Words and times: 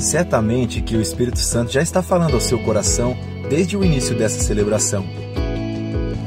Certamente 0.00 0.80
que 0.80 0.96
o 0.96 1.00
Espírito 1.00 1.38
Santo 1.38 1.70
já 1.70 1.82
está 1.82 2.02
falando 2.02 2.32
ao 2.32 2.40
seu 2.40 2.58
coração 2.60 3.14
desde 3.50 3.76
o 3.76 3.84
início 3.84 4.16
dessa 4.16 4.40
celebração. 4.40 5.04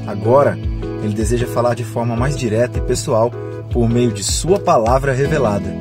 Agora, 0.05 0.57
ele 1.03 1.15
deseja 1.15 1.47
falar 1.47 1.73
de 1.73 1.83
forma 1.83 2.15
mais 2.15 2.37
direta 2.37 2.77
e 2.77 2.81
pessoal 2.81 3.31
por 3.71 3.89
meio 3.89 4.11
de 4.11 4.23
Sua 4.23 4.59
palavra 4.59 5.11
revelada. 5.11 5.75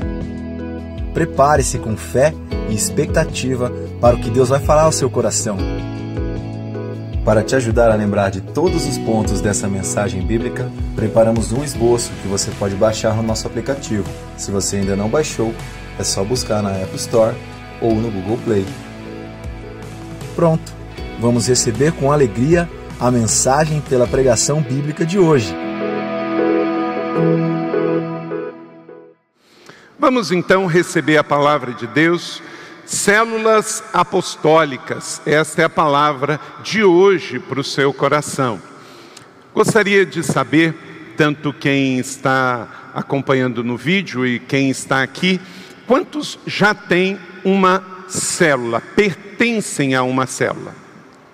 Prepare-se 1.12 1.78
com 1.78 1.94
fé 1.94 2.32
e 2.70 2.74
expectativa 2.74 3.70
para 4.00 4.16
o 4.16 4.18
que 4.18 4.30
Deus 4.30 4.48
vai 4.48 4.58
falar 4.58 4.84
ao 4.84 4.92
seu 4.92 5.10
coração. 5.10 5.58
Para 7.26 7.42
te 7.42 7.54
ajudar 7.54 7.92
a 7.92 7.94
lembrar 7.94 8.30
de 8.30 8.40
todos 8.40 8.86
os 8.86 8.96
pontos 8.96 9.42
dessa 9.42 9.68
mensagem 9.68 10.26
bíblica, 10.26 10.72
preparamos 10.96 11.52
um 11.52 11.62
esboço 11.62 12.10
que 12.22 12.26
você 12.26 12.50
pode 12.52 12.74
baixar 12.74 13.14
no 13.14 13.22
nosso 13.22 13.46
aplicativo. 13.46 14.08
Se 14.38 14.50
você 14.50 14.76
ainda 14.78 14.96
não 14.96 15.10
baixou, 15.10 15.54
é 15.98 16.02
só 16.02 16.24
buscar 16.24 16.62
na 16.62 16.70
App 16.70 16.96
Store 16.96 17.36
ou 17.82 17.94
no 17.96 18.10
Google 18.10 18.38
Play. 18.44 18.66
Pronto, 20.34 20.72
vamos 21.20 21.48
receber 21.48 21.92
com 21.92 22.10
alegria 22.10 22.68
a 22.98 23.10
mensagem 23.10 23.80
pela 23.82 24.06
pregação 24.06 24.62
bíblica 24.62 25.04
de 25.04 25.18
hoje. 25.18 25.54
Vamos 29.98 30.32
então 30.32 30.66
receber 30.66 31.18
a 31.18 31.24
palavra 31.24 31.72
de 31.72 31.86
Deus 31.86 32.42
Células 32.84 33.82
apostólicas, 33.92 35.22
esta 35.24 35.62
é 35.62 35.64
a 35.64 35.70
palavra 35.70 36.40
de 36.62 36.82
hoje 36.82 37.38
para 37.38 37.60
o 37.60 37.64
seu 37.64 37.92
coração. 37.92 38.60
Gostaria 39.54 40.04
de 40.04 40.22
saber, 40.22 40.74
tanto 41.16 41.52
quem 41.52 41.98
está 41.98 42.90
acompanhando 42.92 43.62
no 43.62 43.76
vídeo 43.76 44.26
e 44.26 44.40
quem 44.40 44.68
está 44.68 45.02
aqui, 45.02 45.40
quantos 45.86 46.38
já 46.46 46.74
têm 46.74 47.18
uma 47.44 47.82
célula, 48.08 48.80
pertencem 48.80 49.94
a 49.94 50.02
uma 50.02 50.26
célula? 50.26 50.74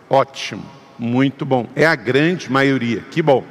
Ótimo, 0.09 0.65
muito 0.99 1.45
bom. 1.45 1.69
É 1.75 1.87
a 1.87 1.95
grande 1.95 2.51
maioria, 2.51 3.05
que 3.11 3.23
bom. 3.23 3.45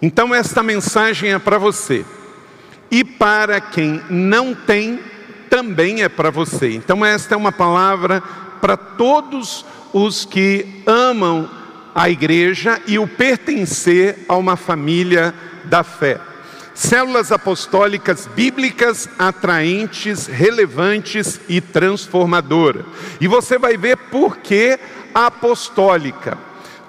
Então, 0.00 0.34
esta 0.34 0.62
mensagem 0.62 1.32
é 1.32 1.38
para 1.38 1.58
você. 1.58 2.04
E 2.90 3.04
para 3.04 3.60
quem 3.60 4.02
não 4.10 4.54
tem 4.54 4.98
também 5.48 6.02
é 6.02 6.08
para 6.08 6.30
você. 6.30 6.74
Então, 6.74 7.04
esta 7.04 7.34
é 7.34 7.36
uma 7.36 7.52
palavra 7.52 8.22
para 8.60 8.76
todos 8.76 9.64
os 9.92 10.24
que 10.24 10.82
amam 10.86 11.48
a 11.94 12.08
igreja 12.08 12.80
e 12.86 12.98
o 12.98 13.06
pertencer 13.06 14.24
a 14.28 14.36
uma 14.36 14.56
família 14.56 15.34
da 15.64 15.84
fé. 15.84 16.18
Células 16.82 17.30
apostólicas 17.30 18.26
bíblicas 18.34 19.08
atraentes, 19.16 20.26
relevantes 20.26 21.40
e 21.48 21.60
transformadoras. 21.60 22.84
E 23.20 23.28
você 23.28 23.56
vai 23.56 23.76
ver 23.76 23.96
por 23.96 24.38
que 24.38 24.80
apostólica. 25.14 26.36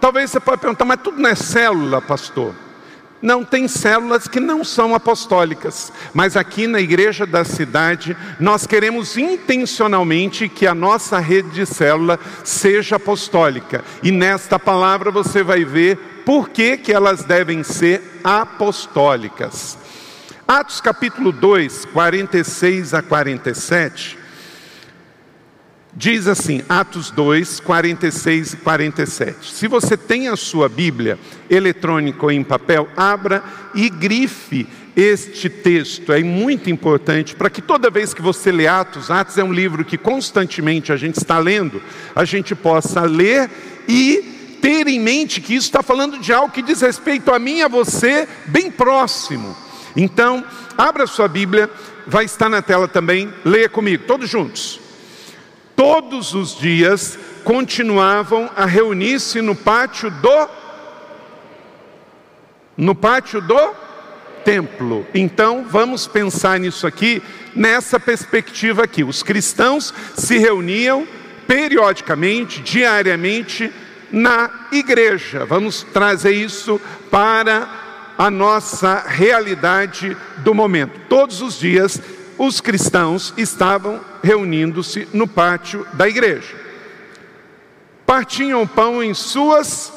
Talvez 0.02 0.31
você 0.31 0.39
possa 0.39 0.58
perguntar, 0.58 0.83
mas 0.83 0.99
tudo 0.99 1.21
não 1.21 1.30
é 1.30 1.36
célula, 1.36 2.02
pastor? 2.02 2.55
Não, 3.21 3.45
tem 3.45 3.67
células 3.67 4.27
que 4.27 4.39
não 4.39 4.64
são 4.64 4.95
apostólicas, 4.95 5.94
mas 6.11 6.36
aqui 6.36 6.66
na 6.66 6.81
igreja 6.81 7.23
da 7.23 7.45
cidade, 7.45 8.17
nós 8.39 8.66
queremos 8.66 9.16
intencionalmente 9.16 10.49
que 10.49 10.66
a 10.66 10.73
nossa 10.73 11.19
rede 11.19 11.52
de 11.52 11.67
célula 11.67 12.19
seja 12.44 12.95
apostólica. 12.95 13.86
E 14.02 14.11
nesta 14.11 14.58
palavra 14.58 15.11
você 15.11 15.44
vai 15.44 15.64
ver 15.64 15.97
por 16.25 16.49
que, 16.49 16.77
que 16.77 16.91
elas 16.91 17.23
devem 17.23 17.61
ser 17.61 18.02
apostólicas. 18.23 19.83
Atos 20.47 20.81
capítulo 20.81 21.31
2, 21.31 21.86
46 21.86 22.94
a 22.94 23.02
47, 23.02 24.23
Diz 25.95 26.27
assim, 26.27 26.63
Atos 26.67 27.11
2, 27.11 27.59
46 27.59 28.54
e 28.54 28.58
47. 28.58 29.54
Se 29.54 29.67
você 29.67 29.95
tem 29.95 30.27
a 30.27 30.36
sua 30.36 30.67
Bíblia 30.67 31.20
eletrônica 31.48 32.26
ou 32.26 32.31
em 32.31 32.43
papel, 32.43 32.89
abra 32.98 33.43
e 33.76 33.89
grife 33.92 34.67
este 34.95 35.49
texto. 35.49 36.11
É 36.11 36.23
muito 36.23 36.67
importante 36.67 37.36
para 37.36 37.49
que 37.49 37.61
toda 37.61 37.92
vez 37.92 38.11
que 38.11 38.23
você 38.23 38.52
lê 38.52 38.65
Atos, 38.65 39.11
Atos 39.11 39.37
é 39.37 39.43
um 39.43 39.54
livro 39.54 39.86
que 39.86 39.95
constantemente 39.95 40.92
a 40.92 40.98
gente 40.98 41.17
está 41.17 41.37
lendo, 41.37 41.80
a 42.15 42.25
gente 42.25 42.55
possa 42.55 43.02
ler 43.02 43.48
e 43.87 44.58
ter 44.60 44.87
em 44.87 44.99
mente 44.99 45.42
que 45.42 45.54
isso 45.54 45.67
está 45.67 45.83
falando 45.83 46.17
de 46.17 46.33
algo 46.33 46.52
que 46.52 46.64
diz 46.64 46.81
respeito 46.81 47.31
a 47.31 47.37
mim 47.37 47.58
e 47.58 47.61
a 47.61 47.67
você, 47.67 48.27
bem 48.48 48.71
próximo. 48.71 49.55
Então, 49.95 50.43
abra 50.77 51.05
sua 51.08 51.27
Bíblia, 51.27 51.70
vai 52.08 52.26
estar 52.26 52.49
na 52.49 52.61
tela 52.61 52.87
também, 52.87 53.33
leia 53.45 53.70
comigo, 53.70 54.04
todos 54.05 54.30
juntos 54.30 54.83
todos 55.76 56.33
os 56.33 56.58
dias 56.58 57.17
continuavam 57.43 58.49
a 58.55 58.65
reunir-se 58.65 59.42
no 59.42 59.55
pátio 59.55 60.09
do 60.09 60.49
no 62.76 62.95
pátio 62.95 63.39
do 63.42 63.73
templo. 64.43 65.05
Então, 65.14 65.65
vamos 65.70 66.08
pensar 66.08 66.60
nisso 66.60 66.87
aqui, 66.87 67.21
nessa 67.55 67.99
perspectiva 67.99 68.83
aqui. 68.83 69.04
Os 69.04 69.21
cristãos 69.21 69.93
se 70.15 70.37
reuniam 70.37 71.08
periodicamente, 71.45 72.61
diariamente 72.61 73.71
na 74.11 74.67
igreja. 74.71 75.45
Vamos 75.45 75.83
trazer 75.93 76.31
isso 76.31 76.81
para 77.11 77.83
a 78.17 78.29
nossa 78.29 79.03
realidade 79.05 80.15
do 80.37 80.53
momento. 80.53 80.99
Todos 81.09 81.41
os 81.41 81.59
dias 81.59 81.99
os 82.37 82.59
cristãos 82.59 83.33
estavam 83.37 84.01
reunindo-se 84.21 85.07
no 85.13 85.27
pátio 85.27 85.85
da 85.93 86.07
igreja. 86.07 86.55
Partiam 88.05 88.65
pão 88.67 89.03
em 89.03 89.13
suas. 89.13 89.91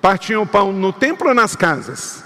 Partiam 0.00 0.46
pão 0.46 0.72
no 0.72 0.92
templo 0.92 1.28
ou 1.28 1.34
nas 1.34 1.54
casas? 1.54 2.24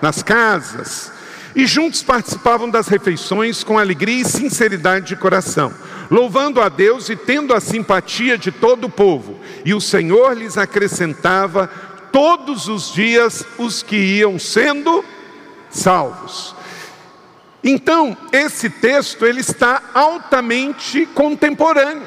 Nas 0.00 0.22
casas. 0.22 1.12
E 1.56 1.66
juntos 1.66 2.02
participavam 2.02 2.68
das 2.68 2.88
refeições 2.88 3.62
com 3.62 3.78
alegria 3.78 4.22
e 4.22 4.24
sinceridade 4.24 5.06
de 5.06 5.16
coração, 5.16 5.72
louvando 6.10 6.60
a 6.60 6.68
Deus 6.68 7.08
e 7.08 7.14
tendo 7.14 7.54
a 7.54 7.60
simpatia 7.60 8.36
de 8.36 8.50
todo 8.50 8.86
o 8.86 8.90
povo. 8.90 9.38
E 9.64 9.72
o 9.72 9.80
Senhor 9.80 10.36
lhes 10.36 10.58
acrescentava 10.58 11.70
todos 12.14 12.68
os 12.68 12.92
dias 12.92 13.44
os 13.58 13.82
que 13.82 13.96
iam 13.96 14.38
sendo 14.38 15.04
salvos. 15.68 16.54
Então, 17.64 18.16
esse 18.30 18.70
texto 18.70 19.26
ele 19.26 19.40
está 19.40 19.82
altamente 19.92 21.06
contemporâneo. 21.06 22.06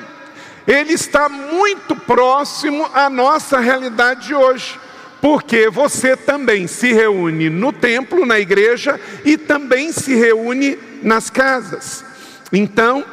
Ele 0.66 0.94
está 0.94 1.28
muito 1.28 1.94
próximo 1.94 2.90
à 2.94 3.10
nossa 3.10 3.60
realidade 3.60 4.28
de 4.28 4.34
hoje. 4.34 4.80
Porque 5.20 5.70
você 5.70 6.16
também 6.16 6.68
se 6.68 6.94
reúne 6.94 7.50
no 7.50 7.74
templo, 7.74 8.26
na 8.26 8.40
igreja 8.40 8.98
e 9.26 9.38
também 9.38 9.92
se 9.92 10.16
reúne 10.16 10.80
nas 11.04 11.30
casas. 11.30 12.06
Então, 12.54 13.04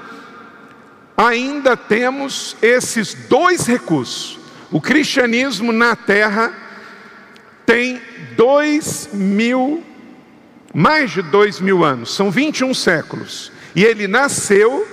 ainda 1.17 1.77
temos 1.77 2.57
esses 2.63 3.15
dois 3.29 3.67
recursos. 3.67 4.39
O 4.71 4.81
cristianismo 4.81 5.73
na 5.73 5.97
terra 5.97 6.64
tem 7.67 8.01
dois 8.37 9.09
mil 9.13 9.83
mais 10.75 11.13
de 11.13 11.23
dois 11.23 11.61
mil 11.61 11.85
anos, 11.85 12.13
são 12.13 12.33
21 12.33 12.75
séculos. 12.75 13.53
E 13.77 13.85
ele 13.85 14.09
nasceu 14.09 14.87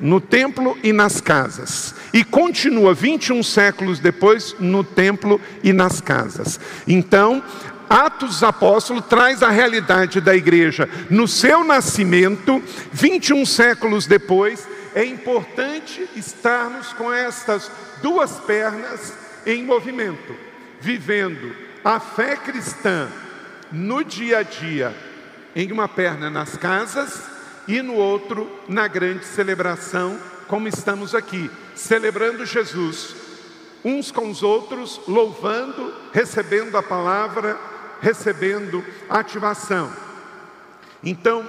no 0.00 0.20
templo 0.20 0.78
e 0.82 0.92
nas 0.92 1.20
casas. 1.20 1.94
E 2.12 2.22
continua 2.22 2.94
21 2.94 3.42
séculos 3.42 3.98
depois 3.98 4.54
no 4.60 4.84
templo 4.84 5.40
e 5.62 5.72
nas 5.72 6.00
casas. 6.00 6.60
Então, 6.86 7.42
Atos 7.90 8.28
dos 8.28 8.42
Apóstolos 8.44 9.06
traz 9.06 9.42
a 9.42 9.50
realidade 9.50 10.20
da 10.20 10.36
igreja 10.36 10.88
no 11.10 11.26
seu 11.26 11.64
nascimento, 11.64 12.62
21 12.92 13.44
séculos 13.44 14.06
depois. 14.06 14.68
É 14.94 15.04
importante 15.04 16.08
estarmos 16.14 16.92
com 16.92 17.12
estas 17.12 17.70
duas 18.02 18.32
pernas 18.40 19.12
em 19.44 19.64
movimento, 19.64 20.34
vivendo 20.80 21.67
a 21.84 22.00
fé 22.00 22.36
cristã 22.36 23.08
no 23.70 24.02
dia 24.02 24.38
a 24.38 24.42
dia 24.42 24.94
em 25.54 25.72
uma 25.72 25.88
perna 25.88 26.30
nas 26.30 26.56
casas 26.56 27.22
e 27.66 27.82
no 27.82 27.94
outro 27.94 28.50
na 28.68 28.86
grande 28.86 29.24
celebração, 29.24 30.18
como 30.46 30.68
estamos 30.68 31.14
aqui, 31.14 31.50
celebrando 31.74 32.46
Jesus, 32.46 33.14
uns 33.84 34.10
com 34.10 34.30
os 34.30 34.42
outros, 34.42 35.00
louvando, 35.06 35.94
recebendo 36.12 36.76
a 36.76 36.82
palavra, 36.82 37.58
recebendo 38.00 38.84
a 39.08 39.18
ativação. 39.18 39.92
Então, 41.02 41.46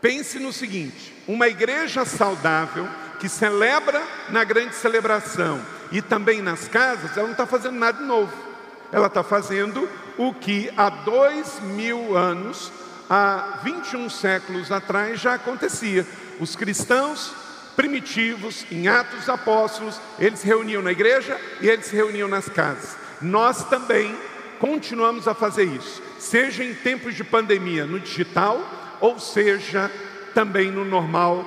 pense 0.00 0.38
no 0.38 0.52
seguinte: 0.52 1.14
uma 1.26 1.48
igreja 1.48 2.04
saudável 2.04 2.86
que 3.18 3.28
celebra 3.28 4.02
na 4.28 4.44
grande 4.44 4.74
celebração 4.74 5.60
e 5.92 6.02
também 6.02 6.42
nas 6.42 6.68
casas, 6.68 7.16
ela 7.16 7.24
não 7.26 7.32
está 7.32 7.46
fazendo 7.46 7.78
nada 7.78 8.00
novo. 8.04 8.49
Ela 8.92 9.06
está 9.06 9.22
fazendo 9.22 9.88
o 10.18 10.34
que 10.34 10.70
há 10.76 10.90
dois 10.90 11.60
mil 11.60 12.16
anos 12.16 12.72
há 13.08 13.58
21 13.64 14.08
séculos 14.08 14.70
atrás 14.70 15.20
já 15.20 15.34
acontecia. 15.34 16.06
Os 16.38 16.54
cristãos 16.54 17.34
primitivos, 17.74 18.64
em 18.70 18.86
Atos 18.86 19.28
Apóstolos, 19.28 20.00
eles 20.18 20.40
se 20.40 20.46
reuniam 20.46 20.82
na 20.82 20.92
igreja 20.92 21.38
e 21.60 21.68
eles 21.68 21.86
se 21.86 21.96
reuniam 21.96 22.28
nas 22.28 22.48
casas. 22.48 22.96
Nós 23.20 23.64
também 23.64 24.14
continuamos 24.58 25.26
a 25.26 25.34
fazer 25.34 25.64
isso, 25.64 26.02
seja 26.18 26.62
em 26.62 26.74
tempos 26.74 27.14
de 27.14 27.24
pandemia 27.24 27.86
no 27.86 27.98
digital, 27.98 28.60
ou 29.00 29.18
seja 29.18 29.90
também 30.34 30.70
no 30.70 30.84
normal, 30.84 31.44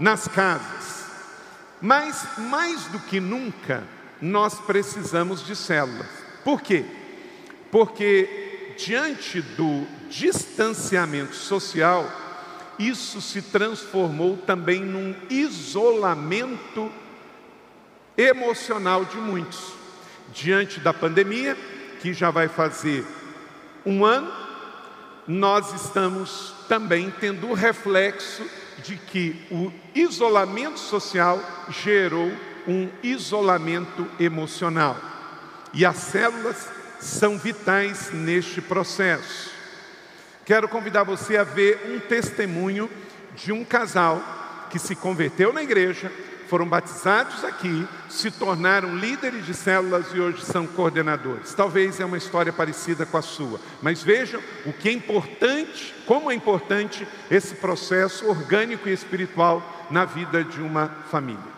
nas 0.00 0.26
casas. 0.26 1.04
Mas 1.80 2.26
mais 2.38 2.84
do 2.86 2.98
que 2.98 3.20
nunca, 3.20 3.84
nós 4.20 4.54
precisamos 4.54 5.44
de 5.44 5.54
células. 5.54 6.27
Por 6.48 6.62
quê? 6.62 6.82
Porque 7.70 8.72
diante 8.78 9.42
do 9.42 9.86
distanciamento 10.08 11.34
social, 11.34 12.10
isso 12.78 13.20
se 13.20 13.42
transformou 13.42 14.38
também 14.38 14.80
num 14.80 15.14
isolamento 15.28 16.90
emocional 18.16 19.04
de 19.04 19.18
muitos. 19.18 19.74
Diante 20.32 20.80
da 20.80 20.94
pandemia, 20.94 21.54
que 22.00 22.14
já 22.14 22.30
vai 22.30 22.48
fazer 22.48 23.04
um 23.84 24.02
ano, 24.02 24.32
nós 25.26 25.74
estamos 25.74 26.54
também 26.66 27.12
tendo 27.20 27.48
o 27.48 27.52
reflexo 27.52 28.42
de 28.82 28.96
que 28.96 29.36
o 29.50 29.70
isolamento 29.94 30.80
social 30.80 31.38
gerou 31.68 32.32
um 32.66 32.88
isolamento 33.02 34.08
emocional. 34.18 35.17
E 35.72 35.84
as 35.84 35.96
células 35.96 36.68
são 37.00 37.38
vitais 37.38 38.10
neste 38.12 38.60
processo. 38.60 39.50
Quero 40.44 40.68
convidar 40.68 41.04
você 41.04 41.36
a 41.36 41.44
ver 41.44 41.92
um 41.94 42.00
testemunho 42.00 42.90
de 43.34 43.52
um 43.52 43.64
casal 43.64 44.22
que 44.70 44.78
se 44.78 44.94
converteu 44.94 45.52
na 45.52 45.62
igreja, 45.62 46.10
foram 46.48 46.66
batizados 46.66 47.44
aqui, 47.44 47.86
se 48.08 48.30
tornaram 48.30 48.96
líderes 48.96 49.44
de 49.44 49.52
células 49.52 50.06
e 50.14 50.18
hoje 50.18 50.42
são 50.44 50.66
coordenadores. 50.66 51.52
Talvez 51.52 52.00
é 52.00 52.04
uma 52.04 52.16
história 52.16 52.52
parecida 52.52 53.04
com 53.04 53.18
a 53.18 53.22
sua, 53.22 53.60
mas 53.82 54.02
vejam 54.02 54.40
o 54.64 54.72
que 54.72 54.88
é 54.88 54.92
importante, 54.92 55.94
como 56.06 56.30
é 56.30 56.34
importante 56.34 57.06
esse 57.30 57.54
processo 57.54 58.26
orgânico 58.26 58.88
e 58.88 58.92
espiritual 58.92 59.86
na 59.90 60.06
vida 60.06 60.42
de 60.42 60.60
uma 60.62 60.88
família. 61.10 61.57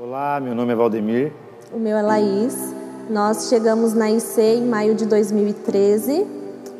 Olá, 0.00 0.38
meu 0.38 0.54
nome 0.54 0.72
é 0.72 0.76
Valdemir. 0.76 1.32
O 1.72 1.76
meu 1.76 1.96
é 1.96 2.02
Laís. 2.02 2.72
Nós 3.10 3.48
chegamos 3.48 3.94
na 3.94 4.08
IC 4.08 4.40
em 4.40 4.64
maio 4.64 4.94
de 4.94 5.04
2013. 5.04 6.24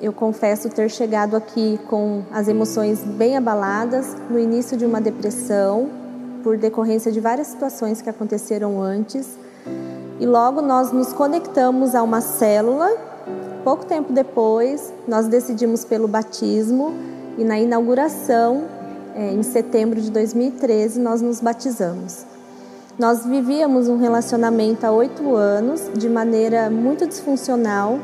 Eu 0.00 0.12
confesso 0.12 0.69
ter 0.69 0.88
chegado 0.88 1.35
aqui 1.35 1.81
com 1.88 2.23
as 2.31 2.47
emoções 2.47 3.03
bem 3.03 3.37
abaladas, 3.37 4.17
no 4.31 4.38
início 4.38 4.76
de 4.76 4.87
uma 4.87 5.00
depressão, 5.00 5.91
por 6.44 6.56
decorrência 6.56 7.11
de 7.11 7.19
várias 7.19 7.49
situações 7.49 8.00
que 8.00 8.09
aconteceram 8.09 8.81
antes. 8.81 9.37
E 10.20 10.25
logo 10.25 10.62
nós 10.62 10.93
nos 10.93 11.12
conectamos 11.12 11.97
a 11.97 12.05
uma 12.05 12.20
célula. 12.20 12.88
Pouco 13.65 13.85
tempo 13.85 14.12
depois, 14.12 14.93
nós 15.09 15.26
decidimos 15.26 15.85
pelo 15.85 16.06
batismo 16.06 16.94
e 17.37 17.43
na 17.43 17.59
inauguração, 17.59 18.67
eh, 19.17 19.32
em 19.32 19.43
setembro 19.43 20.00
de 20.00 20.09
2013, 20.09 21.00
nós 21.00 21.20
nos 21.20 21.41
batizamos. 21.41 22.38
Nós 22.98 23.24
vivíamos 23.24 23.86
um 23.86 23.96
relacionamento 23.96 24.84
há 24.84 24.90
oito 24.90 25.36
anos 25.36 25.88
de 25.94 26.08
maneira 26.08 26.68
muito 26.68 27.06
disfuncional, 27.06 27.96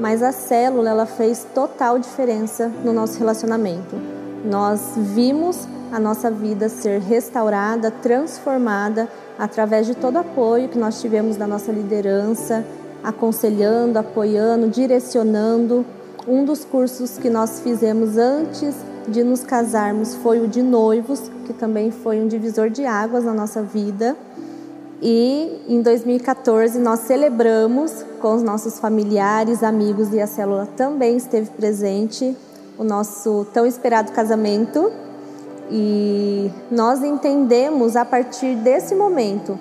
mas 0.00 0.22
a 0.22 0.32
célula 0.32 0.88
ela 0.88 1.04
fez 1.04 1.46
total 1.54 1.98
diferença 1.98 2.72
no 2.82 2.94
nosso 2.94 3.18
relacionamento. 3.18 3.94
Nós 4.42 4.92
vimos 4.96 5.68
a 5.92 6.00
nossa 6.00 6.30
vida 6.30 6.70
ser 6.70 6.98
restaurada, 6.98 7.90
transformada 7.90 9.06
através 9.38 9.86
de 9.86 9.94
todo 9.94 10.14
o 10.14 10.20
apoio 10.20 10.70
que 10.70 10.78
nós 10.78 10.98
tivemos 10.98 11.36
da 11.36 11.46
nossa 11.46 11.70
liderança, 11.70 12.64
aconselhando, 13.04 13.98
apoiando, 13.98 14.68
direcionando. 14.68 15.84
Um 16.26 16.46
dos 16.46 16.64
cursos 16.64 17.18
que 17.18 17.28
nós 17.28 17.60
fizemos 17.60 18.16
antes 18.16 18.74
de 19.08 19.24
nos 19.24 19.42
casarmos 19.42 20.14
foi 20.16 20.40
o 20.40 20.46
de 20.46 20.62
noivos, 20.62 21.30
que 21.46 21.52
também 21.52 21.90
foi 21.90 22.20
um 22.20 22.28
divisor 22.28 22.70
de 22.70 22.84
águas 22.84 23.24
na 23.24 23.32
nossa 23.32 23.62
vida. 23.62 24.16
E 25.00 25.62
em 25.68 25.80
2014 25.80 26.78
nós 26.78 27.00
celebramos 27.00 28.04
com 28.20 28.34
os 28.34 28.42
nossos 28.42 28.78
familiares, 28.78 29.62
amigos 29.62 30.12
e 30.12 30.20
a 30.20 30.26
célula 30.26 30.66
também 30.76 31.16
esteve 31.16 31.50
presente 31.50 32.36
o 32.76 32.84
nosso 32.84 33.46
tão 33.52 33.66
esperado 33.66 34.12
casamento. 34.12 34.92
E 35.70 36.50
nós 36.70 37.02
entendemos 37.02 37.96
a 37.96 38.04
partir 38.04 38.56
desse 38.56 38.94
momento 38.94 39.58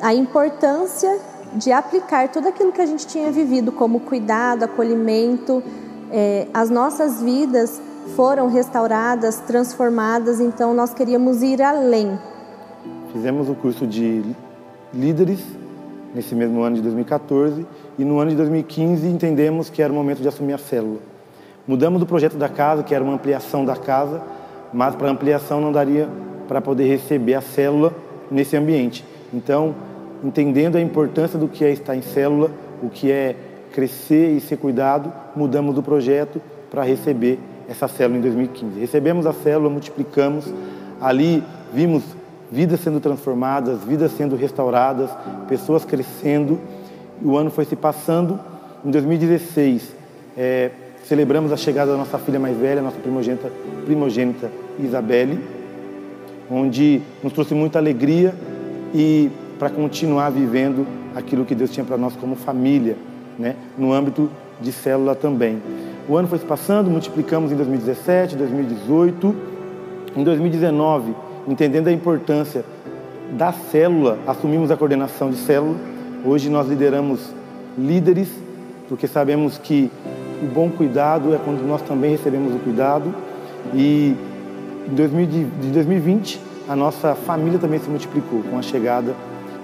a 0.00 0.14
importância 0.14 1.18
de 1.54 1.72
aplicar 1.72 2.28
tudo 2.28 2.48
aquilo 2.48 2.72
que 2.72 2.80
a 2.80 2.86
gente 2.86 3.06
tinha 3.06 3.30
vivido 3.30 3.70
como 3.70 4.00
cuidado, 4.00 4.64
acolhimento. 4.64 5.62
É, 6.10 6.46
as 6.54 6.70
nossas 6.70 7.20
vidas 7.20 7.80
foram 8.14 8.48
restauradas, 8.48 9.40
transformadas, 9.40 10.40
então 10.40 10.72
nós 10.72 10.94
queríamos 10.94 11.42
ir 11.42 11.60
além. 11.60 12.18
Fizemos 13.12 13.48
o 13.48 13.54
curso 13.54 13.86
de 13.86 14.22
líderes 14.92 15.40
nesse 16.14 16.34
mesmo 16.34 16.62
ano 16.62 16.76
de 16.76 16.82
2014 16.82 17.66
e 17.98 18.04
no 18.04 18.18
ano 18.18 18.30
de 18.30 18.36
2015 18.36 19.06
entendemos 19.06 19.68
que 19.68 19.82
era 19.82 19.92
o 19.92 19.96
momento 19.96 20.22
de 20.22 20.28
assumir 20.28 20.52
a 20.52 20.58
célula. 20.58 20.98
Mudamos 21.66 22.00
o 22.00 22.06
projeto 22.06 22.36
da 22.36 22.48
casa, 22.48 22.82
que 22.82 22.94
era 22.94 23.02
uma 23.02 23.14
ampliação 23.14 23.64
da 23.64 23.74
casa, 23.74 24.22
mas 24.72 24.94
para 24.94 25.10
ampliação 25.10 25.60
não 25.60 25.72
daria 25.72 26.08
para 26.46 26.60
poder 26.60 26.86
receber 26.86 27.34
a 27.34 27.40
célula 27.40 27.92
nesse 28.30 28.56
ambiente. 28.56 29.04
Então, 29.32 29.74
entendendo 30.22 30.76
a 30.76 30.80
importância 30.80 31.38
do 31.38 31.48
que 31.48 31.64
é 31.64 31.70
estar 31.70 31.96
em 31.96 32.02
célula, 32.02 32.50
o 32.82 32.88
que 32.88 33.10
é 33.10 33.34
crescer 33.72 34.30
e 34.36 34.40
ser 34.40 34.56
cuidado, 34.56 35.12
mudamos 35.34 35.76
o 35.76 35.82
projeto 35.82 36.40
para 36.70 36.82
receber 36.82 37.38
essa 37.68 37.88
célula 37.88 38.18
em 38.18 38.22
2015. 38.22 38.80
Recebemos 38.80 39.26
a 39.26 39.32
célula, 39.32 39.70
multiplicamos, 39.70 40.52
ali 41.00 41.42
vimos 41.72 42.02
vidas 42.50 42.80
sendo 42.80 43.00
transformadas, 43.00 43.82
vidas 43.84 44.12
sendo 44.12 44.36
restauradas, 44.36 45.10
pessoas 45.48 45.84
crescendo. 45.84 46.58
O 47.22 47.36
ano 47.36 47.50
foi 47.50 47.64
se 47.64 47.76
passando. 47.76 48.38
Em 48.84 48.90
2016, 48.90 49.94
é, 50.36 50.70
celebramos 51.04 51.52
a 51.52 51.56
chegada 51.56 51.92
da 51.92 51.96
nossa 51.96 52.18
filha 52.18 52.38
mais 52.38 52.56
velha, 52.56 52.82
nossa 52.82 52.98
primogênita, 52.98 53.50
primogênita 53.84 54.50
Isabelle, 54.78 55.40
onde 56.50 57.00
nos 57.22 57.32
trouxe 57.32 57.54
muita 57.54 57.78
alegria 57.78 58.34
e 58.94 59.30
para 59.58 59.70
continuar 59.70 60.30
vivendo 60.30 60.86
aquilo 61.14 61.44
que 61.44 61.54
Deus 61.54 61.70
tinha 61.70 61.84
para 61.84 61.96
nós 61.96 62.14
como 62.16 62.36
família, 62.36 62.96
né, 63.38 63.56
no 63.76 63.92
âmbito 63.92 64.30
de 64.60 64.70
célula 64.70 65.14
também. 65.14 65.60
O 66.08 66.16
ano 66.16 66.28
foi 66.28 66.38
se 66.38 66.44
passando, 66.44 66.88
multiplicamos 66.88 67.50
em 67.50 67.56
2017, 67.56 68.36
2018. 68.36 69.34
Em 70.16 70.22
2019, 70.22 71.14
entendendo 71.48 71.88
a 71.88 71.92
importância 71.92 72.64
da 73.32 73.52
célula, 73.52 74.16
assumimos 74.24 74.70
a 74.70 74.76
coordenação 74.76 75.30
de 75.30 75.36
célula. 75.36 75.76
Hoje 76.24 76.48
nós 76.48 76.68
lideramos 76.68 77.34
líderes, 77.76 78.28
porque 78.88 79.08
sabemos 79.08 79.58
que 79.58 79.90
o 80.40 80.46
bom 80.46 80.70
cuidado 80.70 81.34
é 81.34 81.38
quando 81.38 81.66
nós 81.66 81.82
também 81.82 82.12
recebemos 82.12 82.54
o 82.54 82.58
cuidado. 82.60 83.12
E 83.74 84.14
em 84.88 84.94
2020, 84.94 86.40
a 86.68 86.76
nossa 86.76 87.16
família 87.16 87.58
também 87.58 87.80
se 87.80 87.90
multiplicou 87.90 88.44
com 88.44 88.56
a 88.56 88.62
chegada 88.62 89.12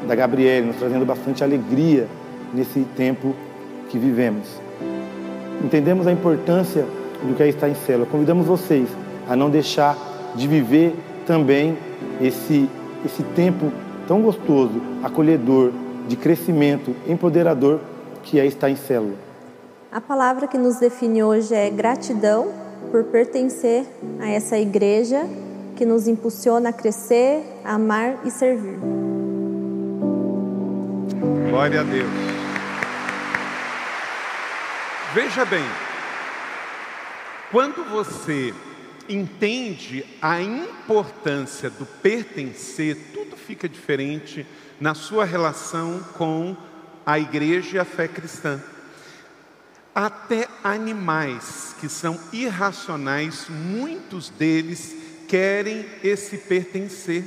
da 0.09 0.15
Gabriele, 0.17 0.67
nos 0.67 0.77
trazendo 0.77 1.07
bastante 1.07 1.45
alegria 1.45 2.09
nesse 2.53 2.81
tempo 2.97 3.33
que 3.89 3.97
vivemos. 3.97 4.72
Entendemos 5.63 6.07
a 6.07 6.13
importância 6.13 6.87
do 7.23 7.35
que 7.35 7.43
é 7.43 7.49
estar 7.49 7.69
em 7.69 7.75
célula. 7.75 8.07
Convidamos 8.07 8.47
vocês 8.47 8.89
a 9.29 9.37
não 9.37 9.49
deixar 9.49 9.97
de 10.35 10.49
viver 10.49 10.95
também 11.27 11.77
esse, 12.21 12.69
esse 13.05 13.23
tempo 13.23 13.73
tão 14.07 14.23
gostoso, 14.23 14.81
acolhedor, 15.03 15.71
de 16.09 16.17
crescimento, 16.17 16.95
empoderador 17.07 17.81
que 18.23 18.41
é 18.41 18.47
estar 18.47 18.69
em 18.69 18.77
célula. 18.77 19.15
A 19.91 20.01
palavra 20.01 20.47
que 20.47 20.59
nos 20.59 20.77
define 20.77 21.23
hoje 21.23 21.55
é 21.55 21.71
gratidão 21.71 22.49
por 22.91 23.05
pertencer 23.05 23.85
a 24.21 24.29
essa 24.29 24.59
igreja 24.59 25.27
que 25.77 25.87
nos 25.87 26.09
impulsiona 26.09 26.71
a 26.71 26.73
crescer, 26.73 27.43
a 27.65 27.75
amar 27.75 28.19
e 28.25 28.31
servir. 28.31 28.79
Glória 31.51 31.81
a 31.81 31.85
Deus. 31.85 32.32
Veja 35.15 35.45
bem, 35.45 35.65
quando 37.51 37.85
você 37.85 38.55
entende 39.07 40.07
a 40.23 40.41
importância 40.41 41.69
do 41.69 41.85
pertencer, 41.85 42.97
tudo 43.13 43.37
fica 43.37 43.69
diferente 43.69 44.47
na 44.81 44.95
sua 44.95 45.27
relação 45.27 46.01
com 46.15 46.57
a 47.05 47.19
igreja 47.19 47.77
e 47.77 47.79
a 47.79 47.85
fé 47.85 48.09
cristã. 48.09 48.63
Até 49.95 50.49
animais 50.65 51.77
que 51.79 51.91
são 51.91 52.19
irracionais, 52.33 53.49
muitos 53.51 54.31
deles 54.31 54.97
querem 55.29 55.85
esse 56.03 56.39
pertencer. 56.39 57.23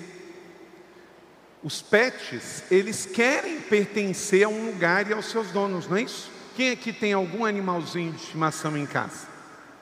Os 1.62 1.84
pets, 1.84 2.64
eles 2.72 3.06
querem 3.06 3.62
pertencer 3.62 4.44
a 4.44 4.50
um 4.50 4.66
lugar 4.66 5.08
e 5.08 5.14
aos 5.14 5.28
seus 5.28 5.52
donos, 5.52 5.88
não 5.88 5.98
é 5.98 6.02
isso? 6.02 6.34
Quem 6.56 6.72
aqui 6.72 6.94
tem 6.94 7.12
algum 7.12 7.44
animalzinho 7.44 8.14
de 8.14 8.22
estimação 8.22 8.78
em 8.78 8.86
casa? 8.86 9.28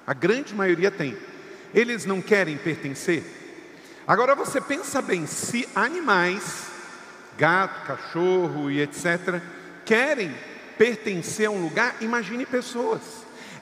A 0.07 0.13
grande 0.13 0.55
maioria 0.55 0.89
tem. 0.89 1.15
Eles 1.73 2.03
não 2.03 2.19
querem 2.19 2.57
pertencer? 2.57 3.23
Agora 4.07 4.33
você 4.33 4.59
pensa 4.59 5.01
bem, 5.01 5.27
se 5.27 5.69
animais, 5.75 6.67
gato, 7.37 7.85
cachorro 7.85 8.71
e 8.71 8.81
etc., 8.81 9.39
querem 9.85 10.33
pertencer 10.77 11.47
a 11.47 11.51
um 11.51 11.61
lugar, 11.61 11.95
imagine 12.01 12.45
pessoas. 12.45 13.01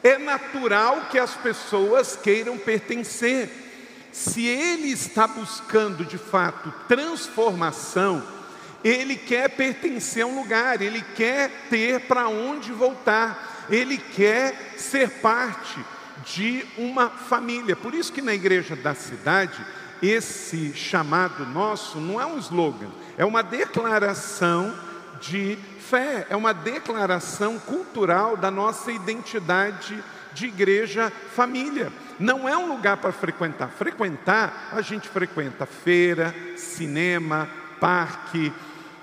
É 0.02 0.18
natural 0.18 1.08
que 1.12 1.20
as 1.20 1.36
pessoas 1.36 2.16
queiram 2.16 2.58
pertencer. 2.58 3.50
Se 4.12 4.46
ele 4.46 4.88
está 4.88 5.28
buscando 5.28 6.06
de 6.06 6.18
fato 6.18 6.74
transformação, 6.88 8.26
ele 8.84 9.16
quer 9.16 9.50
pertencer 9.50 10.24
a 10.24 10.28
um 10.28 10.36
lugar, 10.36 10.82
ele 10.82 11.02
quer 11.16 11.50
ter 11.70 12.02
para 12.02 12.28
onde 12.28 12.72
voltar, 12.72 13.68
ele 13.70 13.98
quer 13.98 14.76
ser 14.78 15.10
parte 15.10 15.80
de 16.26 16.66
uma 16.78 17.10
família. 17.10 17.76
Por 17.76 17.94
isso 17.94 18.12
que 18.12 18.22
na 18.22 18.34
igreja 18.34 18.76
da 18.76 18.94
cidade, 18.94 19.66
esse 20.02 20.74
chamado 20.74 21.46
nosso 21.46 22.00
não 22.00 22.20
é 22.20 22.26
um 22.26 22.38
slogan, 22.38 22.90
é 23.18 23.26
uma 23.26 23.44
declaração 23.44 24.74
de 25.20 25.58
fé, 25.80 26.26
é 26.30 26.36
uma 26.36 26.54
declaração 26.54 27.60
cultural 27.60 28.36
da 28.36 28.50
nossa 28.50 28.92
identidade 28.92 30.04
de 30.34 30.48
igreja 30.48 31.12
família. 31.36 31.92
Não 32.20 32.48
é 32.48 32.58
um 32.58 32.68
lugar 32.68 32.98
para 32.98 33.12
frequentar. 33.12 33.70
Frequentar, 33.70 34.70
a 34.72 34.82
gente 34.82 35.08
frequenta 35.08 35.66
feira, 35.66 36.34
cinema, 36.56 37.50
parque, 37.80 38.54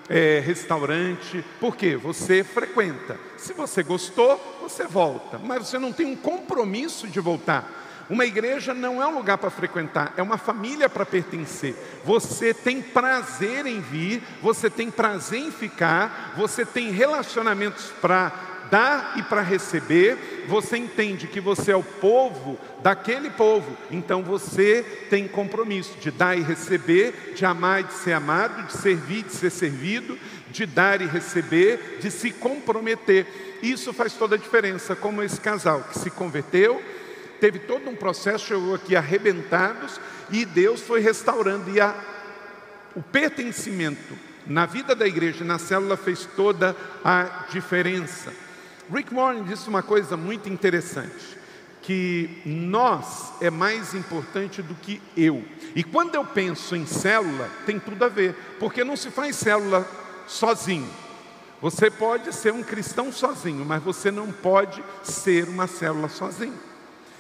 é, 0.09 0.41
restaurante. 0.41 1.45
Por 1.61 1.77
quê? 1.77 1.97
Você 1.97 2.43
frequenta. 2.43 3.19
Se 3.37 3.53
você 3.53 3.83
gostou, 3.83 4.59
você 4.61 4.87
volta. 4.87 5.39
Mas 5.39 5.69
você 5.69 5.79
não 5.79 5.93
tem 5.93 6.07
um 6.07 6.17
compromisso 6.17 7.07
de 7.07 7.21
voltar. 7.21 7.79
Uma 8.11 8.25
igreja 8.25 8.73
não 8.73 9.03
é 9.03 9.07
um 9.07 9.15
lugar 9.15 9.37
para 9.37 9.51
frequentar, 9.51 10.15
é 10.17 10.23
uma 10.23 10.39
família 10.39 10.89
para 10.89 11.05
pertencer. 11.05 11.75
Você 12.05 12.55
tem 12.55 12.81
prazer 12.81 13.67
em 13.67 13.81
vir, 13.81 14.23
você 14.41 14.71
tem 14.71 14.91
prazer 14.91 15.41
em 15.41 15.53
ficar, 15.53 16.33
você 16.35 16.65
tem 16.65 16.91
relacionamentos 16.91 17.93
para 18.01 18.33
dar 18.71 19.15
e 19.17 19.23
para 19.23 19.43
receber, 19.43 20.45
você 20.49 20.77
entende 20.77 21.27
que 21.27 21.41
você 21.41 21.73
é 21.73 21.77
o 21.77 21.83
povo 21.83 22.59
daquele 22.83 23.31
povo, 23.31 23.77
então 23.91 24.23
você 24.23 24.85
tem 25.11 25.27
compromisso 25.27 25.97
de 25.99 26.11
dar 26.11 26.37
e 26.37 26.43
receber, 26.43 27.35
de 27.35 27.45
amar 27.45 27.81
e 27.81 27.85
de 27.85 27.95
ser 27.95 28.13
amado, 28.13 28.67
de 28.67 28.73
servir 28.73 29.21
e 29.21 29.23
de 29.23 29.33
ser 29.33 29.51
servido, 29.51 30.19
de 30.51 30.67
dar 30.67 31.01
e 31.01 31.07
receber, 31.07 31.99
de 32.01 32.11
se 32.11 32.31
comprometer. 32.31 33.27
Isso 33.63 33.93
faz 33.93 34.15
toda 34.15 34.37
a 34.37 34.39
diferença, 34.39 34.95
como 34.97 35.23
esse 35.23 35.41
casal 35.41 35.85
que 35.91 35.99
se 35.99 36.11
converteu 36.11 36.83
teve 37.41 37.61
todo 37.61 37.89
um 37.89 37.97
processo, 37.97 38.47
chegou 38.47 38.75
aqui 38.75 38.97
arrebentados, 38.97 40.01
e 40.31 40.45
Deus 40.45 40.83
foi 40.83 41.01
restaurando, 41.01 41.71
e 41.71 41.81
a, 41.81 41.95
o 42.95 43.03
pertencimento 43.03 44.15
na 44.47 44.67
vida 44.67 44.95
da 44.95 45.07
igreja, 45.07 45.45
na 45.45 45.59
célula, 45.59 45.97
fez 45.97 46.27
toda 46.37 46.75
a 47.05 47.47
diferença. 47.51 48.33
Rick 48.93 49.15
Warren 49.15 49.45
disse 49.45 49.69
uma 49.69 49.83
coisa 49.83 50.17
muito 50.17 50.49
interessante, 50.49 51.39
que 51.83 52.43
nós 52.45 53.33
é 53.41 53.51
mais 53.51 53.95
importante 53.95 54.63
do 54.63 54.75
que 54.75 55.01
eu. 55.17 55.45
E 55.75 55.83
quando 55.85 56.15
eu 56.15 56.25
penso 56.25 56.75
em 56.75 56.87
célula, 56.87 57.49
tem 57.67 57.79
tudo 57.79 58.05
a 58.05 58.09
ver, 58.09 58.35
porque 58.59 58.85
não 58.85 58.97
se 58.97 59.11
faz 59.11 59.37
célula 59.37 59.87
sozinho. 60.27 60.89
Você 61.61 61.91
pode 61.91 62.33
ser 62.33 62.53
um 62.53 62.63
cristão 62.63 63.13
sozinho, 63.13 63.65
mas 63.65 63.83
você 63.83 64.11
não 64.11 64.31
pode 64.31 64.83
ser 65.03 65.49
uma 65.49 65.67
célula 65.67 66.09
sozinho. 66.09 66.59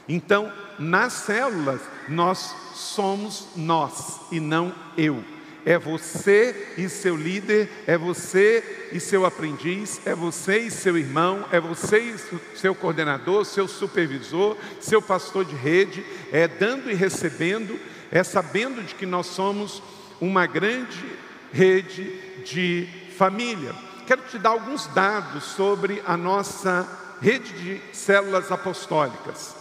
Então, 0.08 0.50
nas 0.78 1.12
células, 1.12 1.80
nós 2.08 2.54
somos 2.72 3.48
nós 3.56 4.20
e 4.30 4.40
não 4.40 4.72
eu. 4.96 5.22
É 5.68 5.76
você 5.76 6.72
e 6.78 6.88
seu 6.88 7.14
líder, 7.14 7.68
é 7.87 7.98
você 7.98 8.88
e 8.90 8.98
seu 8.98 9.26
aprendiz, 9.26 10.00
é 10.06 10.14
você 10.14 10.60
e 10.60 10.70
seu 10.70 10.96
irmão, 10.96 11.44
é 11.52 11.60
você 11.60 11.98
e 11.98 12.16
seu 12.56 12.75
coordenador, 12.75 13.44
seu 13.44 13.68
supervisor, 13.68 14.56
seu 14.80 15.02
pastor 15.02 15.44
de 15.44 15.54
rede, 15.54 16.02
é 16.32 16.48
dando 16.48 16.90
e 16.90 16.94
recebendo, 16.94 17.78
é 18.10 18.25
sabendo 18.25 18.82
de 18.82 18.94
que 18.94 19.04
nós 19.04 19.26
somos 19.26 19.82
uma 20.18 20.46
grande 20.46 21.04
rede 21.52 22.18
de 22.46 22.88
família. 23.18 23.75
Quero 24.06 24.22
te 24.22 24.38
dar 24.38 24.52
alguns 24.52 24.87
dados 24.87 25.44
sobre 25.44 26.02
a 26.06 26.16
nossa 26.16 26.88
rede 27.20 27.52
de 27.52 27.82
células 27.94 28.50
apostólicas. 28.50 29.54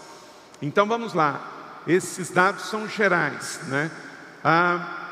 Então 0.62 0.88
vamos 0.88 1.14
lá, 1.14 1.84
esses 1.86 2.30
dados 2.30 2.70
são 2.70 2.88
gerais, 2.88 3.60
né? 3.68 3.92
Ah, 4.42 5.04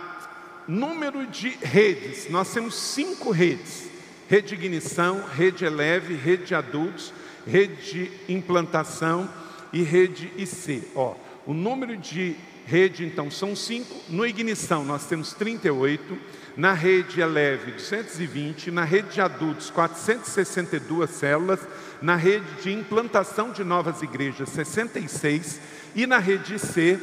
número 0.68 1.26
de 1.28 1.50
redes, 1.62 2.30
nós 2.30 2.52
temos 2.54 2.76
cinco 2.76 3.32
redes: 3.32 3.90
rede 4.28 4.50
de 4.50 4.56
ignição, 4.56 5.24
rede 5.26 5.66
eleve, 5.66 6.16
rede 6.16 6.46
de 6.46 6.56
adultos, 6.56 7.14
rede 7.46 7.76
de 7.92 8.34
implantação 8.34 9.30
e 9.72 9.82
rede 9.82 10.32
IC. 10.38 10.84
Ó, 10.96 11.16
o 11.46 11.54
número 11.54 11.96
de 11.98 12.36
rede 12.66 13.06
então 13.06 13.30
são 13.30 13.56
cinco. 13.56 13.96
No 14.10 14.26
ignição 14.26 14.84
nós 14.84 15.06
temos 15.06 15.34
38, 15.34 16.18
na 16.58 16.74
rede 16.74 17.22
eleve 17.22 17.74
220, 17.74 18.72
na 18.72 18.84
rede 18.84 19.14
de 19.14 19.22
adultos 19.22 19.70
462 19.70 21.10
células. 21.10 21.60
Na 22.02 22.16
rede 22.16 22.46
de 22.62 22.74
implantação 22.74 23.52
de 23.52 23.64
novas 23.64 24.02
igrejas, 24.02 24.50
66, 24.50 25.62
e 25.96 26.06
na 26.06 26.18
rede 26.18 26.60
C, 26.60 27.00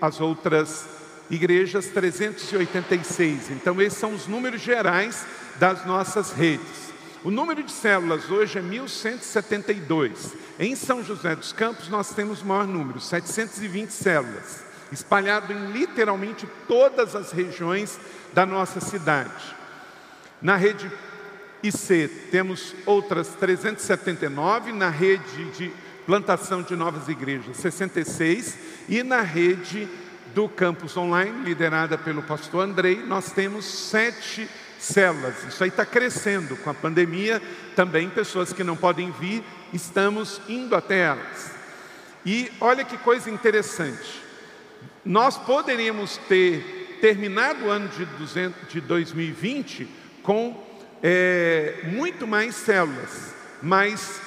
as 0.00 0.20
outras 0.20 0.99
igrejas, 1.30 1.86
386. 1.86 3.50
Então, 3.50 3.80
esses 3.80 3.98
são 3.98 4.12
os 4.12 4.26
números 4.26 4.60
gerais 4.60 5.24
das 5.58 5.86
nossas 5.86 6.32
redes. 6.32 6.90
O 7.22 7.30
número 7.30 7.62
de 7.62 7.70
células 7.70 8.30
hoje 8.30 8.58
é 8.58 8.62
1172. 8.62 10.34
Em 10.58 10.74
São 10.74 11.04
José 11.04 11.36
dos 11.36 11.52
Campos, 11.52 11.88
nós 11.88 12.14
temos 12.14 12.42
o 12.42 12.46
maior 12.46 12.66
número, 12.66 12.98
720 12.98 13.90
células, 13.90 14.64
espalhado 14.90 15.52
em 15.52 15.70
literalmente 15.70 16.48
todas 16.66 17.14
as 17.14 17.30
regiões 17.30 18.00
da 18.32 18.44
nossa 18.46 18.80
cidade. 18.80 19.54
Na 20.40 20.56
rede 20.56 20.90
e 21.62 21.70
C, 21.70 22.08
temos 22.30 22.74
outras 22.86 23.28
379 23.28 24.72
na 24.72 24.88
rede 24.88 25.44
de 25.50 25.70
plantação 26.06 26.62
de 26.62 26.74
novas 26.74 27.08
igrejas, 27.08 27.58
66, 27.58 28.56
e 28.88 29.02
na 29.02 29.20
rede 29.20 29.86
do 30.34 30.48
campus 30.48 30.96
online, 30.96 31.44
liderada 31.44 31.98
pelo 31.98 32.22
pastor 32.22 32.64
Andrei, 32.64 33.02
nós 33.02 33.32
temos 33.32 33.64
sete 33.64 34.48
células. 34.78 35.44
Isso 35.44 35.62
aí 35.62 35.68
está 35.68 35.84
crescendo 35.84 36.56
com 36.56 36.70
a 36.70 36.74
pandemia, 36.74 37.40
também 37.76 38.08
pessoas 38.08 38.52
que 38.52 38.64
não 38.64 38.76
podem 38.76 39.10
vir, 39.12 39.42
estamos 39.72 40.40
indo 40.48 40.74
até 40.74 41.00
elas. 41.00 41.52
E 42.24 42.50
olha 42.60 42.84
que 42.84 42.96
coisa 42.98 43.30
interessante, 43.30 44.22
nós 45.04 45.36
poderíamos 45.38 46.16
ter 46.28 46.98
terminado 47.00 47.66
o 47.66 47.70
ano 47.70 47.88
de, 47.88 48.04
200, 48.04 48.68
de 48.68 48.80
2020 48.80 49.88
com 50.22 50.62
é, 51.02 51.80
muito 51.84 52.26
mais 52.26 52.54
células, 52.54 53.34
mas 53.62 54.20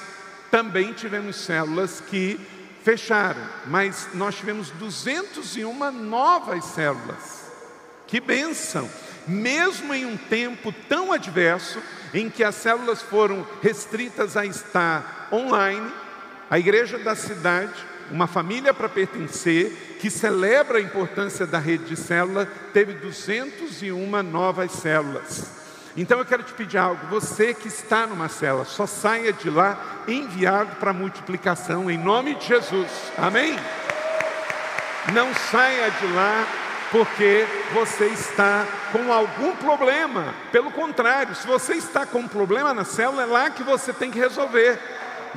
também 0.50 0.92
tivemos 0.92 1.36
células 1.36 2.00
que 2.00 2.38
fecharam, 2.84 3.40
mas 3.66 4.10
nós 4.12 4.36
tivemos 4.36 4.68
201 4.72 5.90
novas 5.90 6.66
células. 6.66 7.50
Que 8.06 8.20
bênção! 8.20 8.88
Mesmo 9.26 9.94
em 9.94 10.04
um 10.04 10.18
tempo 10.18 10.70
tão 10.86 11.10
adverso, 11.10 11.82
em 12.12 12.28
que 12.28 12.44
as 12.44 12.54
células 12.56 13.00
foram 13.00 13.44
restritas 13.62 14.36
a 14.36 14.44
estar 14.44 15.28
online, 15.32 15.90
a 16.50 16.58
igreja 16.58 16.98
da 16.98 17.16
cidade, 17.16 17.72
uma 18.10 18.26
família 18.26 18.74
para 18.74 18.88
pertencer, 18.88 19.96
que 19.98 20.10
celebra 20.10 20.76
a 20.76 20.82
importância 20.82 21.46
da 21.46 21.58
rede 21.58 21.84
de 21.84 21.96
célula, 21.96 22.46
teve 22.74 22.92
201 22.92 24.22
novas 24.22 24.72
células. 24.72 25.63
Então 25.96 26.18
eu 26.18 26.24
quero 26.24 26.42
te 26.42 26.52
pedir 26.52 26.76
algo, 26.76 27.06
você 27.06 27.54
que 27.54 27.68
está 27.68 28.04
numa 28.04 28.28
cela, 28.28 28.64
só 28.64 28.84
saia 28.84 29.32
de 29.32 29.48
lá 29.48 29.78
enviado 30.08 30.74
para 30.76 30.92
multiplicação 30.92 31.88
em 31.88 31.96
nome 31.96 32.34
de 32.34 32.46
Jesus. 32.46 32.90
Amém? 33.16 33.56
Não 35.12 35.32
saia 35.34 35.90
de 35.90 36.06
lá 36.08 36.46
porque 36.90 37.46
você 37.72 38.06
está 38.06 38.66
com 38.90 39.12
algum 39.12 39.54
problema. 39.56 40.34
Pelo 40.50 40.70
contrário, 40.72 41.34
se 41.34 41.46
você 41.46 41.74
está 41.74 42.04
com 42.04 42.20
um 42.20 42.28
problema 42.28 42.74
na 42.74 42.84
célula, 42.84 43.22
é 43.22 43.26
lá 43.26 43.50
que 43.50 43.62
você 43.62 43.92
tem 43.92 44.10
que 44.10 44.18
resolver. 44.18 44.78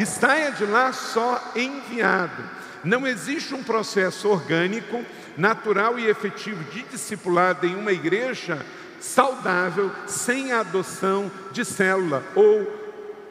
saia 0.06 0.52
de 0.52 0.66
lá 0.66 0.92
só 0.92 1.52
enviado. 1.56 2.44
Não 2.84 3.06
existe 3.06 3.54
um 3.54 3.64
processo 3.64 4.30
orgânico, 4.30 5.04
natural 5.36 6.00
e 6.00 6.08
efetivo 6.08 6.64
de 6.66 6.82
discipulado 6.84 7.68
em 7.68 7.76
uma 7.76 7.92
igreja 7.92 8.66
saudável 9.00 9.92
sem 10.08 10.52
a 10.52 10.62
adoção 10.62 11.32
de 11.52 11.64
célula 11.64 12.24
ou 12.36 12.66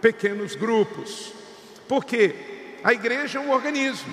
pequenos 0.01 0.55
grupos. 0.55 1.33
Porque 1.89 2.35
a 2.83 2.93
igreja 2.93 3.39
é 3.39 3.43
um 3.43 3.51
organismo. 3.51 4.13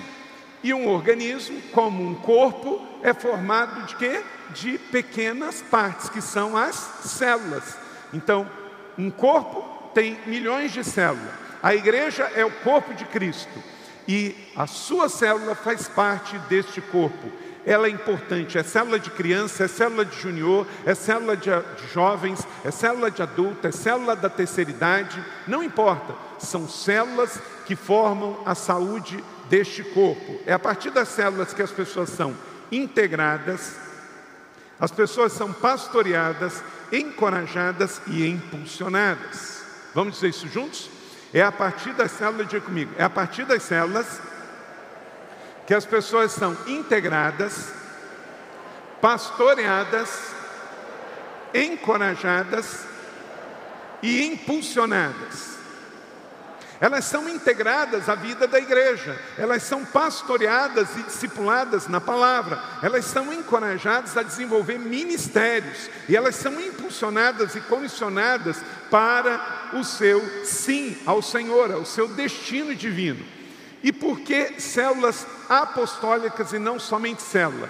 E 0.62 0.72
um 0.72 0.88
organismo, 0.88 1.60
como 1.72 2.02
um 2.02 2.14
corpo, 2.14 2.80
é 3.02 3.12
formado 3.12 3.86
de 3.86 3.96
quê? 3.96 4.22
De 4.54 4.78
pequenas 4.78 5.60
partes, 5.60 6.08
que 6.08 6.22
são 6.22 6.56
as 6.56 6.74
células. 7.04 7.76
Então, 8.14 8.50
um 8.96 9.10
corpo 9.10 9.62
tem 9.92 10.18
milhões 10.26 10.72
de 10.72 10.82
células. 10.82 11.44
A 11.62 11.74
igreja 11.74 12.24
é 12.34 12.44
o 12.44 12.50
corpo 12.50 12.94
de 12.94 13.04
Cristo. 13.04 13.62
E 14.08 14.34
a 14.56 14.66
sua 14.66 15.08
célula 15.08 15.54
faz 15.54 15.88
parte 15.88 16.38
deste 16.40 16.80
corpo. 16.80 17.30
Ela 17.66 17.86
é 17.86 17.90
importante, 17.90 18.58
é 18.58 18.62
célula 18.62 18.98
de 18.98 19.10
criança, 19.10 19.64
é 19.64 19.68
célula 19.68 20.04
de 20.04 20.20
junior, 20.20 20.66
é 20.84 20.94
célula 20.94 21.36
de, 21.36 21.50
jovens, 21.92 22.46
é 22.62 22.70
célula 22.70 23.10
de 23.10 23.22
adulto, 23.22 23.66
é 23.66 23.72
célula 23.72 24.14
da 24.14 24.28
terceira 24.28 24.70
idade, 24.70 25.24
não 25.46 25.62
importa, 25.62 26.14
são 26.38 26.68
células 26.68 27.38
que 27.64 27.74
formam 27.74 28.38
a 28.44 28.54
saúde 28.54 29.22
deste 29.48 29.82
corpo. 29.82 30.40
É 30.46 30.52
a 30.52 30.58
partir 30.58 30.90
das 30.90 31.08
células 31.08 31.54
que 31.54 31.62
as 31.62 31.70
pessoas 31.70 32.10
são 32.10 32.36
integradas, 32.70 33.76
as 34.78 34.90
pessoas 34.90 35.32
são 35.32 35.50
pastoreadas, 35.50 36.62
encorajadas 36.92 38.02
e 38.08 38.26
impulsionadas. 38.26 39.62
Vamos 39.94 40.14
dizer 40.14 40.28
isso 40.28 40.48
juntos? 40.48 40.90
É 41.32 41.42
a 41.42 41.50
partir 41.50 41.94
das 41.94 42.10
células, 42.10 42.46
diga 42.46 42.60
comigo, 42.60 42.92
é 42.98 43.04
a 43.04 43.10
partir 43.10 43.44
das 43.46 43.62
células 43.62 44.20
que 45.66 45.74
as 45.74 45.84
pessoas 45.84 46.32
são 46.32 46.56
integradas, 46.66 47.72
pastoreadas, 49.00 50.34
encorajadas 51.54 52.80
e 54.02 54.26
impulsionadas. 54.26 55.54
Elas 56.80 57.04
são 57.04 57.28
integradas 57.28 58.08
à 58.08 58.14
vida 58.14 58.46
da 58.46 58.58
igreja, 58.58 59.18
elas 59.38 59.62
são 59.62 59.84
pastoreadas 59.84 60.94
e 60.96 61.02
discipuladas 61.04 61.86
na 61.88 62.00
palavra, 62.00 62.60
elas 62.82 63.06
são 63.06 63.32
encorajadas 63.32 64.16
a 64.16 64.22
desenvolver 64.22 64.78
ministérios 64.78 65.88
e 66.08 66.16
elas 66.16 66.34
são 66.34 66.60
impulsionadas 66.60 67.54
e 67.54 67.60
comissionadas 67.62 68.58
para 68.90 69.70
o 69.72 69.84
seu 69.84 70.44
sim 70.44 70.98
ao 71.06 71.22
Senhor, 71.22 71.72
ao 71.72 71.86
seu 71.86 72.08
destino 72.08 72.74
divino. 72.74 73.33
E 73.84 73.92
por 73.92 74.20
que 74.20 74.58
células 74.58 75.26
apostólicas 75.46 76.54
e 76.54 76.58
não 76.58 76.80
somente 76.80 77.20
célula? 77.20 77.68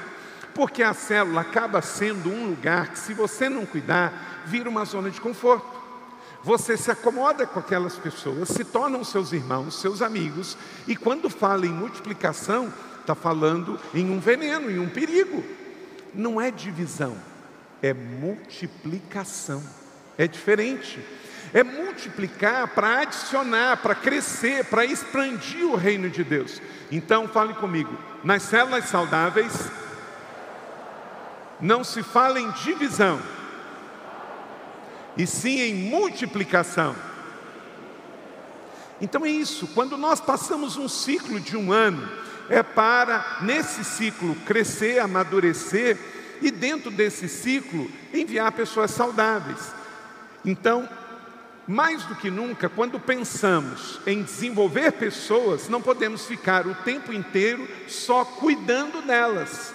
Porque 0.55 0.81
a 0.81 0.95
célula 0.95 1.41
acaba 1.41 1.83
sendo 1.83 2.31
um 2.31 2.51
lugar 2.51 2.93
que, 2.93 3.01
se 3.01 3.13
você 3.13 3.49
não 3.49 3.67
cuidar, 3.67 4.45
vira 4.47 4.71
uma 4.71 4.85
zona 4.85 5.11
de 5.11 5.21
conforto. 5.21 5.67
Você 6.45 6.77
se 6.77 6.89
acomoda 6.89 7.45
com 7.49 7.59
aquelas 7.59 7.97
pessoas, 7.97 8.51
se 8.51 8.63
tornam 8.63 9.03
seus 9.03 9.33
irmãos, 9.33 9.81
seus 9.81 10.01
amigos, 10.03 10.57
e 10.87 10.95
quando 10.95 11.29
fala 11.29 11.67
em 11.67 11.73
multiplicação, 11.73 12.73
está 13.01 13.17
falando 13.17 13.77
em 13.93 14.09
um 14.09 14.21
veneno, 14.21 14.71
em 14.71 14.79
um 14.79 14.89
perigo. 14.89 15.43
Não 16.15 16.41
é 16.41 16.49
divisão, 16.49 17.17
é 17.83 17.93
multiplicação. 17.93 19.61
É 20.17 20.29
diferente. 20.29 21.05
É 21.55 21.63
multiplicar 21.63 22.69
para 22.75 23.01
adicionar, 23.01 23.79
para 23.79 23.95
crescer, 23.95 24.65
para 24.65 24.85
expandir 24.85 25.65
o 25.65 25.77
reino 25.77 26.11
de 26.11 26.23
Deus. 26.23 26.61
Então, 26.91 27.27
fale 27.29 27.55
comigo: 27.55 27.97
nas 28.23 28.43
células 28.43 28.85
saudáveis, 28.87 29.71
não 31.61 31.83
se 31.83 32.03
fala 32.03 32.41
em 32.41 32.51
divisão 32.51 33.21
e 35.17 35.27
sim 35.27 35.61
em 35.61 35.75
multiplicação. 35.75 36.95
Então 39.01 39.25
é 39.25 39.31
isso, 39.31 39.67
quando 39.69 39.97
nós 39.97 40.21
passamos 40.21 40.77
um 40.77 40.89
ciclo 40.89 41.41
de 41.41 41.57
um 41.57 41.73
ano, 41.73 42.09
é 42.49 42.63
para, 42.63 43.39
nesse 43.43 43.85
ciclo, 43.85 44.35
crescer, 44.47 44.99
amadurecer 44.99 45.99
e, 46.41 46.51
dentro 46.51 46.91
desse 46.91 47.29
ciclo, 47.29 47.91
enviar 48.13 48.53
pessoas 48.53 48.91
saudáveis. 48.91 49.73
Então, 50.45 50.89
mais 51.67 52.05
do 52.05 52.15
que 52.15 52.31
nunca, 52.31 52.69
quando 52.69 53.01
pensamos 53.01 54.01
em 54.07 54.23
desenvolver 54.23 54.93
pessoas, 54.93 55.69
não 55.69 55.81
podemos 55.81 56.27
ficar 56.27 56.67
o 56.67 56.75
tempo 56.75 57.13
inteiro 57.13 57.69
só 57.89 58.25
cuidando 58.25 59.03
delas. 59.03 59.73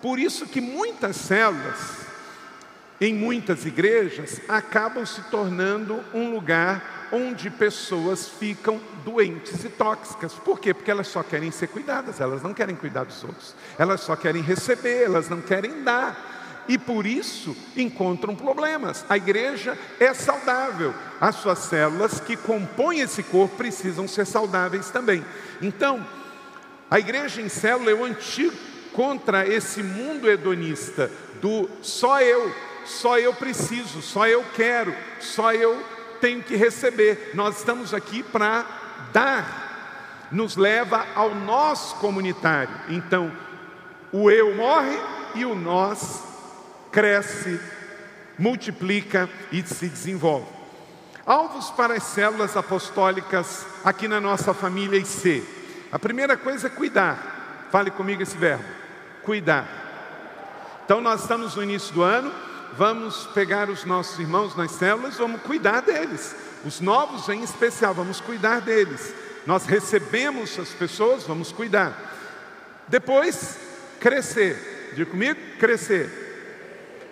Por 0.00 0.18
isso 0.18 0.46
que 0.46 0.60
muitas 0.60 1.16
células 1.16 2.08
em 3.00 3.14
muitas 3.14 3.64
igrejas, 3.64 4.40
acabam 4.48 5.06
se 5.06 5.22
tornando 5.30 6.02
um 6.12 6.32
lugar 6.32 7.08
onde 7.12 7.48
pessoas 7.48 8.28
ficam 8.28 8.80
doentes 9.04 9.64
e 9.64 9.68
tóxicas. 9.68 10.34
Por 10.34 10.58
quê? 10.58 10.74
Porque 10.74 10.90
elas 10.90 11.08
só 11.08 11.22
querem 11.22 11.50
ser 11.50 11.68
cuidadas, 11.68 12.20
elas 12.20 12.42
não 12.42 12.52
querem 12.52 12.74
cuidar 12.74 13.04
dos 13.04 13.22
outros, 13.22 13.54
elas 13.78 14.00
só 14.00 14.16
querem 14.16 14.42
receber, 14.42 15.04
elas 15.04 15.28
não 15.28 15.40
querem 15.40 15.82
dar. 15.82 16.37
E 16.68 16.76
por 16.76 17.06
isso 17.06 17.56
encontram 17.74 18.36
problemas. 18.36 19.04
A 19.08 19.16
igreja 19.16 19.76
é 19.98 20.12
saudável, 20.12 20.94
as 21.18 21.36
suas 21.36 21.60
células 21.60 22.20
que 22.20 22.36
compõem 22.36 23.00
esse 23.00 23.22
corpo 23.22 23.56
precisam 23.56 24.06
ser 24.06 24.26
saudáveis 24.26 24.90
também. 24.90 25.24
Então, 25.62 26.06
a 26.90 26.98
igreja 26.98 27.40
em 27.40 27.48
célula 27.48 27.90
é 27.90 27.94
o 27.94 28.04
antigo 28.04 28.54
contra 28.92 29.46
esse 29.46 29.82
mundo 29.82 30.28
hedonista 30.28 31.10
do 31.40 31.70
só 31.80 32.20
eu, 32.20 32.54
só 32.84 33.18
eu 33.18 33.32
preciso, 33.32 34.02
só 34.02 34.26
eu 34.26 34.44
quero, 34.54 34.94
só 35.20 35.52
eu 35.54 35.82
tenho 36.20 36.42
que 36.42 36.54
receber. 36.54 37.30
Nós 37.32 37.58
estamos 37.58 37.94
aqui 37.94 38.22
para 38.22 38.66
dar, 39.12 40.28
nos 40.30 40.56
leva 40.56 41.06
ao 41.14 41.34
nós 41.34 41.94
comunitário. 41.94 42.74
Então, 42.88 43.32
o 44.12 44.30
eu 44.30 44.54
morre 44.54 44.98
e 45.34 45.44
o 45.44 45.54
nós 45.54 46.27
cresce, 46.92 47.60
multiplica 48.38 49.28
e 49.50 49.62
se 49.62 49.88
desenvolve. 49.88 50.46
Alvos 51.26 51.70
para 51.70 51.94
as 51.94 52.04
células 52.04 52.56
apostólicas 52.56 53.66
aqui 53.84 54.08
na 54.08 54.20
nossa 54.20 54.54
família 54.54 54.98
IC. 54.98 55.44
A 55.92 55.98
primeira 55.98 56.36
coisa 56.36 56.68
é 56.68 56.70
cuidar. 56.70 57.66
Fale 57.70 57.90
comigo 57.90 58.22
esse 58.22 58.36
verbo: 58.36 58.64
cuidar. 59.22 59.66
Então, 60.84 61.00
nós 61.02 61.20
estamos 61.20 61.54
no 61.54 61.62
início 61.62 61.92
do 61.92 62.02
ano, 62.02 62.32
vamos 62.78 63.26
pegar 63.34 63.68
os 63.68 63.84
nossos 63.84 64.18
irmãos 64.18 64.56
nas 64.56 64.70
células, 64.72 65.16
vamos 65.16 65.42
cuidar 65.42 65.82
deles. 65.82 66.34
Os 66.64 66.80
novos 66.80 67.28
em 67.28 67.42
especial, 67.42 67.92
vamos 67.92 68.22
cuidar 68.22 68.62
deles. 68.62 69.14
Nós 69.46 69.66
recebemos 69.66 70.58
as 70.58 70.70
pessoas, 70.70 71.24
vamos 71.24 71.52
cuidar. 71.52 71.92
Depois, 72.88 73.58
crescer. 74.00 74.92
Diga 74.94 75.10
comigo, 75.10 75.38
crescer. 75.58 76.27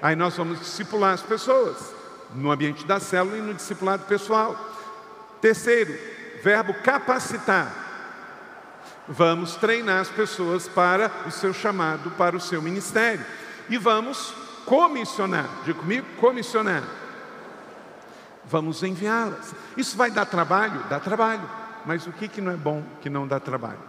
Aí 0.06 0.14
nós 0.14 0.36
vamos 0.36 0.60
discipular 0.60 1.14
as 1.14 1.20
pessoas 1.20 1.92
no 2.32 2.52
ambiente 2.52 2.86
da 2.86 3.00
célula 3.00 3.38
e 3.38 3.40
no 3.40 3.52
discipulado 3.52 4.04
pessoal. 4.04 4.56
Terceiro, 5.40 5.98
verbo 6.44 6.72
capacitar. 6.74 7.74
Vamos 9.08 9.56
treinar 9.56 10.02
as 10.02 10.08
pessoas 10.08 10.68
para 10.68 11.10
o 11.26 11.30
seu 11.32 11.52
chamado, 11.52 12.08
para 12.12 12.36
o 12.36 12.40
seu 12.40 12.62
ministério. 12.62 13.26
E 13.68 13.76
vamos 13.76 14.32
comissionar. 14.64 15.48
Diga 15.64 15.80
comigo, 15.80 16.06
comissionar. 16.20 16.84
Vamos 18.44 18.84
enviá-las. 18.84 19.56
Isso 19.76 19.96
vai 19.96 20.12
dar 20.12 20.26
trabalho? 20.26 20.84
Dá 20.88 21.00
trabalho. 21.00 21.50
Mas 21.84 22.06
o 22.06 22.12
que, 22.12 22.28
que 22.28 22.40
não 22.40 22.52
é 22.52 22.56
bom 22.56 22.84
que 23.00 23.10
não 23.10 23.26
dá 23.26 23.40
trabalho? 23.40 23.82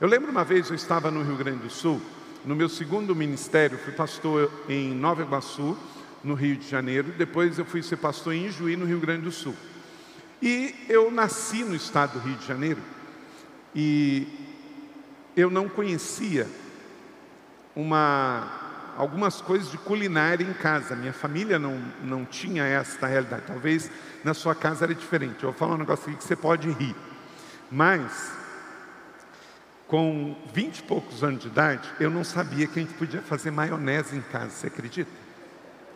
Eu 0.00 0.06
lembro 0.06 0.30
uma 0.30 0.44
vez 0.44 0.70
eu 0.70 0.76
estava 0.76 1.10
no 1.10 1.24
Rio 1.24 1.36
Grande 1.36 1.64
do 1.64 1.70
Sul, 1.70 2.00
no 2.44 2.56
meu 2.56 2.68
segundo 2.68 3.14
ministério, 3.14 3.78
fui 3.78 3.92
pastor 3.92 4.50
em 4.68 4.94
Nova 4.94 5.22
Iguaçu, 5.22 5.76
no 6.22 6.34
Rio 6.34 6.56
de 6.56 6.68
Janeiro, 6.68 7.12
depois 7.16 7.58
eu 7.58 7.64
fui 7.64 7.82
ser 7.82 7.96
pastor 7.96 8.34
em 8.34 8.50
Juí, 8.50 8.76
no 8.76 8.84
Rio 8.84 9.00
Grande 9.00 9.22
do 9.22 9.32
Sul. 9.32 9.54
E 10.42 10.74
eu 10.88 11.10
nasci 11.10 11.64
no 11.64 11.74
estado 11.74 12.18
do 12.18 12.18
Rio 12.20 12.36
de 12.36 12.46
Janeiro 12.46 12.80
e 13.74 14.26
eu 15.36 15.50
não 15.50 15.68
conhecia 15.68 16.46
uma 17.74 18.60
algumas 18.96 19.40
coisas 19.40 19.70
de 19.70 19.78
culinária 19.78 20.44
em 20.44 20.52
casa. 20.52 20.94
Minha 20.94 21.12
família 21.12 21.58
não, 21.58 21.80
não 22.02 22.24
tinha 22.24 22.64
esta 22.64 23.06
realidade. 23.06 23.44
Talvez 23.46 23.90
na 24.22 24.34
sua 24.34 24.54
casa 24.54 24.84
era 24.84 24.94
diferente. 24.94 25.42
Eu 25.42 25.50
vou 25.50 25.58
falar 25.58 25.74
um 25.74 25.78
negócio 25.78 26.08
aqui 26.08 26.18
que 26.18 26.24
você 26.24 26.36
pode 26.36 26.70
rir. 26.70 26.94
Mas, 27.70 28.32
com 29.90 30.36
vinte 30.54 30.78
e 30.78 30.82
poucos 30.84 31.24
anos 31.24 31.42
de 31.42 31.48
idade, 31.48 31.92
eu 31.98 32.08
não 32.08 32.22
sabia 32.22 32.68
que 32.68 32.78
a 32.78 32.82
gente 32.82 32.94
podia 32.94 33.20
fazer 33.20 33.50
maionese 33.50 34.16
em 34.16 34.20
casa. 34.20 34.50
Você 34.50 34.68
acredita? 34.68 35.10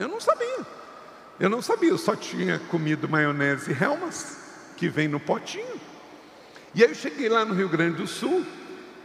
Eu 0.01 0.09
não 0.09 0.21
sabia. 0.21 0.67
Eu 1.39 1.49
não 1.49 1.63
sabia. 1.63 1.91
Eu 1.91 1.99
só 1.99 2.17
tinha 2.17 2.59
comido 2.59 3.09
maionese 3.09 3.71
Helmas, 3.73 4.37
que 4.77 4.89
vem 4.89 5.07
no 5.07 5.21
potinho. 5.21 5.81
E 6.75 6.83
aí 6.83 6.91
eu 6.91 6.95
cheguei 6.95 7.29
lá 7.29 7.45
no 7.45 7.55
Rio 7.55 7.69
Grande 7.69 7.99
do 7.99 8.07
Sul 8.09 8.45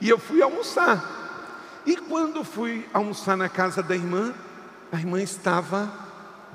e 0.02 0.10
eu 0.10 0.18
fui 0.18 0.42
almoçar. 0.42 1.82
E 1.86 1.96
quando 1.96 2.44
fui 2.44 2.84
almoçar 2.92 3.38
na 3.38 3.48
casa 3.48 3.84
da 3.84 3.94
irmã, 3.96 4.34
a 4.92 4.98
irmã 4.98 5.22
estava 5.22 5.88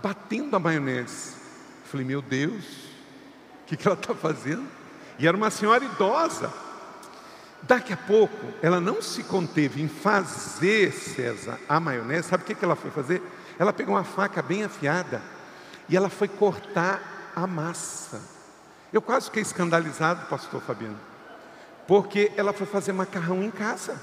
batendo 0.03 0.57
a 0.57 0.59
maionese. 0.59 1.37
Eu 1.85 1.88
falei, 1.88 2.05
meu 2.05 2.20
Deus, 2.20 2.64
o 3.62 3.66
que, 3.66 3.77
que 3.77 3.87
ela 3.87 3.97
está 3.97 4.12
fazendo? 4.12 4.66
E 5.20 5.29
era 5.29 5.37
uma 5.37 5.51
senhora 5.51 5.85
idosa. 5.85 6.53
Daqui 7.66 7.94
a 7.94 7.96
pouco, 7.96 8.53
ela 8.61 8.79
não 8.79 9.00
se 9.00 9.22
conteve 9.22 9.81
em 9.81 9.88
fazer, 9.88 10.92
César, 10.92 11.59
a 11.66 11.81
maionese. 11.81 12.29
Sabe 12.29 12.42
o 12.42 12.46
que, 12.46 12.62
ela 12.62 12.77
foi 12.77 12.90
fazer? 12.90 13.22
Ela 13.59 13.72
pegou 13.72 13.94
uma 13.94 14.05
faca 14.05 14.42
bem 14.42 14.64
afiada 14.64 15.22
e 15.88 15.96
ela 15.96 16.11
foi 16.11 16.29
cortar 16.29 17.33
a 17.35 17.46
massa. 17.46 18.20
Eu 18.92 19.00
quase 19.00 19.27
fiquei 19.27 19.42
escandalizado, 19.42 20.27
pastor 20.27 20.61
Fabiano, 20.61 20.98
porque 21.88 22.31
ela 22.37 22.53
foi 22.53 22.66
fazer 22.66 22.92
macarrão 22.92 23.42
em 23.42 23.50
casa. 23.50 23.98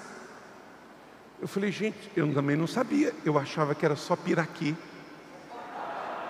Eu 1.39 1.47
falei, 1.47 1.71
gente, 1.71 2.11
eu 2.15 2.33
também 2.33 2.55
não 2.55 2.67
sabia, 2.67 3.13
eu 3.23 3.37
achava 3.37 3.75
que 3.75 3.85
era 3.85 3.95
só 3.95 4.15
piraqui. 4.15 4.75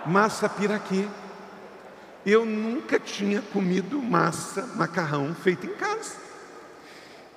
Massa 0.06 0.50
piraqui. 0.50 1.10
Eu 2.26 2.46
nunca 2.46 3.00
tinha 3.00 3.42
comido 3.42 4.02
massa, 4.02 4.66
macarrão 4.76 5.34
feito 5.34 5.66
em 5.66 5.74
casa. 5.76 6.31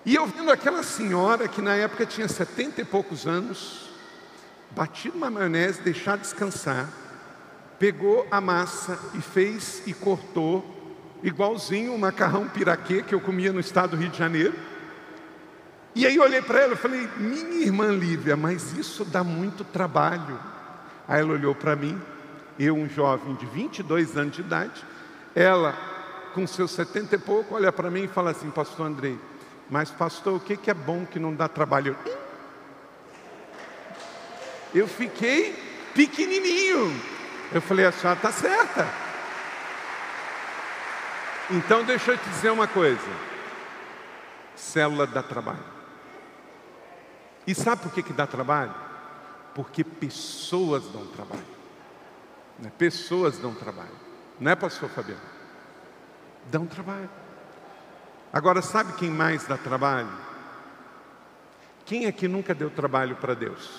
E 0.07 0.15
eu 0.15 0.27
vendo 0.27 0.51
aquela 0.51 0.83
senhora 0.83 1.49
que 1.49 1.63
na 1.63 1.75
época 1.75 2.05
tinha 2.05 2.29
setenta 2.29 2.83
e 2.83 2.85
poucos 2.85 3.27
anos, 3.27 3.91
batido 4.71 5.17
uma 5.17 5.31
maionese, 5.31 5.81
deixar 5.81 6.19
descansar, 6.19 6.89
pegou 7.79 8.27
a 8.31 8.39
massa 8.39 8.99
e 9.15 9.23
fez 9.23 9.83
e 9.87 9.95
cortou 9.95 10.75
igualzinho 11.23 11.95
o 11.95 11.99
macarrão 11.99 12.47
piraquê 12.47 13.03
que 13.03 13.15
eu 13.15 13.21
comia 13.21 13.51
no 13.51 13.61
estado 13.61 13.93
do 13.93 13.97
Rio 13.97 14.11
de 14.11 14.19
Janeiro. 14.19 14.55
E 15.95 16.07
aí 16.07 16.17
eu 16.17 16.23
olhei 16.23 16.43
para 16.43 16.61
ela 16.61 16.75
e 16.75 16.77
falei, 16.77 17.09
minha 17.17 17.65
irmã 17.65 17.91
Lívia, 17.91 18.37
mas 18.37 18.77
isso 18.77 19.07
dá 19.07 19.25
muito 19.25 19.65
trabalho. 19.65 20.39
Aí 21.09 21.21
ela 21.21 21.33
olhou 21.33 21.55
para 21.55 21.75
mim, 21.75 21.99
eu, 22.59 22.77
um 22.77 22.89
jovem 22.89 23.35
de 23.37 23.47
22 23.47 24.19
anos 24.19 24.37
de 24.37 24.43
idade, 24.43 24.85
ela, 25.35 25.73
com 26.35 26.47
seus 26.47 26.73
70 26.73 27.15
e 27.15 27.19
pouco, 27.19 27.55
olha 27.55 27.73
para 27.73 27.91
mim 27.91 28.05
e 28.05 28.09
fala 28.09 28.33
assim, 28.33 28.51
pastor 28.51 28.87
Andrei, 28.87 29.19
mas 29.71 29.91
pastor, 29.91 30.35
o 30.35 30.41
que, 30.41 30.71
é 30.71 30.75
bom 30.75 31.07
que 31.07 31.19
não 31.19 31.35
dá 31.35 31.49
trabalho? 31.49 31.97
Eu 34.75 34.87
fiquei 34.87 35.53
pequenininho. 35.95 36.93
Eu 37.53 37.63
falei, 37.63 37.87
a 37.87 37.93
senhora 37.93 38.17
está 38.17 38.33
certa. 38.33 38.87
Então 41.51 41.85
deixa 41.85 42.13
eu 42.13 42.19
te 42.19 42.29
dizer 42.29 42.51
uma 42.51 42.67
coisa. 42.67 43.09
Célula 44.57 45.07
dá 45.07 45.23
trabalho. 45.23 45.65
E 47.47 47.55
sabe 47.55 47.83
por 47.83 47.93
que, 47.93 48.03
que 48.03 48.13
dá 48.13 48.27
trabalho? 48.27 48.75
Porque 49.55 49.85
pessoas 49.85 50.85
dão 50.89 51.07
trabalho. 51.07 51.55
Né? 52.59 52.73
Pessoas 52.77 53.39
dão 53.39 53.55
trabalho. 53.55 54.05
Não 54.41 54.51
é, 54.51 54.57
pastor 54.57 54.89
Fabiano? 54.89 55.21
Dão 56.51 56.67
trabalho. 56.67 57.11
Agora, 58.35 58.61
sabe 58.61 58.95
quem 58.95 59.11
mais 59.11 59.47
dá 59.47 59.57
trabalho? 59.57 60.11
Quem 61.87 62.07
aqui 62.07 62.27
nunca 62.27 62.53
deu 62.53 62.69
trabalho 62.69 63.15
para 63.15 63.33
Deus? 63.33 63.79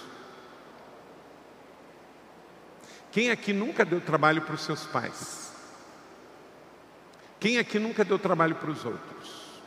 Quem 3.12 3.32
aqui 3.32 3.52
nunca 3.52 3.84
deu 3.84 4.00
trabalho 4.00 4.41
para 4.44 4.56
os 4.56 4.62
seus 4.62 4.86
pais? 4.86 5.52
Quem 7.38 7.58
aqui 7.58 7.78
nunca 7.78 8.06
deu 8.06 8.18
trabalho 8.18 8.56
para 8.56 8.72
os 8.72 8.86
outros? 8.86 9.62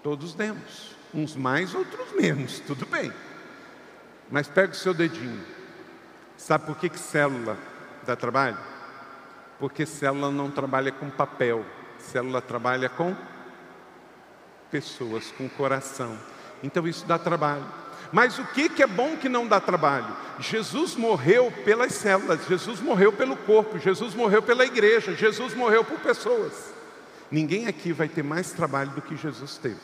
Todos 0.00 0.32
demos. 0.32 0.94
Uns 1.12 1.34
mais, 1.34 1.74
outros 1.74 2.12
menos, 2.12 2.60
tudo 2.60 2.86
bem. 2.86 3.12
Mas 4.30 4.46
pega 4.46 4.70
o 4.70 4.76
seu 4.76 4.94
dedinho. 4.94 5.44
Sabe 6.36 6.66
por 6.66 6.78
que, 6.78 6.88
que 6.88 7.00
célula 7.00 7.58
dá 8.06 8.14
trabalho? 8.14 8.58
Porque 9.58 9.84
célula 9.84 10.30
não 10.30 10.52
trabalha 10.52 10.92
com 10.92 11.10
papel, 11.10 11.66
célula 11.98 12.40
trabalha 12.40 12.88
com 12.88 13.12
pessoas, 14.70 15.32
com 15.36 15.48
coração. 15.48 16.18
Então 16.62 16.86
isso 16.86 17.06
dá 17.06 17.18
trabalho. 17.18 17.64
Mas 18.12 18.38
o 18.38 18.44
que, 18.44 18.68
que 18.68 18.82
é 18.82 18.86
bom 18.86 19.16
que 19.16 19.28
não 19.28 19.46
dá 19.46 19.60
trabalho? 19.60 20.16
Jesus 20.40 20.96
morreu 20.96 21.52
pelas 21.64 21.92
células, 21.92 22.46
Jesus 22.46 22.80
morreu 22.80 23.12
pelo 23.12 23.36
corpo, 23.36 23.78
Jesus 23.78 24.14
morreu 24.14 24.42
pela 24.42 24.64
igreja, 24.64 25.14
Jesus 25.14 25.54
morreu 25.54 25.84
por 25.84 25.98
pessoas. 26.00 26.72
Ninguém 27.30 27.68
aqui 27.68 27.92
vai 27.92 28.08
ter 28.08 28.24
mais 28.24 28.50
trabalho 28.50 28.90
do 28.90 29.02
que 29.02 29.16
Jesus 29.16 29.56
teve. 29.58 29.78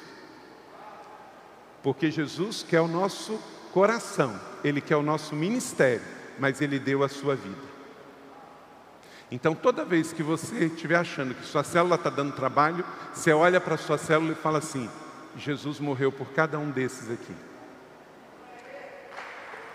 Porque 1.82 2.10
Jesus 2.10 2.64
quer 2.68 2.80
o 2.80 2.88
nosso 2.88 3.40
coração, 3.72 4.40
Ele 4.64 4.80
quer 4.80 4.96
o 4.96 5.02
nosso 5.02 5.36
ministério, 5.36 6.02
mas 6.38 6.60
Ele 6.60 6.80
deu 6.80 7.04
a 7.04 7.08
sua 7.08 7.36
vida. 7.36 7.75
Então, 9.30 9.54
toda 9.54 9.84
vez 9.84 10.12
que 10.12 10.22
você 10.22 10.66
estiver 10.66 10.96
achando 10.96 11.34
que 11.34 11.44
sua 11.44 11.64
célula 11.64 11.96
está 11.96 12.08
dando 12.08 12.32
trabalho, 12.32 12.84
você 13.12 13.32
olha 13.32 13.60
para 13.60 13.76
sua 13.76 13.98
célula 13.98 14.32
e 14.32 14.36
fala 14.36 14.58
assim: 14.58 14.88
Jesus 15.36 15.80
morreu 15.80 16.12
por 16.12 16.28
cada 16.28 16.58
um 16.58 16.70
desses 16.70 17.10
aqui. 17.10 17.34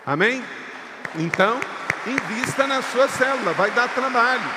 Amém? 0.06 0.42
Então, 1.16 1.60
invista 2.06 2.66
na 2.66 2.80
sua 2.80 3.08
célula, 3.08 3.52
vai 3.52 3.70
dar 3.70 3.88
trabalho. 3.88 4.50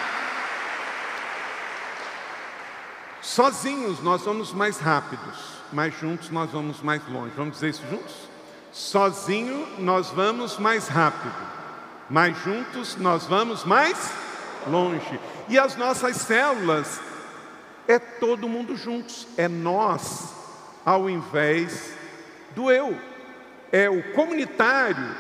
Sozinhos 3.21 4.01
nós 4.01 4.21
vamos 4.21 4.53
mais 4.53 4.79
rápidos, 4.79 5.62
mas 5.73 5.93
juntos 5.99 6.29
nós 6.29 6.51
vamos 6.51 6.81
mais 6.81 7.05
longe. 7.10 7.34
Vamos 7.36 7.55
dizer 7.55 7.69
isso 7.69 7.84
juntos? 7.89 8.15
Sozinho 8.71 9.67
nós 9.77 10.10
vamos 10.10 10.58
mais 10.58 10.88
rápido, 10.88 11.36
mas 12.10 12.38
juntos 12.43 12.95
nós 12.95 13.25
vamos 13.25 13.65
mais 13.65 14.24
longe. 14.67 15.19
E 15.47 15.58
as 15.58 15.75
nossas 15.75 16.17
células 16.17 16.99
é 17.88 17.99
todo 17.99 18.49
mundo 18.49 18.75
juntos, 18.75 19.28
é 19.38 19.47
nós 19.47 20.34
ao 20.86 21.10
invés 21.10 21.93
do 22.56 22.71
eu. 22.71 22.97
É 23.71 23.89
o 23.89 24.13
comunitário 24.13 25.15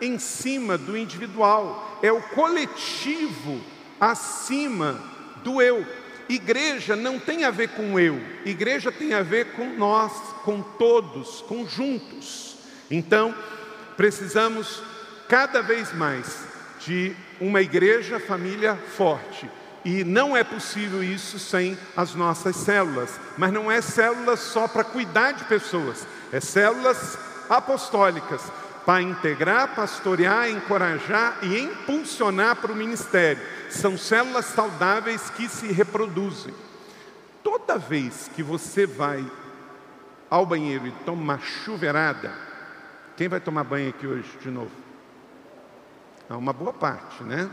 em 0.00 0.18
cima 0.18 0.76
do 0.76 0.96
individual, 0.96 1.98
é 2.02 2.10
o 2.10 2.20
coletivo 2.20 3.60
acima 4.00 5.00
do 5.42 5.60
eu. 5.60 5.86
Igreja 6.28 6.96
não 6.96 7.20
tem 7.20 7.44
a 7.44 7.50
ver 7.50 7.68
com 7.68 8.00
eu, 8.00 8.20
igreja 8.44 8.90
tem 8.90 9.14
a 9.14 9.22
ver 9.22 9.52
com 9.52 9.76
nós, 9.76 10.12
com 10.44 10.60
todos, 10.60 11.42
com 11.42 11.66
juntos. 11.66 12.56
Então, 12.90 13.34
precisamos 13.96 14.82
cada 15.28 15.62
vez 15.62 15.92
mais 15.92 16.44
de 16.84 17.14
uma 17.40 17.60
igreja, 17.60 18.20
família 18.20 18.76
forte. 18.96 19.48
E 19.84 20.02
não 20.02 20.36
é 20.36 20.42
possível 20.42 21.02
isso 21.02 21.38
sem 21.38 21.78
as 21.96 22.14
nossas 22.14 22.56
células. 22.56 23.20
Mas 23.38 23.52
não 23.52 23.70
é 23.70 23.80
células 23.80 24.40
só 24.40 24.66
para 24.66 24.82
cuidar 24.84 25.32
de 25.32 25.44
pessoas, 25.44 26.06
é 26.32 26.40
células 26.40 27.18
apostólicas 27.48 28.42
para 28.84 29.02
integrar, 29.02 29.74
pastorear, 29.74 30.48
encorajar 30.48 31.38
e 31.42 31.58
impulsionar 31.58 32.56
para 32.56 32.72
o 32.72 32.76
ministério 32.76 33.42
são 33.70 33.96
células 33.96 34.46
saudáveis 34.46 35.28
que 35.30 35.48
se 35.48 35.72
reproduzem. 35.72 36.54
Toda 37.42 37.78
vez 37.78 38.30
que 38.34 38.42
você 38.42 38.86
vai 38.86 39.24
ao 40.28 40.46
banheiro 40.46 40.86
e 40.86 40.92
toma 41.04 41.22
uma 41.22 41.38
chuveirada, 41.38 42.32
quem 43.16 43.28
vai 43.28 43.40
tomar 43.40 43.64
banho 43.64 43.90
aqui 43.90 44.06
hoje 44.06 44.30
de 44.40 44.50
novo? 44.50 44.85
Ah, 46.28 46.36
uma 46.36 46.52
boa 46.52 46.72
parte, 46.72 47.22
né? 47.22 47.48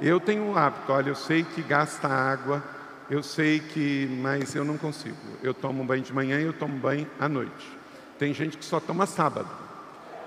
Eu 0.00 0.20
tenho 0.20 0.42
um 0.42 0.56
hábito, 0.56 0.92
olha, 0.92 1.08
eu 1.08 1.14
sei 1.14 1.42
que 1.42 1.62
gasta 1.62 2.06
água, 2.06 2.62
eu 3.08 3.22
sei 3.22 3.60
que, 3.60 4.06
mas 4.20 4.54
eu 4.54 4.64
não 4.64 4.76
consigo. 4.76 5.16
Eu 5.42 5.54
tomo 5.54 5.82
banho 5.84 6.02
de 6.02 6.12
manhã 6.12 6.40
e 6.40 6.44
eu 6.44 6.52
tomo 6.52 6.76
banho 6.78 7.06
à 7.18 7.28
noite. 7.28 7.78
Tem 8.18 8.32
gente 8.34 8.58
que 8.58 8.64
só 8.64 8.78
toma 8.78 9.06
sábado. 9.06 9.48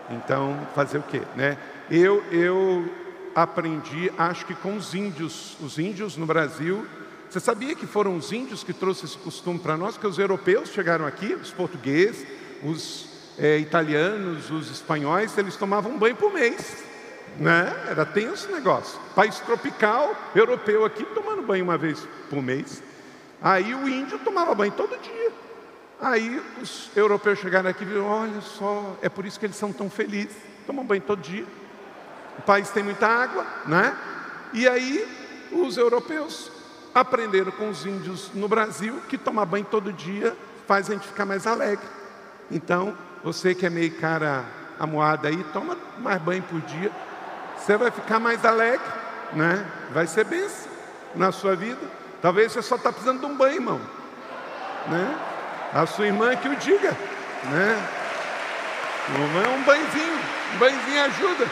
Então, 0.10 0.67
fazer 0.76 0.97
o 0.97 1.04
quê, 1.04 1.21
né? 1.36 1.58
Eu, 1.89 2.23
eu 2.32 2.91
aprendi, 3.36 4.12
acho 4.17 4.45
que 4.45 4.56
com 4.56 4.76
os 4.76 4.93
índios, 4.93 5.58
os 5.62 5.78
índios 5.78 6.17
no 6.17 6.26
Brasil. 6.26 6.86
Você 7.30 7.39
sabia 7.39 7.76
que 7.76 7.88
foram 7.88 8.15
os 8.15 8.32
índios 8.32 8.63
que 8.63 8.73
trouxeram 8.73 9.10
esse 9.10 9.17
costume 9.17 9.60
para 9.60 9.78
nós? 9.78 9.97
Que 9.97 10.06
os 10.06 10.19
europeus 10.19 10.69
chegaram 10.69 11.06
aqui, 11.06 11.34
os 11.34 11.52
portugueses, 11.52 12.28
os 12.63 13.08
é, 13.39 13.58
italianos, 13.58 14.52
os 14.52 14.69
espanhóis, 14.69 15.36
eles 15.38 15.56
tomavam 15.56 15.97
banho 15.97 16.15
por 16.15 16.32
mês. 16.32 16.92
Né? 17.38 17.74
Era 17.89 18.06
tenso 18.06 18.50
o 18.50 18.52
negócio. 18.52 19.00
País 19.15 19.39
tropical, 19.39 20.15
europeu 20.36 20.86
aqui, 20.86 21.04
tomando 21.06 21.41
banho 21.41 21.63
uma 21.63 21.78
vez 21.78 22.08
por 22.30 22.41
mês. 22.41 22.82
Aí 23.41 23.74
o 23.74 23.88
índio 23.88 24.19
tomava 24.19 24.54
banho 24.54 24.72
todo 24.72 24.98
dia. 25.02 25.32
Aí 26.00 26.41
os 26.62 26.89
europeus 26.96 27.39
chegaram 27.39 27.69
aqui 27.69 27.84
e 27.84 27.88
viram, 27.88 28.06
olha 28.06 28.41
só, 28.41 28.98
é 29.02 29.10
por 29.10 29.26
isso 29.26 29.39
que 29.39 29.46
eles 29.46 29.56
são 29.56 29.72
tão 29.72 29.89
felizes. 29.89 30.36
Tomam 30.67 30.86
banho 30.86 31.02
todo 31.02 31.22
dia. 31.22 31.46
O 32.38 32.41
país 32.41 32.69
tem 32.69 32.84
muita 32.84 33.08
água, 33.08 33.46
né? 33.65 33.96
E 34.54 34.67
aí 34.67 35.08
os 35.52 35.78
europeus 35.78 36.52
aprenderam 36.93 37.52
com 37.52 37.69
os 37.69 37.86
índios 37.86 38.32
no 38.34 38.48
Brasil 38.48 39.02
que 39.10 39.17
tomar 39.17 39.46
banho 39.46 39.65
todo 39.65 39.91
dia 39.91 40.36
faz 40.67 40.89
a 40.89 40.93
gente 40.93 41.08
ficar 41.08 41.26
mais 41.26 41.48
alegre. 41.48 41.86
Então, 42.52 42.96
você 43.24 43.56
que 43.56 43.65
é 43.65 43.69
meio 43.69 43.91
cara 43.96 44.46
amoada 44.80 45.28
aí, 45.28 45.43
toma 45.54 45.78
mais 46.00 46.22
banho 46.22 46.43
por 46.43 46.60
dia, 46.62 46.91
você 47.63 47.78
vai 47.78 47.89
ficar 47.91 48.19
mais 48.19 48.43
alegre, 48.43 48.86
né? 49.32 49.65
Vai 49.93 50.06
ser 50.06 50.26
benção 50.26 50.69
na 51.15 51.32
sua 51.32 51.56
vida. 51.56 51.80
Talvez 52.21 52.52
você 52.52 52.62
só 52.62 52.76
está 52.76 52.91
precisando 52.91 53.21
de 53.21 53.26
um 53.26 53.38
banho, 53.38 53.56
irmão. 53.56 53.82
Né? 54.88 55.17
A 55.73 55.86
sua 55.86 56.08
irmã 56.08 56.36
que 56.36 56.49
o 56.49 56.56
diga, 56.58 56.91
né? 57.45 57.88
Um 59.58 59.63
banhozinho, 59.63 60.19
um 60.54 60.58
banhozinho 60.58 61.04
ajuda. 61.04 61.47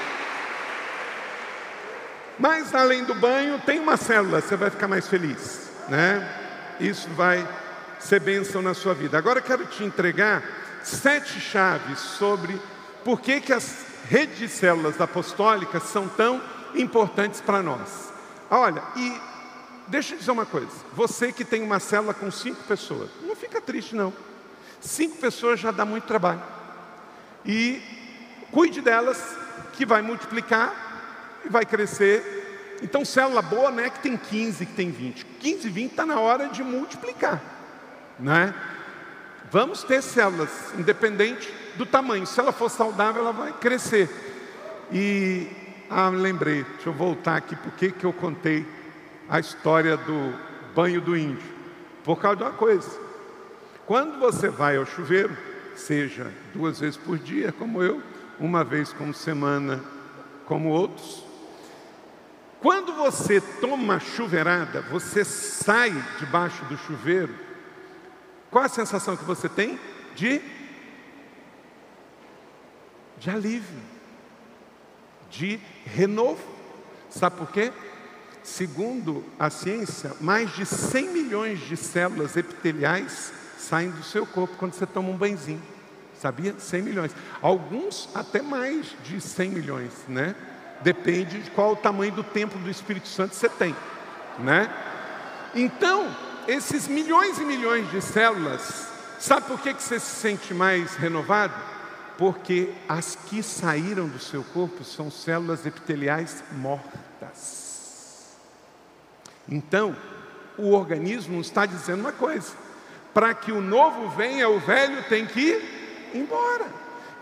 Mas 2.37 2.75
além 2.75 3.05
do 3.05 3.15
banho, 3.15 3.59
tem 3.59 3.79
uma 3.79 3.95
célula, 3.95 4.41
você 4.41 4.57
vai 4.57 4.69
ficar 4.69 4.89
mais 4.89 5.07
feliz, 5.07 5.71
né? 5.87 6.27
Isso 6.79 7.07
vai 7.11 7.47
ser 7.99 8.19
bênção 8.19 8.61
na 8.61 8.73
sua 8.73 8.93
vida. 8.93 9.17
Agora 9.17 9.39
eu 9.39 9.43
quero 9.43 9.65
te 9.65 9.83
entregar 9.83 10.43
sete 10.83 11.39
chaves 11.39 11.99
sobre 11.99 12.59
por 13.03 13.21
que, 13.21 13.39
que 13.39 13.53
as 13.53 13.90
redes 14.05 14.37
de 14.37 14.47
células 14.47 14.99
apostólicas 14.99 15.83
são 15.83 16.07
tão 16.07 16.41
importantes 16.75 17.41
para 17.41 17.61
nós. 17.61 18.11
Olha, 18.49 18.83
e 18.95 19.13
deixa 19.87 20.13
eu 20.13 20.19
dizer 20.19 20.31
uma 20.31 20.45
coisa: 20.45 20.71
você 20.93 21.31
que 21.31 21.45
tem 21.45 21.61
uma 21.61 21.79
célula 21.79 22.13
com 22.13 22.29
cinco 22.31 22.63
pessoas, 22.63 23.09
não 23.21 23.35
fica 23.35 23.61
triste, 23.61 23.95
não. 23.95 24.13
Cinco 24.79 25.17
pessoas 25.17 25.59
já 25.59 25.71
dá 25.71 25.85
muito 25.85 26.05
trabalho. 26.05 26.41
E 27.45 27.81
cuide 28.51 28.81
delas, 28.81 29.35
que 29.73 29.85
vai 29.85 30.01
multiplicar 30.01 31.39
e 31.45 31.49
vai 31.49 31.65
crescer. 31.65 32.79
Então, 32.81 33.05
célula 33.05 33.41
boa 33.41 33.69
não 33.69 33.83
é 33.83 33.89
que 33.89 33.99
tem 33.99 34.17
15, 34.17 34.65
que 34.65 34.73
tem 34.73 34.89
20. 34.89 35.23
15, 35.39 35.69
20 35.69 35.91
está 35.91 36.05
na 36.05 36.19
hora 36.19 36.47
de 36.47 36.63
multiplicar. 36.63 37.41
Né? 38.19 38.53
Vamos 39.51 39.83
ter 39.83 40.01
células, 40.01 40.49
independente 40.77 41.60
do 41.75 41.85
tamanho. 41.85 42.25
Se 42.25 42.39
ela 42.39 42.51
for 42.51 42.69
saudável, 42.69 43.21
ela 43.21 43.31
vai 43.31 43.53
crescer. 43.53 44.09
E, 44.91 45.47
ah, 45.89 46.09
lembrei, 46.09 46.63
deixa 46.63 46.89
eu 46.89 46.93
voltar 46.93 47.37
aqui, 47.37 47.55
por 47.55 47.71
que 47.73 47.93
eu 48.03 48.13
contei 48.13 48.65
a 49.29 49.39
história 49.39 49.95
do 49.97 50.33
banho 50.75 51.01
do 51.01 51.15
índio? 51.15 51.49
Por 52.03 52.19
causa 52.19 52.37
de 52.37 52.43
uma 52.43 52.51
coisa. 52.51 52.89
Quando 53.85 54.19
você 54.19 54.49
vai 54.49 54.77
ao 54.77 54.85
chuveiro, 54.85 55.35
seja 55.75 56.31
duas 56.53 56.79
vezes 56.79 56.97
por 56.97 57.17
dia, 57.17 57.51
como 57.51 57.81
eu, 57.81 58.01
uma 58.39 58.63
vez 58.63 58.91
por 58.93 59.13
semana, 59.13 59.81
como 60.45 60.69
outros, 60.69 61.23
quando 62.61 62.93
você 62.93 63.41
toma 63.59 63.99
chuveirada, 63.99 64.81
você 64.83 65.25
sai 65.25 65.91
debaixo 66.19 66.63
do 66.65 66.77
chuveiro, 66.77 67.33
qual 68.51 68.63
a 68.63 68.69
sensação 68.69 69.17
que 69.17 69.23
você 69.23 69.49
tem? 69.49 69.79
De 70.15 70.39
de 73.21 73.29
alívio, 73.29 73.79
de 75.29 75.59
renovo. 75.85 76.43
Sabe 77.09 77.37
por 77.37 77.51
quê? 77.51 77.71
Segundo 78.43 79.23
a 79.37 79.51
ciência, 79.51 80.13
mais 80.19 80.53
de 80.55 80.65
100 80.65 81.09
milhões 81.09 81.59
de 81.59 81.77
células 81.77 82.35
epiteliais 82.35 83.31
saem 83.59 83.91
do 83.91 84.03
seu 84.03 84.25
corpo 84.25 84.57
quando 84.57 84.73
você 84.73 84.87
toma 84.87 85.09
um 85.09 85.15
banhozinho. 85.15 85.61
Sabia? 86.19 86.55
100 86.57 86.81
milhões. 86.81 87.15
Alguns 87.41 88.09
até 88.15 88.41
mais 88.41 88.95
de 89.03 89.21
100 89.21 89.49
milhões, 89.51 89.91
né? 90.07 90.35
Depende 90.81 91.43
de 91.43 91.51
qual 91.51 91.73
o 91.73 91.75
tamanho 91.75 92.11
do 92.11 92.23
templo 92.23 92.59
do 92.59 92.69
Espírito 92.71 93.07
Santo 93.07 93.35
você 93.35 93.47
tem, 93.47 93.75
né? 94.39 94.67
Então, 95.53 96.07
esses 96.47 96.87
milhões 96.87 97.37
e 97.37 97.45
milhões 97.45 97.89
de 97.91 98.01
células, 98.01 98.87
sabe 99.19 99.45
por 99.45 99.59
que, 99.61 99.75
que 99.75 99.83
você 99.83 99.99
se 99.99 100.15
sente 100.15 100.55
mais 100.55 100.95
renovado? 100.95 101.80
Porque 102.21 102.69
as 102.87 103.15
que 103.15 103.41
saíram 103.41 104.07
do 104.07 104.19
seu 104.19 104.43
corpo 104.43 104.83
são 104.83 105.09
células 105.09 105.65
epiteliais 105.65 106.43
mortas. 106.51 108.37
Então, 109.49 109.97
o 110.55 110.73
organismo 110.73 111.41
está 111.41 111.65
dizendo 111.65 112.01
uma 112.01 112.11
coisa: 112.11 112.53
para 113.11 113.33
que 113.33 113.51
o 113.51 113.59
novo 113.59 114.07
venha, 114.09 114.47
o 114.47 114.59
velho 114.59 115.03
tem 115.09 115.25
que 115.25 115.39
ir 115.39 116.11
embora. 116.13 116.67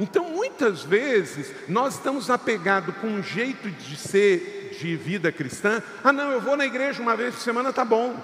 Então, 0.02 0.32
muitas 0.32 0.84
vezes, 0.84 1.50
nós 1.70 1.94
estamos 1.94 2.30
apegados 2.30 2.94
com 2.98 3.08
um 3.08 3.24
jeito 3.24 3.72
de 3.72 3.96
ser 3.96 4.76
de 4.82 4.98
vida 4.98 5.32
cristã. 5.32 5.82
Ah, 6.04 6.12
não, 6.12 6.30
eu 6.30 6.42
vou 6.42 6.58
na 6.58 6.66
igreja 6.66 7.02
uma 7.02 7.16
vez 7.16 7.36
por 7.36 7.42
semana, 7.42 7.72
tá 7.72 7.86
bom. 7.86 8.22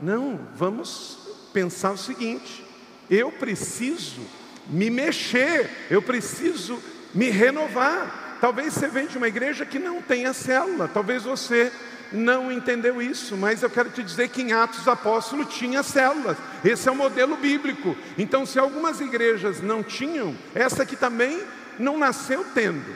Não, 0.00 0.38
vamos 0.54 1.18
pensar 1.52 1.90
o 1.90 1.98
seguinte: 1.98 2.64
eu 3.10 3.32
preciso 3.32 4.45
me 4.68 4.90
mexer, 4.90 5.70
eu 5.90 6.02
preciso 6.02 6.82
me 7.14 7.30
renovar. 7.30 8.38
Talvez 8.40 8.74
você 8.74 8.88
venha 8.88 9.08
de 9.08 9.16
uma 9.16 9.28
igreja 9.28 9.64
que 9.64 9.78
não 9.78 10.02
tenha 10.02 10.32
célula, 10.32 10.88
talvez 10.88 11.22
você 11.22 11.72
não 12.12 12.52
entendeu 12.52 13.02
isso, 13.02 13.36
mas 13.36 13.62
eu 13.62 13.70
quero 13.70 13.90
te 13.90 14.02
dizer 14.02 14.28
que 14.28 14.42
em 14.42 14.52
Atos 14.52 14.78
dos 14.78 14.88
Apóstolos 14.88 15.54
tinha 15.54 15.82
células. 15.82 16.36
Esse 16.64 16.88
é 16.88 16.92
o 16.92 16.96
modelo 16.96 17.36
bíblico. 17.36 17.96
Então, 18.16 18.46
se 18.46 18.58
algumas 18.58 19.00
igrejas 19.00 19.60
não 19.60 19.82
tinham, 19.82 20.36
essa 20.54 20.82
aqui 20.82 20.94
também 20.94 21.42
não 21.78 21.98
nasceu 21.98 22.44
tendo. 22.54 22.94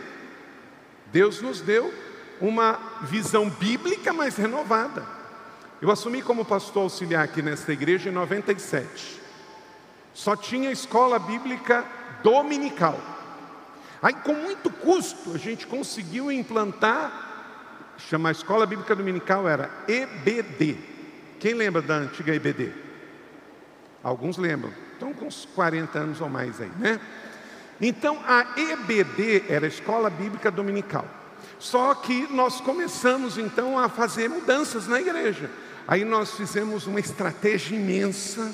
Deus 1.12 1.42
nos 1.42 1.60
deu 1.60 1.92
uma 2.40 2.78
visão 3.02 3.50
bíblica, 3.50 4.12
mas 4.12 4.36
renovada. 4.36 5.04
Eu 5.82 5.90
assumi 5.90 6.22
como 6.22 6.44
pastor 6.44 6.84
auxiliar 6.84 7.24
aqui 7.24 7.42
nesta 7.42 7.72
igreja 7.72 8.10
em 8.10 8.12
97 8.12 9.19
só 10.12 10.36
tinha 10.36 10.70
escola 10.70 11.18
bíblica 11.18 11.84
dominical. 12.22 12.98
Aí, 14.02 14.14
com 14.14 14.34
muito 14.34 14.70
custo, 14.70 15.34
a 15.34 15.38
gente 15.38 15.66
conseguiu 15.66 16.32
implantar, 16.32 17.94
chamar 17.98 18.32
escola 18.32 18.66
bíblica 18.66 18.96
dominical 18.96 19.48
era 19.48 19.70
EBD. 19.86 20.76
Quem 21.38 21.54
lembra 21.54 21.82
da 21.82 21.96
antiga 21.96 22.34
EBD? 22.34 22.72
Alguns 24.02 24.38
lembram. 24.38 24.72
Estão 24.92 25.12
com 25.12 25.26
uns 25.26 25.46
40 25.54 25.98
anos 25.98 26.20
ou 26.20 26.28
mais 26.28 26.60
aí, 26.60 26.70
né? 26.78 27.00
Então, 27.80 28.18
a 28.26 28.46
EBD 28.56 29.44
era 29.48 29.64
a 29.64 29.68
Escola 29.68 30.10
Bíblica 30.10 30.50
Dominical. 30.50 31.06
Só 31.58 31.94
que 31.94 32.26
nós 32.30 32.60
começamos 32.60 33.38
então 33.38 33.78
a 33.78 33.88
fazer 33.88 34.28
mudanças 34.28 34.86
na 34.86 35.00
igreja. 35.00 35.50
Aí 35.88 36.04
nós 36.04 36.32
fizemos 36.32 36.86
uma 36.86 37.00
estratégia 37.00 37.74
imensa 37.74 38.52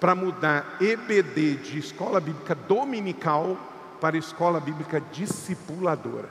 para 0.00 0.14
mudar 0.14 0.76
EBD 0.80 1.56
de 1.56 1.78
escola 1.78 2.20
bíblica 2.20 2.54
dominical 2.54 3.56
para 4.00 4.16
escola 4.16 4.60
bíblica 4.60 5.00
discipuladora. 5.12 6.30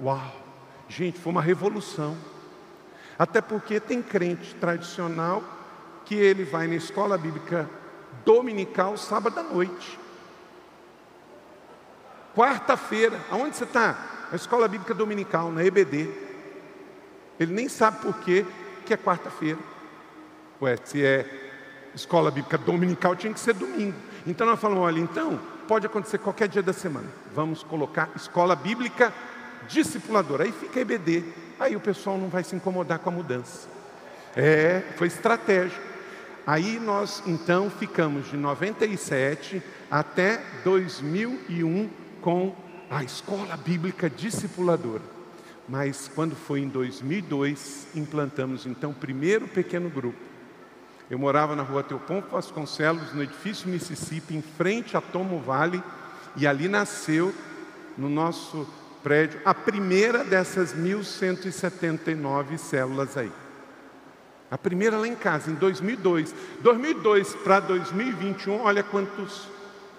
Uau! 0.00 0.36
Gente, 0.88 1.18
foi 1.18 1.32
uma 1.32 1.42
revolução. 1.42 2.16
Até 3.18 3.40
porque 3.40 3.80
tem 3.80 4.02
crente 4.02 4.54
tradicional 4.56 5.42
que 6.04 6.14
ele 6.14 6.44
vai 6.44 6.66
na 6.66 6.74
escola 6.74 7.16
bíblica 7.16 7.68
dominical 8.24 8.96
sábado 8.96 9.38
à 9.38 9.42
noite. 9.42 9.98
Quarta-feira, 12.34 13.18
aonde 13.30 13.56
você 13.56 13.64
está? 13.64 14.28
Na 14.30 14.36
escola 14.36 14.68
bíblica 14.68 14.94
dominical, 14.94 15.50
na 15.50 15.64
EBD. 15.64 16.08
Ele 17.38 17.52
nem 17.52 17.68
sabe 17.68 18.00
por 18.00 18.18
quê 18.18 18.44
que 18.84 18.92
é 18.92 18.96
quarta-feira. 18.96 19.58
Ué, 20.60 20.76
se 20.84 21.04
é 21.04 21.49
escola 21.94 22.30
bíblica 22.30 22.58
dominical 22.58 23.16
tinha 23.16 23.32
que 23.32 23.40
ser 23.40 23.54
domingo. 23.54 23.96
Então 24.26 24.46
nós 24.46 24.60
falamos, 24.60 24.84
olha, 24.84 25.00
então 25.00 25.40
pode 25.66 25.86
acontecer 25.86 26.18
qualquer 26.18 26.48
dia 26.48 26.62
da 26.62 26.72
semana. 26.72 27.08
Vamos 27.34 27.62
colocar 27.62 28.10
escola 28.16 28.54
bíblica 28.54 29.12
discipuladora. 29.68 30.44
Aí 30.44 30.52
fica 30.52 30.80
EBD. 30.80 31.24
Aí 31.58 31.76
o 31.76 31.80
pessoal 31.80 32.18
não 32.18 32.28
vai 32.28 32.42
se 32.42 32.56
incomodar 32.56 32.98
com 32.98 33.10
a 33.10 33.12
mudança. 33.12 33.68
É, 34.36 34.82
foi 34.96 35.06
estratégico. 35.06 35.80
Aí 36.46 36.80
nós 36.80 37.22
então 37.26 37.70
ficamos 37.70 38.30
de 38.30 38.36
97 38.36 39.62
até 39.90 40.40
2001 40.64 41.90
com 42.20 42.54
a 42.90 43.04
escola 43.04 43.56
bíblica 43.56 44.08
discipuladora. 44.08 45.02
Mas 45.68 46.10
quando 46.12 46.34
foi 46.34 46.60
em 46.60 46.68
2002, 46.68 47.88
implantamos 47.94 48.66
então 48.66 48.90
o 48.90 48.94
primeiro 48.94 49.46
pequeno 49.46 49.88
grupo 49.88 50.29
eu 51.10 51.18
morava 51.18 51.56
na 51.56 51.64
rua 51.64 51.82
Teopompo 51.82 52.30
Vasconcelos, 52.30 53.12
no 53.12 53.20
edifício 53.20 53.68
Mississippi, 53.68 54.36
em 54.36 54.40
frente 54.40 54.96
a 54.96 55.00
Tomo 55.00 55.40
Vale, 55.40 55.82
e 56.36 56.46
ali 56.46 56.68
nasceu, 56.68 57.34
no 57.98 58.08
nosso 58.08 58.64
prédio, 59.02 59.40
a 59.44 59.52
primeira 59.52 60.22
dessas 60.22 60.72
1.179 60.72 62.56
células 62.58 63.16
aí. 63.16 63.32
A 64.48 64.56
primeira 64.56 64.98
lá 64.98 65.08
em 65.08 65.16
casa, 65.16 65.50
em 65.50 65.54
2002. 65.54 66.32
2002 66.60 67.34
para 67.36 67.58
2021, 67.58 68.60
olha 68.60 68.84
quantos 68.84 69.48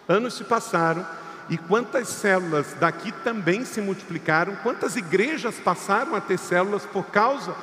anos 0.08 0.36
se 0.36 0.46
passaram 0.46 1.06
e 1.50 1.58
quantas 1.58 2.08
células 2.08 2.74
daqui 2.80 3.12
também 3.12 3.66
se 3.66 3.82
multiplicaram, 3.82 4.56
quantas 4.64 4.96
igrejas 4.96 5.56
passaram 5.60 6.16
a 6.16 6.22
ter 6.22 6.38
células 6.38 6.86
por 6.86 7.08
causa 7.08 7.54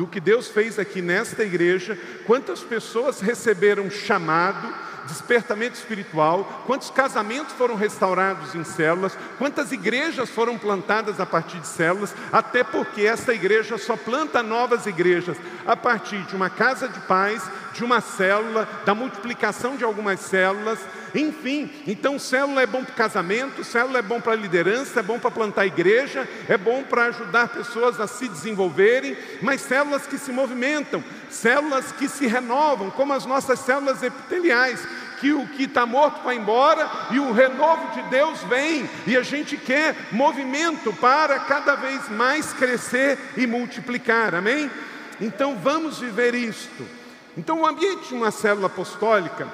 do 0.00 0.06
que 0.06 0.18
Deus 0.18 0.48
fez 0.48 0.78
aqui 0.78 1.02
nesta 1.02 1.44
igreja, 1.44 1.98
quantas 2.26 2.60
pessoas 2.60 3.20
receberam 3.20 3.90
chamado, 3.90 4.74
despertamento 5.06 5.76
espiritual, 5.76 6.62
quantos 6.66 6.88
casamentos 6.88 7.52
foram 7.52 7.74
restaurados 7.74 8.54
em 8.54 8.64
células, 8.64 9.14
quantas 9.36 9.72
igrejas 9.72 10.30
foram 10.30 10.56
plantadas 10.56 11.20
a 11.20 11.26
partir 11.26 11.58
de 11.58 11.66
células, 11.66 12.14
até 12.32 12.64
porque 12.64 13.02
esta 13.02 13.34
igreja 13.34 13.76
só 13.76 13.94
planta 13.94 14.42
novas 14.42 14.86
igrejas 14.86 15.36
a 15.66 15.76
partir 15.76 16.22
de 16.22 16.34
uma 16.34 16.48
casa 16.48 16.88
de 16.88 17.00
paz, 17.00 17.42
de 17.72 17.84
uma 17.84 18.00
célula, 18.00 18.68
da 18.84 18.94
multiplicação 18.94 19.76
de 19.76 19.84
algumas 19.84 20.20
células, 20.20 20.78
enfim. 21.14 21.70
Então, 21.86 22.18
célula 22.18 22.62
é 22.62 22.66
bom 22.66 22.84
para 22.84 22.94
casamento, 22.94 23.64
célula 23.64 23.98
é 23.98 24.02
bom 24.02 24.20
para 24.20 24.34
liderança, 24.34 25.00
é 25.00 25.02
bom 25.02 25.18
para 25.18 25.30
plantar 25.30 25.66
igreja, 25.66 26.28
é 26.48 26.56
bom 26.56 26.82
para 26.82 27.06
ajudar 27.06 27.48
pessoas 27.48 28.00
a 28.00 28.06
se 28.06 28.28
desenvolverem, 28.28 29.16
mas 29.42 29.60
células 29.60 30.06
que 30.06 30.18
se 30.18 30.32
movimentam, 30.32 31.02
células 31.28 31.92
que 31.92 32.08
se 32.08 32.26
renovam, 32.26 32.90
como 32.90 33.12
as 33.12 33.26
nossas 33.26 33.58
células 33.60 34.02
epiteliais, 34.02 34.86
que 35.20 35.32
o 35.32 35.46
que 35.48 35.64
está 35.64 35.84
morto 35.84 36.22
vai 36.22 36.36
embora 36.36 36.90
e 37.10 37.18
o 37.18 37.32
renovo 37.32 37.92
de 37.92 38.02
Deus 38.08 38.42
vem, 38.44 38.88
e 39.06 39.16
a 39.16 39.22
gente 39.22 39.56
quer 39.56 39.94
movimento 40.10 40.92
para 40.94 41.38
cada 41.40 41.74
vez 41.74 42.08
mais 42.08 42.52
crescer 42.54 43.18
e 43.36 43.46
multiplicar, 43.46 44.34
amém? 44.34 44.70
Então 45.20 45.56
vamos 45.56 45.98
viver 45.98 46.34
isto. 46.34 46.99
Então, 47.36 47.60
o 47.60 47.66
ambiente 47.66 48.08
de 48.08 48.14
uma 48.14 48.30
célula 48.30 48.66
apostólica, 48.66 49.48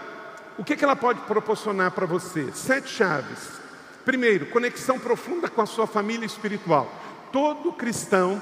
o 0.58 0.64
que, 0.64 0.76
que 0.76 0.84
ela 0.84 0.96
pode 0.96 1.20
proporcionar 1.22 1.90
para 1.90 2.06
você? 2.06 2.50
Sete 2.52 2.88
chaves. 2.88 3.56
Primeiro, 4.04 4.46
conexão 4.46 4.98
profunda 4.98 5.48
com 5.48 5.60
a 5.60 5.66
sua 5.66 5.86
família 5.86 6.24
espiritual. 6.24 6.90
Todo 7.30 7.72
cristão 7.72 8.40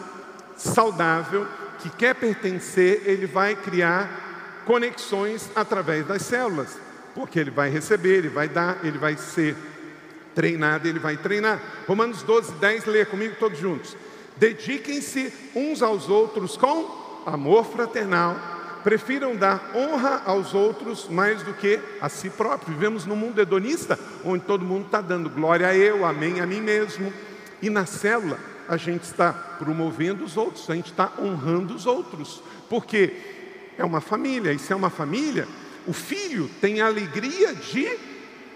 saudável 0.56 1.48
que 1.80 1.90
quer 1.90 2.14
pertencer, 2.14 3.02
ele 3.06 3.26
vai 3.26 3.56
criar 3.56 4.62
conexões 4.64 5.50
através 5.54 6.06
das 6.06 6.22
células, 6.22 6.78
porque 7.14 7.38
ele 7.38 7.50
vai 7.50 7.68
receber, 7.68 8.18
ele 8.18 8.28
vai 8.28 8.48
dar, 8.48 8.78
ele 8.84 8.98
vai 8.98 9.16
ser 9.16 9.56
treinado, 10.34 10.86
ele 10.86 10.98
vai 10.98 11.16
treinar. 11.16 11.60
Romanos 11.86 12.22
12, 12.22 12.52
10, 12.54 12.84
leia 12.86 13.06
comigo 13.06 13.36
todos 13.38 13.58
juntos. 13.58 13.96
Dediquem-se 14.36 15.32
uns 15.54 15.82
aos 15.82 16.08
outros 16.08 16.56
com 16.56 17.22
amor 17.26 17.64
fraternal 17.64 18.53
prefiram 18.84 19.34
dar 19.34 19.72
honra 19.74 20.22
aos 20.26 20.52
outros 20.52 21.08
mais 21.08 21.42
do 21.42 21.54
que 21.54 21.80
a 22.00 22.08
si 22.10 22.28
próprio. 22.28 22.74
Vivemos 22.74 23.06
num 23.06 23.16
mundo 23.16 23.40
hedonista, 23.40 23.98
onde 24.22 24.44
todo 24.44 24.64
mundo 24.64 24.84
está 24.84 25.00
dando 25.00 25.30
glória 25.30 25.66
a 25.66 25.74
eu, 25.74 26.04
amém 26.04 26.40
a 26.40 26.46
mim 26.46 26.60
mesmo. 26.60 27.10
E 27.62 27.70
na 27.70 27.86
célula, 27.86 28.38
a 28.68 28.76
gente 28.76 29.04
está 29.04 29.32
promovendo 29.32 30.22
os 30.22 30.36
outros, 30.36 30.68
a 30.68 30.74
gente 30.74 30.90
está 30.90 31.10
honrando 31.18 31.74
os 31.74 31.86
outros, 31.86 32.42
porque 32.68 33.12
é 33.78 33.84
uma 33.84 34.02
família, 34.02 34.52
e 34.52 34.58
se 34.58 34.72
é 34.72 34.76
uma 34.76 34.90
família, 34.90 35.48
o 35.86 35.92
filho 35.92 36.48
tem 36.60 36.80
a 36.80 36.86
alegria 36.86 37.54
de 37.54 37.98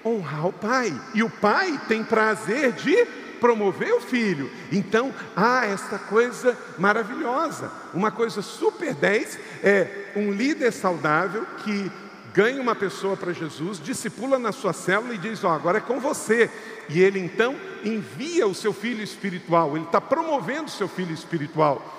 honrar 0.04 0.46
o 0.46 0.52
pai, 0.52 0.98
e 1.14 1.22
o 1.22 1.30
pai 1.30 1.80
tem 1.88 2.04
prazer 2.04 2.72
de 2.72 3.06
promover 3.40 3.92
o 3.94 4.00
filho. 4.00 4.50
Então, 4.70 5.14
há 5.36 5.66
esta 5.66 5.98
coisa 5.98 6.56
maravilhosa. 6.78 7.70
Uma 7.94 8.10
coisa 8.10 8.42
super 8.42 8.94
10 8.94 9.38
é 9.62 10.12
um 10.16 10.30
líder 10.30 10.72
saudável 10.72 11.46
que 11.64 11.90
ganha 12.34 12.60
uma 12.60 12.74
pessoa 12.74 13.16
para 13.16 13.32
Jesus, 13.32 13.80
discipula 13.80 14.38
na 14.38 14.52
sua 14.52 14.72
célula 14.72 15.14
e 15.14 15.18
diz: 15.18 15.42
Ó, 15.42 15.48
oh, 15.48 15.52
agora 15.52 15.78
é 15.78 15.80
com 15.80 15.98
você. 16.00 16.50
E 16.88 17.00
ele 17.00 17.18
então 17.18 17.56
envia 17.84 18.46
o 18.46 18.54
seu 18.54 18.72
filho 18.72 19.02
espiritual, 19.02 19.76
ele 19.76 19.84
está 19.84 20.00
promovendo 20.00 20.66
o 20.66 20.70
seu 20.70 20.88
filho 20.88 21.12
espiritual. 21.12 21.94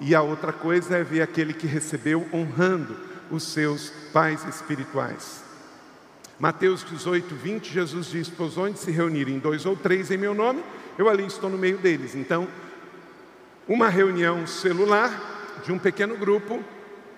E 0.00 0.14
a 0.14 0.22
outra 0.22 0.52
coisa 0.52 0.96
é 0.96 1.04
ver 1.04 1.20
aquele 1.20 1.52
que 1.52 1.66
recebeu 1.66 2.26
honrando 2.32 2.96
os 3.30 3.42
seus 3.42 3.90
pais 4.12 4.44
espirituais. 4.44 5.49
Mateus 6.40 6.82
18, 6.82 7.34
20, 7.34 7.70
Jesus 7.70 8.06
diz: 8.10 8.30
Pois 8.30 8.56
onde 8.56 8.78
se 8.78 8.90
reunirem 8.90 9.38
dois 9.38 9.66
ou 9.66 9.76
três 9.76 10.10
em 10.10 10.16
meu 10.16 10.32
nome, 10.32 10.64
eu 10.96 11.06
ali 11.06 11.26
estou 11.26 11.50
no 11.50 11.58
meio 11.58 11.76
deles. 11.76 12.14
Então, 12.14 12.48
uma 13.68 13.90
reunião 13.90 14.46
celular 14.46 15.60
de 15.62 15.70
um 15.70 15.78
pequeno 15.78 16.16
grupo 16.16 16.64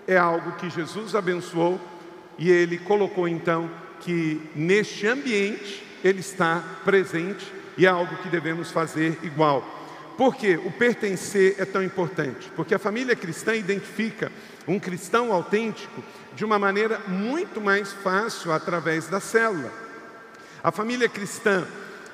é 0.09 0.19
algo 0.19 0.57
que 0.57 0.69
Jesus 0.69 1.15
abençoou 1.15 1.81
e 2.37 2.51
ele 2.51 2.79
colocou 2.79 3.29
então 3.29 3.71
que 4.01 4.41
neste 4.57 5.07
ambiente 5.07 5.87
ele 6.03 6.19
está 6.19 6.61
presente 6.85 7.47
e 7.79 7.87
é 7.87 7.89
algo 7.89 8.17
que 8.17 8.29
devemos 8.29 8.73
fazer 8.73 9.17
igual. 9.23 9.82
Por 10.17 10.37
que 10.37 10.57
o 10.57 10.71
pertencer 10.71 11.57
é 11.59 11.65
tão 11.65 11.83
importante? 11.83 12.51
Porque 12.55 12.75
a 12.75 12.79
família 12.79 13.17
cristã 13.17 13.55
identifica 13.55 14.31
um 14.67 14.79
cristão 14.79 15.33
autêntico 15.33 16.03
de 16.35 16.45
uma 16.45 16.59
maneira 16.59 17.01
muito 17.09 17.61
mais 17.61 17.93
fácil 17.93 18.53
através 18.53 19.09
da 19.09 19.21
célula. 19.21 19.73
A 20.63 20.71
família 20.71 21.09
cristã 21.09 21.67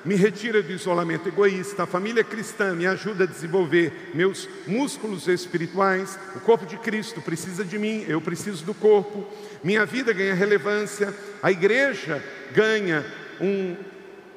me 0.03 0.15
retira 0.15 0.61
do 0.61 0.71
isolamento 0.71 1.27
egoísta, 1.27 1.83
a 1.83 1.87
família 1.87 2.23
cristã 2.23 2.73
me 2.73 2.87
ajuda 2.87 3.25
a 3.25 3.27
desenvolver 3.27 4.11
meus 4.13 4.47
músculos 4.65 5.27
espirituais, 5.27 6.17
o 6.35 6.39
corpo 6.39 6.65
de 6.65 6.77
Cristo 6.77 7.21
precisa 7.21 7.65
de 7.65 7.77
mim, 7.77 8.05
eu 8.07 8.21
preciso 8.21 8.63
do 8.63 8.73
corpo, 8.73 9.27
minha 9.63 9.85
vida 9.85 10.13
ganha 10.13 10.33
relevância, 10.33 11.13
a 11.43 11.51
igreja 11.51 12.23
ganha 12.53 13.05
um, 13.41 13.75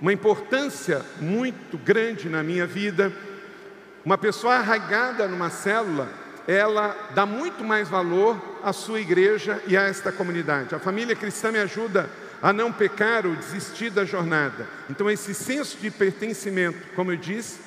uma 0.00 0.12
importância 0.12 1.02
muito 1.20 1.78
grande 1.78 2.28
na 2.28 2.42
minha 2.42 2.66
vida. 2.66 3.12
Uma 4.04 4.18
pessoa 4.18 4.56
arraigada 4.56 5.28
numa 5.28 5.48
célula, 5.48 6.08
ela 6.46 6.96
dá 7.14 7.24
muito 7.24 7.62
mais 7.62 7.88
valor 7.88 8.40
à 8.62 8.72
sua 8.72 9.00
igreja 9.00 9.62
e 9.66 9.76
a 9.76 9.82
esta 9.82 10.10
comunidade. 10.10 10.74
A 10.74 10.80
família 10.80 11.14
cristã 11.14 11.52
me 11.52 11.60
ajuda 11.60 12.10
a 12.42 12.52
não 12.52 12.72
pecar 12.72 13.24
ou 13.24 13.36
desistir 13.36 13.90
da 13.90 14.04
jornada. 14.04 14.66
Então, 14.90 15.08
esse 15.08 15.32
senso 15.32 15.78
de 15.78 15.88
pertencimento, 15.88 16.78
como 16.96 17.12
eu 17.12 17.16
disse, 17.16 17.60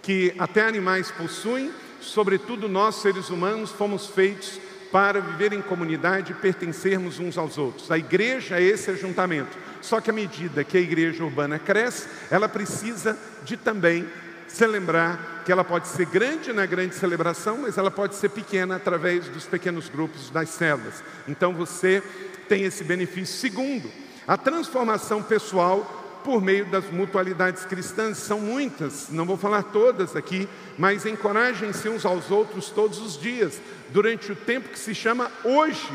que 0.00 0.34
até 0.38 0.66
animais 0.66 1.10
possuem, 1.10 1.70
sobretudo 2.00 2.68
nós 2.68 2.94
seres 2.96 3.28
humanos 3.28 3.70
fomos 3.70 4.06
feitos 4.06 4.58
para 4.90 5.20
viver 5.20 5.52
em 5.52 5.60
comunidade 5.60 6.32
e 6.32 6.34
pertencermos 6.36 7.18
uns 7.18 7.36
aos 7.36 7.58
outros. 7.58 7.90
A 7.90 7.98
igreja 7.98 8.58
é 8.58 8.62
esse 8.62 8.90
ajuntamento. 8.90 9.58
Só 9.82 10.00
que 10.00 10.08
à 10.08 10.12
medida 10.12 10.64
que 10.64 10.78
a 10.78 10.80
igreja 10.80 11.22
urbana 11.22 11.58
cresce, 11.58 12.08
ela 12.30 12.48
precisa 12.48 13.18
de 13.44 13.58
também 13.58 14.08
se 14.56 14.66
lembrar 14.66 15.42
que 15.44 15.52
ela 15.52 15.62
pode 15.62 15.86
ser 15.86 16.06
grande 16.06 16.50
na 16.50 16.64
grande 16.64 16.94
celebração, 16.94 17.58
mas 17.58 17.76
ela 17.76 17.90
pode 17.90 18.14
ser 18.14 18.30
pequena 18.30 18.76
através 18.76 19.28
dos 19.28 19.44
pequenos 19.44 19.90
grupos 19.90 20.30
das 20.30 20.48
células. 20.48 21.04
Então 21.28 21.52
você 21.52 22.02
tem 22.48 22.62
esse 22.62 22.82
benefício. 22.82 23.36
Segundo, 23.36 23.90
a 24.26 24.38
transformação 24.38 25.22
pessoal 25.22 26.20
por 26.24 26.40
meio 26.40 26.64
das 26.66 26.90
mutualidades 26.90 27.66
cristãs 27.66 28.16
são 28.16 28.40
muitas, 28.40 29.10
não 29.10 29.26
vou 29.26 29.36
falar 29.36 29.62
todas 29.64 30.16
aqui, 30.16 30.48
mas 30.78 31.04
encorajem-se 31.04 31.90
uns 31.90 32.06
aos 32.06 32.30
outros 32.30 32.70
todos 32.70 32.98
os 32.98 33.20
dias, 33.20 33.60
durante 33.90 34.32
o 34.32 34.36
tempo 34.36 34.70
que 34.70 34.78
se 34.78 34.94
chama 34.94 35.30
hoje, 35.44 35.92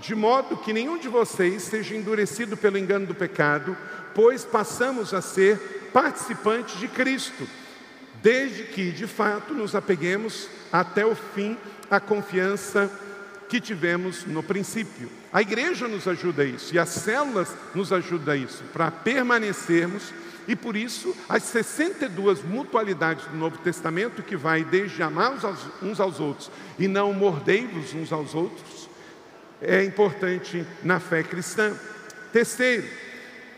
de 0.00 0.16
modo 0.16 0.56
que 0.56 0.72
nenhum 0.72 0.98
de 0.98 1.08
vocês 1.08 1.62
seja 1.62 1.94
endurecido 1.94 2.56
pelo 2.56 2.76
engano 2.76 3.06
do 3.06 3.14
pecado, 3.14 3.76
pois 4.16 4.44
passamos 4.44 5.14
a 5.14 5.22
ser 5.22 5.90
participantes 5.92 6.78
de 6.80 6.88
Cristo 6.88 7.46
desde 8.22 8.64
que, 8.64 8.90
de 8.90 9.06
fato, 9.06 9.54
nos 9.54 9.74
apeguemos 9.74 10.48
até 10.72 11.04
o 11.04 11.14
fim 11.14 11.56
à 11.90 11.98
confiança 11.98 12.90
que 13.48 13.60
tivemos 13.60 14.24
no 14.24 14.42
princípio. 14.42 15.10
A 15.32 15.42
igreja 15.42 15.88
nos 15.88 16.06
ajuda 16.06 16.42
a 16.42 16.46
isso 16.46 16.74
e 16.74 16.78
as 16.78 16.88
células 16.90 17.54
nos 17.74 17.92
ajudam 17.92 18.34
a 18.34 18.36
isso, 18.36 18.62
para 18.72 18.90
permanecermos 18.90 20.12
e 20.46 20.54
por 20.54 20.76
isso 20.76 21.14
as 21.28 21.42
62 21.44 22.42
mutualidades 22.42 23.26
do 23.26 23.36
Novo 23.36 23.58
Testamento, 23.58 24.22
que 24.22 24.36
vai 24.36 24.64
desde 24.64 25.02
amar 25.02 25.32
uns 25.82 26.00
aos 26.00 26.20
outros 26.20 26.50
e 26.78 26.86
não 26.86 27.12
mordei-vos 27.12 27.92
uns 27.92 28.12
aos 28.12 28.34
outros, 28.34 28.88
é 29.60 29.84
importante 29.84 30.64
na 30.82 31.00
fé 31.00 31.22
cristã. 31.22 31.76
Terceiro, 32.32 32.86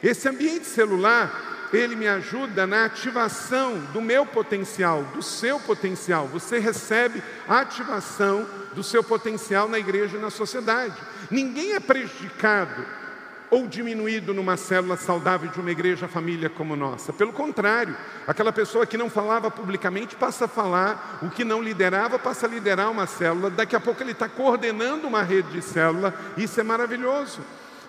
esse 0.02 0.28
ambiente 0.28 0.66
celular 0.66 1.51
ele 1.72 1.96
me 1.96 2.06
ajuda 2.06 2.66
na 2.66 2.84
ativação 2.84 3.78
do 3.92 4.00
meu 4.00 4.26
potencial, 4.26 5.02
do 5.14 5.22
seu 5.22 5.58
potencial. 5.58 6.26
Você 6.28 6.58
recebe 6.58 7.22
a 7.48 7.60
ativação 7.60 8.46
do 8.74 8.82
seu 8.82 9.02
potencial 9.02 9.68
na 9.68 9.78
igreja 9.78 10.16
e 10.16 10.20
na 10.20 10.30
sociedade. 10.30 10.94
Ninguém 11.30 11.72
é 11.72 11.80
prejudicado 11.80 12.84
ou 13.50 13.68
diminuído 13.68 14.32
numa 14.32 14.56
célula 14.56 14.96
saudável 14.96 15.50
de 15.50 15.60
uma 15.60 15.70
igreja 15.70 16.08
família 16.08 16.48
como 16.48 16.74
nossa. 16.74 17.12
Pelo 17.12 17.34
contrário, 17.34 17.94
aquela 18.26 18.50
pessoa 18.50 18.86
que 18.86 18.96
não 18.96 19.10
falava 19.10 19.50
publicamente 19.50 20.16
passa 20.16 20.46
a 20.46 20.48
falar, 20.48 21.18
o 21.22 21.28
que 21.28 21.44
não 21.44 21.62
liderava 21.62 22.18
passa 22.18 22.46
a 22.46 22.48
liderar 22.48 22.90
uma 22.90 23.06
célula, 23.06 23.50
daqui 23.50 23.76
a 23.76 23.80
pouco 23.80 24.02
ele 24.02 24.12
está 24.12 24.26
coordenando 24.26 25.06
uma 25.06 25.22
rede 25.22 25.50
de 25.50 25.60
célula, 25.60 26.14
isso 26.34 26.58
é 26.58 26.62
maravilhoso 26.62 27.40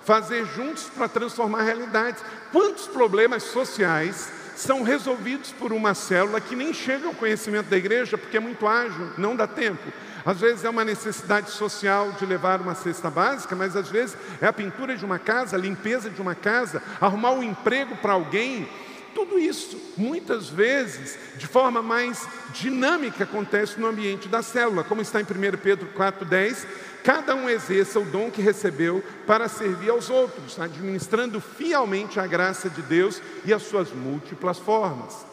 fazer 0.04 0.46
juntos 0.46 0.90
para 0.96 1.08
transformar 1.08 1.64
realidades. 1.64 2.22
Quantos 2.54 2.86
problemas 2.86 3.42
sociais 3.42 4.32
são 4.56 4.84
resolvidos 4.84 5.52
por 5.52 5.74
uma 5.74 5.96
célula 5.96 6.40
que 6.40 6.56
nem 6.56 6.72
chega 6.72 7.08
ao 7.08 7.14
conhecimento 7.16 7.68
da 7.68 7.76
igreja 7.76 8.16
porque 8.16 8.38
é 8.38 8.40
muito 8.40 8.68
ágil, 8.68 9.10
não 9.18 9.36
dá 9.36 9.48
tempo. 9.48 9.82
Às 10.24 10.40
vezes 10.40 10.64
é 10.64 10.70
uma 10.70 10.86
necessidade 10.86 11.50
social 11.50 12.12
de 12.12 12.28
levar 12.28 12.62
uma 12.62 12.76
cesta 12.76 13.10
básica, 13.10 13.56
mas 13.56 13.76
às 13.76 13.90
vezes 13.90 14.16
é 14.40 14.46
a 14.46 14.54
pintura 14.54 14.96
de 14.96 15.04
uma 15.04 15.18
casa, 15.18 15.56
a 15.56 15.60
limpeza 15.60 16.12
de 16.12 16.22
uma 16.22 16.36
casa, 16.36 16.80
arrumar 17.02 17.32
um 17.32 17.42
emprego 17.42 17.96
para 17.96 18.14
alguém. 18.14 18.70
Tudo 19.14 19.38
isso, 19.38 19.78
muitas 19.96 20.50
vezes, 20.50 21.18
de 21.38 21.48
forma 21.48 21.82
mais 21.82 22.28
dinâmica, 22.54 23.24
acontece 23.24 23.80
no 23.80 23.88
ambiente 23.88 24.28
da 24.28 24.42
célula, 24.42 24.84
como 24.84 25.02
está 25.02 25.22
em 25.22 25.24
1 25.24 25.58
Pedro 25.62 25.88
4,10. 25.96 26.66
Cada 27.04 27.36
um 27.36 27.50
exerça 27.50 28.00
o 28.00 28.06
dom 28.06 28.32
que 28.32 28.42
recebeu 28.42 29.04
para 29.28 29.50
servir 29.50 29.90
aos 29.90 30.10
outros, 30.10 30.60
administrando 30.60 31.42
fielmente 31.42 32.20
a 32.20 32.26
graça 32.26 32.70
de 32.70 32.82
Deus 32.82 33.22
e 33.46 33.54
as 33.54 33.64
suas 33.64 33.92
múltiplas 33.92 34.58
formas. 34.58 35.26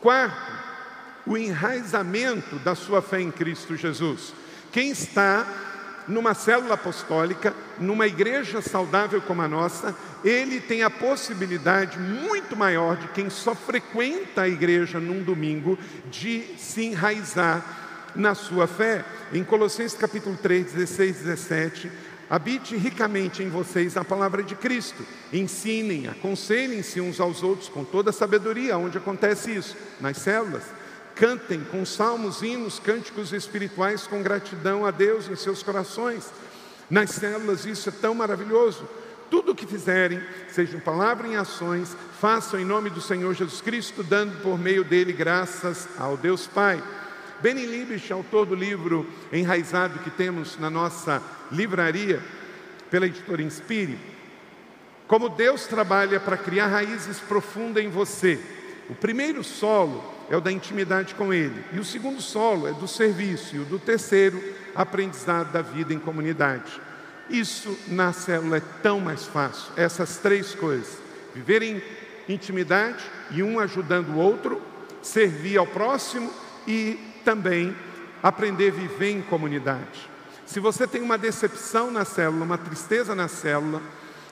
Quarto, 0.00 0.52
o 1.26 1.36
enraizamento 1.36 2.56
da 2.60 2.74
sua 2.74 3.02
fé 3.02 3.20
em 3.20 3.30
Cristo 3.30 3.76
Jesus. 3.76 4.32
Quem 4.70 4.90
está 4.90 5.46
numa 6.08 6.34
célula 6.34 6.74
apostólica, 6.74 7.54
numa 7.78 8.06
igreja 8.06 8.60
saudável 8.62 9.20
como 9.20 9.42
a 9.42 9.48
nossa, 9.48 9.94
ele 10.24 10.60
tem 10.60 10.82
a 10.82 10.90
possibilidade 10.90 11.98
muito 11.98 12.56
maior 12.56 12.96
de 12.96 13.08
quem 13.08 13.30
só 13.30 13.54
frequenta 13.54 14.42
a 14.42 14.48
igreja 14.48 14.98
num 14.98 15.22
domingo 15.22 15.78
de 16.10 16.44
se 16.56 16.84
enraizar 16.86 17.64
na 18.16 18.34
sua 18.34 18.66
fé. 18.66 19.04
Em 19.32 19.44
Colossenses 19.44 19.98
capítulo 19.98 20.36
3, 20.36 20.72
16, 20.72 21.16
17, 21.18 21.92
habite 22.28 22.76
ricamente 22.76 23.42
em 23.42 23.48
vocês 23.48 23.96
a 23.96 24.04
palavra 24.04 24.42
de 24.42 24.54
Cristo. 24.54 25.04
Ensinem, 25.32 26.08
aconselhem-se 26.08 27.00
uns 27.00 27.20
aos 27.20 27.42
outros 27.42 27.68
com 27.68 27.84
toda 27.84 28.10
a 28.10 28.12
sabedoria. 28.12 28.78
Onde 28.78 28.98
acontece 28.98 29.54
isso? 29.54 29.76
Nas 30.00 30.18
células. 30.18 30.77
Cantem 31.18 31.64
com 31.64 31.84
salmos, 31.84 32.42
hinos, 32.42 32.78
cânticos 32.78 33.32
espirituais 33.32 34.06
com 34.06 34.22
gratidão 34.22 34.86
a 34.86 34.92
Deus 34.92 35.28
em 35.28 35.34
seus 35.34 35.64
corações. 35.64 36.32
Nas 36.88 37.10
células 37.10 37.66
isso 37.66 37.88
é 37.88 37.92
tão 37.92 38.14
maravilhoso. 38.14 38.88
Tudo 39.28 39.50
o 39.50 39.54
que 39.54 39.66
fizerem, 39.66 40.22
seja 40.48 40.76
em 40.76 40.80
palavra 40.80 41.26
em 41.26 41.34
ações, 41.34 41.96
façam 42.20 42.60
em 42.60 42.64
nome 42.64 42.88
do 42.88 43.00
Senhor 43.00 43.34
Jesus 43.34 43.60
Cristo, 43.60 44.04
dando 44.04 44.40
por 44.42 44.56
meio 44.56 44.84
dele 44.84 45.12
graças 45.12 45.88
ao 45.98 46.16
Deus 46.16 46.46
Pai. 46.46 46.80
Benny 47.40 47.66
Liebich, 47.66 48.12
autor 48.12 48.46
do 48.46 48.54
livro 48.54 49.04
Enraizado 49.32 49.98
que 49.98 50.10
temos 50.10 50.56
na 50.56 50.70
nossa 50.70 51.20
livraria, 51.50 52.22
pela 52.92 53.06
editora 53.06 53.42
Inspire, 53.42 53.98
como 55.08 55.28
Deus 55.28 55.66
trabalha 55.66 56.20
para 56.20 56.36
criar 56.36 56.68
raízes 56.68 57.18
profundas 57.18 57.82
em 57.82 57.90
você. 57.90 58.40
O 58.88 58.94
primeiro 58.94 59.42
solo 59.42 60.17
é 60.30 60.36
o 60.36 60.40
da 60.40 60.52
intimidade 60.52 61.14
com 61.14 61.32
Ele. 61.32 61.64
E 61.72 61.78
o 61.78 61.84
segundo 61.84 62.20
solo 62.20 62.68
é 62.68 62.72
do 62.72 62.86
serviço. 62.86 63.56
E 63.56 63.60
o 63.60 63.64
do 63.64 63.78
terceiro, 63.78 64.42
aprendizado 64.74 65.52
da 65.52 65.62
vida 65.62 65.94
em 65.94 65.98
comunidade. 65.98 66.80
Isso 67.30 67.76
na 67.88 68.12
célula 68.12 68.58
é 68.58 68.62
tão 68.82 69.00
mais 69.00 69.24
fácil. 69.24 69.72
Essas 69.76 70.18
três 70.18 70.54
coisas: 70.54 70.98
viver 71.34 71.62
em 71.62 71.82
intimidade 72.28 73.04
e 73.30 73.42
um 73.42 73.58
ajudando 73.58 74.10
o 74.10 74.18
outro, 74.18 74.60
servir 75.02 75.58
ao 75.58 75.66
próximo 75.66 76.32
e 76.66 76.98
também 77.24 77.74
aprender 78.22 78.68
a 78.68 78.74
viver 78.74 79.10
em 79.10 79.22
comunidade. 79.22 80.08
Se 80.44 80.60
você 80.60 80.86
tem 80.86 81.02
uma 81.02 81.18
decepção 81.18 81.90
na 81.90 82.04
célula, 82.04 82.44
uma 82.44 82.58
tristeza 82.58 83.14
na 83.14 83.28
célula, 83.28 83.82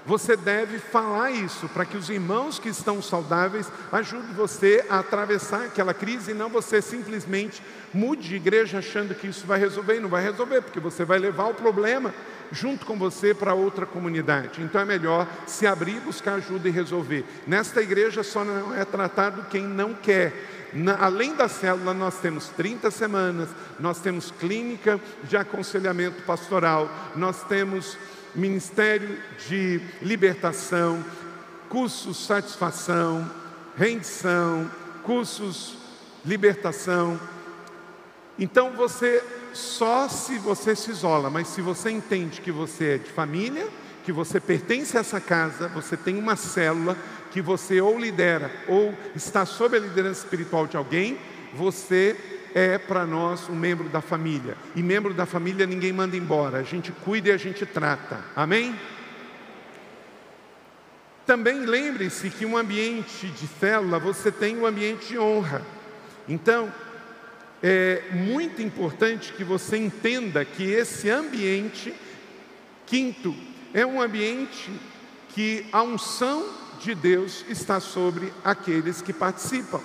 você 0.07 0.37
deve 0.37 0.79
falar 0.79 1.33
isso 1.33 1.69
para 1.69 1.85
que 1.85 1.97
os 1.97 2.09
irmãos 2.09 2.59
que 2.59 2.69
estão 2.69 3.03
saudáveis 3.03 3.71
ajudem 3.91 4.33
você 4.35 4.85
a 4.89 5.01
atravessar 5.01 5.65
aquela 5.65 5.93
crise 5.93 6.31
e 6.31 6.35
não 6.35 6.49
você 6.49 6.81
simplesmente 6.81 7.61
mude 7.93 8.29
de 8.29 8.37
igreja 8.37 8.79
achando 8.79 9.15
que 9.15 9.27
isso 9.27 9.47
vai 9.47 9.59
resolver. 9.59 9.97
E 9.97 10.01
não 10.01 10.09
vai 10.09 10.23
resolver, 10.23 10.63
porque 10.63 10.79
você 10.79 11.05
vai 11.05 11.19
levar 11.19 11.47
o 11.47 11.55
problema 11.55 12.15
junto 12.53 12.87
com 12.87 12.97
você 12.97 13.35
para 13.35 13.55
outra 13.55 13.85
comunidade. 13.85 14.63
Então 14.63 14.81
é 14.81 14.85
melhor 14.85 15.27
se 15.45 15.67
abrir, 15.67 16.01
buscar 16.01 16.35
ajuda 16.35 16.69
e 16.69 16.73
resolver. 16.73 17.25
Nesta 17.47 17.83
igreja 17.83 18.23
só 18.23 18.45
não 18.45 18.75
é 18.75 18.85
tratado 18.85 19.47
quem 19.51 19.65
não 19.65 19.93
quer. 19.93 20.33
Na, 20.73 20.97
além 20.97 21.35
da 21.35 21.49
célula, 21.49 21.95
nós 21.95 22.19
temos 22.19 22.49
30 22.49 22.91
semanas, 22.91 23.49
nós 23.81 23.99
temos 23.99 24.31
clínica 24.31 25.01
de 25.25 25.37
aconselhamento 25.37 26.23
pastoral, 26.23 26.91
nós 27.15 27.43
temos 27.45 27.97
ministério 28.37 29.19
de 29.49 29.81
libertação, 30.03 31.05
cursos 31.69 32.27
satisfação, 32.27 33.29
rendição, 33.77 34.71
cursos 35.03 35.77
libertação. 36.25 37.19
Então 38.39 38.73
você 38.73 39.23
só 39.53 40.09
se 40.09 40.39
você 40.39 40.77
se 40.77 40.91
isola, 40.91 41.31
mas 41.31 41.49
se 41.49 41.63
você 41.63 41.91
entende 41.91 42.41
que 42.41 42.53
você 42.53 42.95
é 42.95 42.99
de 42.99 43.11
família, 43.11 43.67
que 44.05 44.13
você 44.13 44.39
pertence 44.39 44.97
a 44.97 45.01
essa 45.01 45.21
casa, 45.21 45.69
você 45.69 45.97
tem 45.97 46.19
uma 46.19 46.37
célula 46.37 46.97
que 47.33 47.41
você 47.41 47.81
ou 47.81 47.99
lidera 47.99 48.51
ou 48.69 48.95
está 49.15 49.45
sob 49.45 49.77
a 49.77 49.81
liderança 49.81 50.25
espiritual 50.25 50.67
de 50.67 50.77
alguém, 50.77 51.19
você 51.55 52.36
é 52.57 52.79
para 52.79 53.05
nós 53.05 53.51
um 53.51 53.55
membro 53.55 53.87
da 53.91 54.01
família. 54.01 54.57
E 54.75 54.83
membro 54.83 55.13
da 55.13 55.27
família 55.27 55.67
ninguém 55.67 55.93
manda 55.93 56.17
embora, 56.17 56.57
a 56.57 56.63
gente 56.63 56.91
cuida 56.91 57.29
e 57.29 57.33
a 57.33 57.37
gente 57.37 57.67
trata. 57.67 58.25
Amém? 58.35 58.75
Também 61.27 61.67
lembre-se 61.67 62.31
que 62.31 62.47
um 62.47 62.57
ambiente 62.57 63.27
de 63.27 63.47
célula 63.47 63.99
você 63.99 64.33
tem 64.33 64.57
um 64.57 64.65
ambiente 64.65 65.09
de 65.09 65.19
honra. 65.19 65.61
Então, 66.27 66.73
é 67.63 68.05
muito 68.13 68.63
importante 68.63 69.35
que 69.35 69.45
você 69.45 69.77
entenda 69.77 70.43
que 70.43 70.63
esse 70.63 71.11
ambiente, 71.11 71.93
quinto, 72.87 73.37
é 73.75 73.85
um 73.85 74.01
ambiente 74.01 74.73
que 75.29 75.67
a 75.71 75.83
unção 75.83 76.49
de 76.81 76.95
Deus 76.95 77.45
está 77.51 77.81
sobre 77.81 78.33
aqueles 78.43 79.03
que 79.03 79.13
participam. 79.13 79.83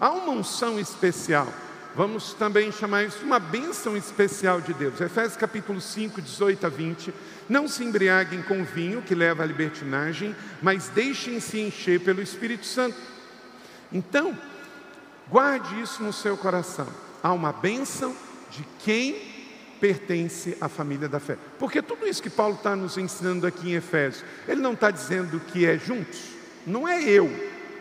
Há 0.00 0.10
uma 0.12 0.32
unção 0.32 0.80
especial. 0.80 1.52
Vamos 1.96 2.34
também 2.34 2.70
chamar 2.70 3.04
isso 3.04 3.24
uma 3.24 3.38
bênção 3.38 3.96
especial 3.96 4.60
de 4.60 4.74
Deus. 4.74 5.00
Efésios 5.00 5.34
capítulo 5.34 5.80
5, 5.80 6.20
18 6.20 6.66
a 6.66 6.68
20. 6.68 7.14
Não 7.48 7.66
se 7.66 7.82
embriaguem 7.82 8.42
com 8.42 8.62
vinho 8.62 9.00
que 9.00 9.14
leva 9.14 9.42
à 9.42 9.46
libertinagem, 9.46 10.36
mas 10.60 10.90
deixem-se 10.90 11.58
encher 11.58 12.00
pelo 12.00 12.20
Espírito 12.20 12.66
Santo. 12.66 12.98
Então, 13.90 14.36
guarde 15.30 15.80
isso 15.80 16.02
no 16.02 16.12
seu 16.12 16.36
coração. 16.36 16.86
Há 17.22 17.32
uma 17.32 17.50
bênção 17.50 18.14
de 18.50 18.62
quem 18.80 19.16
pertence 19.80 20.54
à 20.60 20.68
família 20.68 21.08
da 21.08 21.18
fé. 21.18 21.38
Porque 21.58 21.80
tudo 21.80 22.06
isso 22.06 22.22
que 22.22 22.28
Paulo 22.28 22.56
está 22.56 22.76
nos 22.76 22.98
ensinando 22.98 23.46
aqui 23.46 23.70
em 23.70 23.74
Efésios, 23.74 24.22
ele 24.46 24.60
não 24.60 24.74
está 24.74 24.90
dizendo 24.90 25.40
que 25.40 25.64
é 25.64 25.78
juntos, 25.78 26.20
não 26.66 26.86
é 26.86 27.02
eu, 27.02 27.30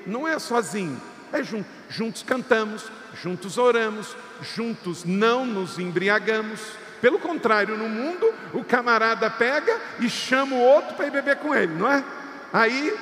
não 0.07 0.25
é 0.25 0.39
sozinho, 0.39 1.01
é 1.33 1.43
junto. 1.43 1.67
Juntos 1.89 2.23
cantamos, 2.23 2.89
juntos 3.21 3.57
oramos, 3.57 4.15
juntos 4.41 5.03
não 5.03 5.45
nos 5.45 5.79
embriagamos. 5.79 6.59
Pelo 7.01 7.19
contrário, 7.19 7.77
no 7.77 7.89
mundo, 7.89 8.33
o 8.53 8.63
camarada 8.63 9.29
pega 9.29 9.79
e 9.99 10.09
chama 10.09 10.55
o 10.55 10.59
outro 10.59 10.95
para 10.95 11.07
ir 11.07 11.11
beber 11.11 11.37
com 11.37 11.53
ele, 11.53 11.73
não 11.73 11.91
é? 11.91 12.03
Aí, 12.51 12.97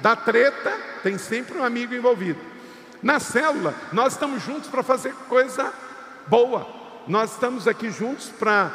da 0.00 0.16
treta, 0.16 0.72
tem 1.02 1.18
sempre 1.18 1.58
um 1.58 1.64
amigo 1.64 1.94
envolvido. 1.94 2.40
Na 3.02 3.18
célula, 3.18 3.74
nós 3.92 4.12
estamos 4.12 4.42
juntos 4.42 4.68
para 4.68 4.82
fazer 4.82 5.12
coisa 5.28 5.72
boa. 6.26 6.66
Nós 7.06 7.32
estamos 7.32 7.66
aqui 7.66 7.90
juntos 7.90 8.28
para 8.28 8.70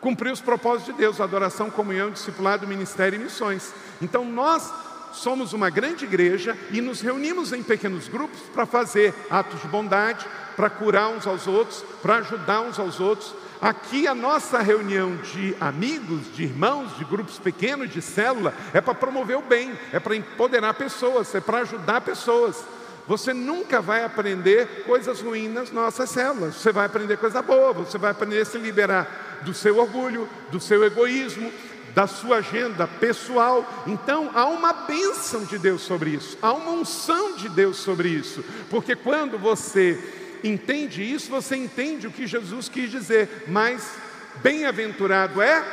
cumprir 0.00 0.32
os 0.32 0.40
propósitos 0.40 0.94
de 0.94 1.00
Deus, 1.00 1.20
adoração, 1.20 1.70
comunhão, 1.70 2.10
discipulado, 2.10 2.66
ministério 2.66 3.20
e 3.20 3.24
missões. 3.24 3.74
Então 4.00 4.24
nós 4.24 4.72
somos 5.12 5.52
uma 5.52 5.70
grande 5.70 6.04
igreja 6.04 6.56
e 6.70 6.80
nos 6.80 7.00
reunimos 7.00 7.52
em 7.52 7.62
pequenos 7.62 8.08
grupos 8.08 8.40
para 8.54 8.66
fazer 8.66 9.14
atos 9.30 9.60
de 9.60 9.68
bondade, 9.68 10.26
para 10.56 10.70
curar 10.70 11.08
uns 11.08 11.26
aos 11.26 11.46
outros, 11.46 11.84
para 12.02 12.16
ajudar 12.16 12.60
uns 12.60 12.78
aos 12.78 13.00
outros. 13.00 13.34
Aqui 13.60 14.06
a 14.06 14.14
nossa 14.14 14.60
reunião 14.60 15.16
de 15.16 15.54
amigos, 15.60 16.34
de 16.34 16.44
irmãos, 16.44 16.96
de 16.96 17.04
grupos 17.04 17.38
pequenos, 17.38 17.90
de 17.90 18.00
célula, 18.00 18.54
é 18.72 18.80
para 18.80 18.94
promover 18.94 19.36
o 19.36 19.42
bem, 19.42 19.78
é 19.92 20.00
para 20.00 20.16
empoderar 20.16 20.74
pessoas, 20.74 21.34
é 21.34 21.40
para 21.40 21.58
ajudar 21.58 22.00
pessoas. 22.00 22.64
Você 23.06 23.34
nunca 23.34 23.80
vai 23.80 24.04
aprender 24.04 24.84
coisas 24.84 25.20
ruins 25.20 25.52
nas 25.52 25.72
nossas 25.72 26.10
células. 26.10 26.54
Você 26.54 26.70
vai 26.70 26.86
aprender 26.86 27.16
coisa 27.16 27.42
boa, 27.42 27.72
você 27.72 27.98
vai 27.98 28.12
aprender 28.12 28.40
a 28.40 28.44
se 28.44 28.56
liberar 28.56 29.40
do 29.42 29.52
seu 29.52 29.78
orgulho, 29.78 30.28
do 30.50 30.60
seu 30.60 30.84
egoísmo, 30.84 31.52
da 31.94 32.06
sua 32.06 32.36
agenda 32.36 32.86
pessoal. 32.86 33.84
Então 33.86 34.30
há 34.34 34.46
uma 34.46 34.72
bênção 34.72 35.44
de 35.44 35.58
Deus 35.58 35.82
sobre 35.82 36.10
isso, 36.10 36.38
há 36.40 36.52
uma 36.52 36.72
unção 36.72 37.36
de 37.36 37.48
Deus 37.48 37.76
sobre 37.78 38.08
isso, 38.08 38.44
porque 38.68 38.94
quando 38.94 39.38
você 39.38 39.98
entende 40.42 41.02
isso, 41.02 41.30
você 41.30 41.56
entende 41.56 42.06
o 42.06 42.12
que 42.12 42.26
Jesus 42.26 42.68
quis 42.68 42.90
dizer, 42.90 43.44
mas 43.48 43.94
bem-aventurado 44.42 45.42
é 45.42 45.64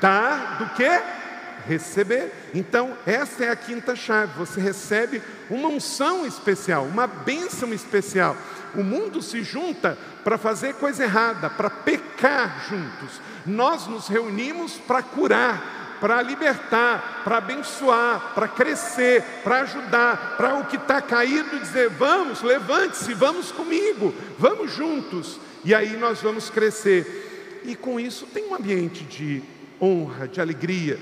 dar 0.00 0.58
do 0.58 0.74
que? 0.74 1.25
Receber. 1.66 2.32
Então, 2.54 2.96
essa 3.06 3.44
é 3.44 3.50
a 3.50 3.56
quinta 3.56 3.94
chave. 3.94 4.32
Você 4.38 4.60
recebe 4.60 5.22
uma 5.50 5.68
unção 5.68 6.26
especial, 6.26 6.84
uma 6.84 7.06
bênção 7.06 7.72
especial. 7.72 8.36
O 8.74 8.82
mundo 8.82 9.22
se 9.22 9.42
junta 9.42 9.96
para 10.22 10.36
fazer 10.36 10.74
coisa 10.74 11.04
errada, 11.04 11.48
para 11.48 11.70
pecar 11.70 12.66
juntos. 12.68 13.20
Nós 13.44 13.86
nos 13.86 14.08
reunimos 14.08 14.74
para 14.74 15.02
curar, 15.02 15.98
para 16.00 16.20
libertar, 16.20 17.22
para 17.24 17.38
abençoar, 17.38 18.32
para 18.34 18.48
crescer, 18.48 19.22
para 19.42 19.60
ajudar, 19.60 20.36
para 20.36 20.58
o 20.58 20.64
que 20.66 20.76
está 20.76 21.00
caído 21.00 21.58
dizer: 21.58 21.88
vamos, 21.90 22.42
levante-se, 22.42 23.14
vamos 23.14 23.50
comigo, 23.50 24.14
vamos 24.38 24.72
juntos. 24.72 25.40
E 25.64 25.74
aí 25.74 25.96
nós 25.96 26.20
vamos 26.20 26.50
crescer. 26.50 27.62
E 27.64 27.74
com 27.74 27.98
isso 27.98 28.26
tem 28.26 28.46
um 28.46 28.54
ambiente 28.54 29.04
de 29.04 29.42
honra, 29.80 30.28
de 30.28 30.40
alegria. 30.40 30.98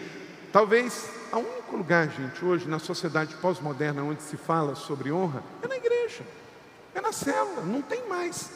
Talvez 0.54 1.10
o 1.32 1.38
único 1.38 1.76
lugar, 1.76 2.08
gente, 2.10 2.44
hoje 2.44 2.68
na 2.68 2.78
sociedade 2.78 3.34
pós-moderna 3.38 4.04
onde 4.04 4.22
se 4.22 4.36
fala 4.36 4.76
sobre 4.76 5.10
honra 5.10 5.42
é 5.60 5.66
na 5.66 5.76
igreja, 5.76 6.22
é 6.94 7.00
na 7.00 7.10
célula, 7.10 7.62
não 7.62 7.82
tem 7.82 8.08
mais. 8.08 8.52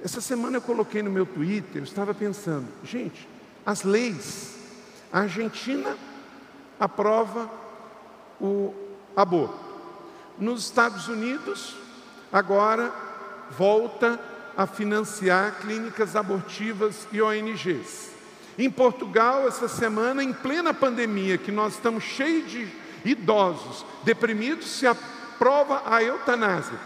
Essa 0.00 0.20
semana 0.20 0.58
eu 0.58 0.62
coloquei 0.62 1.02
no 1.02 1.10
meu 1.10 1.26
Twitter, 1.26 1.78
eu 1.78 1.82
estava 1.82 2.14
pensando, 2.14 2.68
gente, 2.84 3.28
as 3.66 3.82
leis, 3.82 4.54
a 5.12 5.22
Argentina 5.22 5.96
aprova 6.78 7.50
o 8.40 8.72
aborto. 9.16 9.58
Nos 10.38 10.62
Estados 10.66 11.08
Unidos, 11.08 11.76
agora 12.32 12.94
volta 13.50 14.16
a 14.56 14.64
financiar 14.64 15.58
clínicas 15.60 16.14
abortivas 16.14 17.08
e 17.10 17.20
ONGs. 17.20 18.17
Em 18.58 18.68
Portugal, 18.68 19.46
essa 19.46 19.68
semana, 19.68 20.22
em 20.22 20.32
plena 20.32 20.74
pandemia, 20.74 21.38
que 21.38 21.52
nós 21.52 21.74
estamos 21.74 22.02
cheios 22.02 22.50
de 22.50 22.68
idosos, 23.04 23.86
deprimidos, 24.02 24.66
se 24.66 24.84
aprova 24.84 25.82
a 25.86 26.02
eutanásia. 26.02 26.76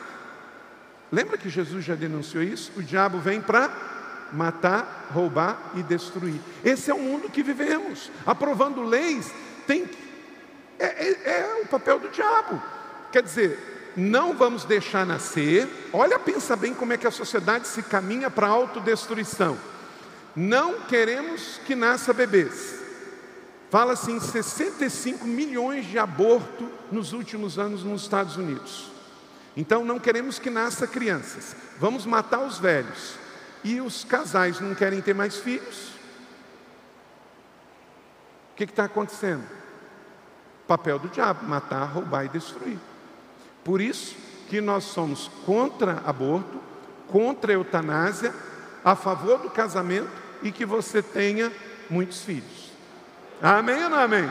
Lembra 1.11 1.39
que 1.39 1.49
Jesus 1.49 1.83
já 1.83 1.95
denunciou 1.95 2.43
isso? 2.43 2.73
O 2.77 2.83
diabo 2.83 3.19
vem 3.19 3.41
para 3.41 3.71
matar, 4.33 5.09
roubar 5.15 5.73
e 5.75 5.83
destruir. 5.83 6.41
Esse 6.63 6.91
é 6.91 6.95
o 6.95 6.99
mundo 6.99 7.31
que 7.31 7.43
vivemos. 7.43 8.11
Aprovando 8.27 8.83
leis 8.83 9.33
tem 9.67 9.89
é, 10.79 10.85
é, 10.85 11.31
é 11.41 11.63
o 11.63 11.67
papel 11.67 11.99
do 11.99 12.09
diabo. 12.09 12.61
Quer 13.11 13.23
dizer, 13.23 13.93
não 13.97 14.35
vamos 14.35 14.65
deixar 14.65 15.07
nascer. 15.07 15.69
Olha, 15.93 16.19
pensa 16.19 16.57
bem 16.57 16.75
como 16.75 16.93
é 16.93 16.99
que 16.99 17.07
a 17.07 17.11
sociedade 17.11 17.67
se 17.67 17.83
caminha 17.83 18.31
para 18.31 18.47
a 18.47 18.51
autodestruição. 18.51 19.57
Não 20.35 20.81
queremos 20.81 21.61
que 21.67 21.75
nasça 21.75 22.13
bebês. 22.13 22.81
Fala-se 23.71 24.11
em 24.11 24.21
65 24.21 25.27
milhões 25.27 25.87
de 25.87 25.99
abortos 25.99 26.69
nos 26.91 27.13
últimos 27.13 27.59
anos 27.59 27.83
nos 27.83 28.03
Estados 28.03 28.37
Unidos. 28.37 28.91
Então 29.57 29.85
não 29.85 29.99
queremos 29.99 30.39
que 30.39 30.51
nasça 30.51 30.87
crianças. 30.87 31.55
Vamos 31.79 32.07
matar 32.07 32.41
os 32.41 32.59
velhos. 32.59 33.17
E 33.65 33.81
os 33.81 34.05
casais 34.05 34.61
não 34.61 34.75
querem 34.75 35.01
ter 35.01 35.15
mais 35.15 35.37
filhos. 35.37 35.89
O 38.53 38.57
que 38.57 38.65
está 38.65 38.85
acontecendo? 38.85 39.45
Papel 40.67 40.99
do 40.99 41.09
diabo: 41.09 41.47
matar, 41.47 41.85
roubar 41.85 42.25
e 42.25 42.29
destruir. 42.29 42.79
Por 43.63 43.81
isso 43.81 44.17
que 44.49 44.61
nós 44.61 44.85
somos 44.85 45.29
contra 45.47 46.03
aborto, 46.05 46.61
contra 47.09 47.53
a 47.53 47.55
eutanásia, 47.55 48.35
a 48.85 48.97
favor 48.97 49.39
do 49.39 49.51
casamento 49.51 50.22
e 50.43 50.53
que 50.53 50.65
você 50.65 51.03
tenha 51.03 51.53
muitos 51.89 52.23
filhos. 52.23 52.73
Amém 53.41 53.85
ou 53.85 53.91
não 53.91 53.99
amém? 53.99 54.29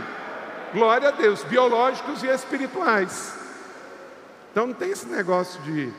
Glória 0.73 1.09
a 1.09 1.11
Deus, 1.11 1.43
biológicos 1.43 2.23
e 2.23 2.27
espirituais. 2.27 3.35
Então 4.51 4.67
não 4.67 4.73
tem 4.73 4.91
esse 4.91 5.07
negócio 5.07 5.61
de, 5.61 5.91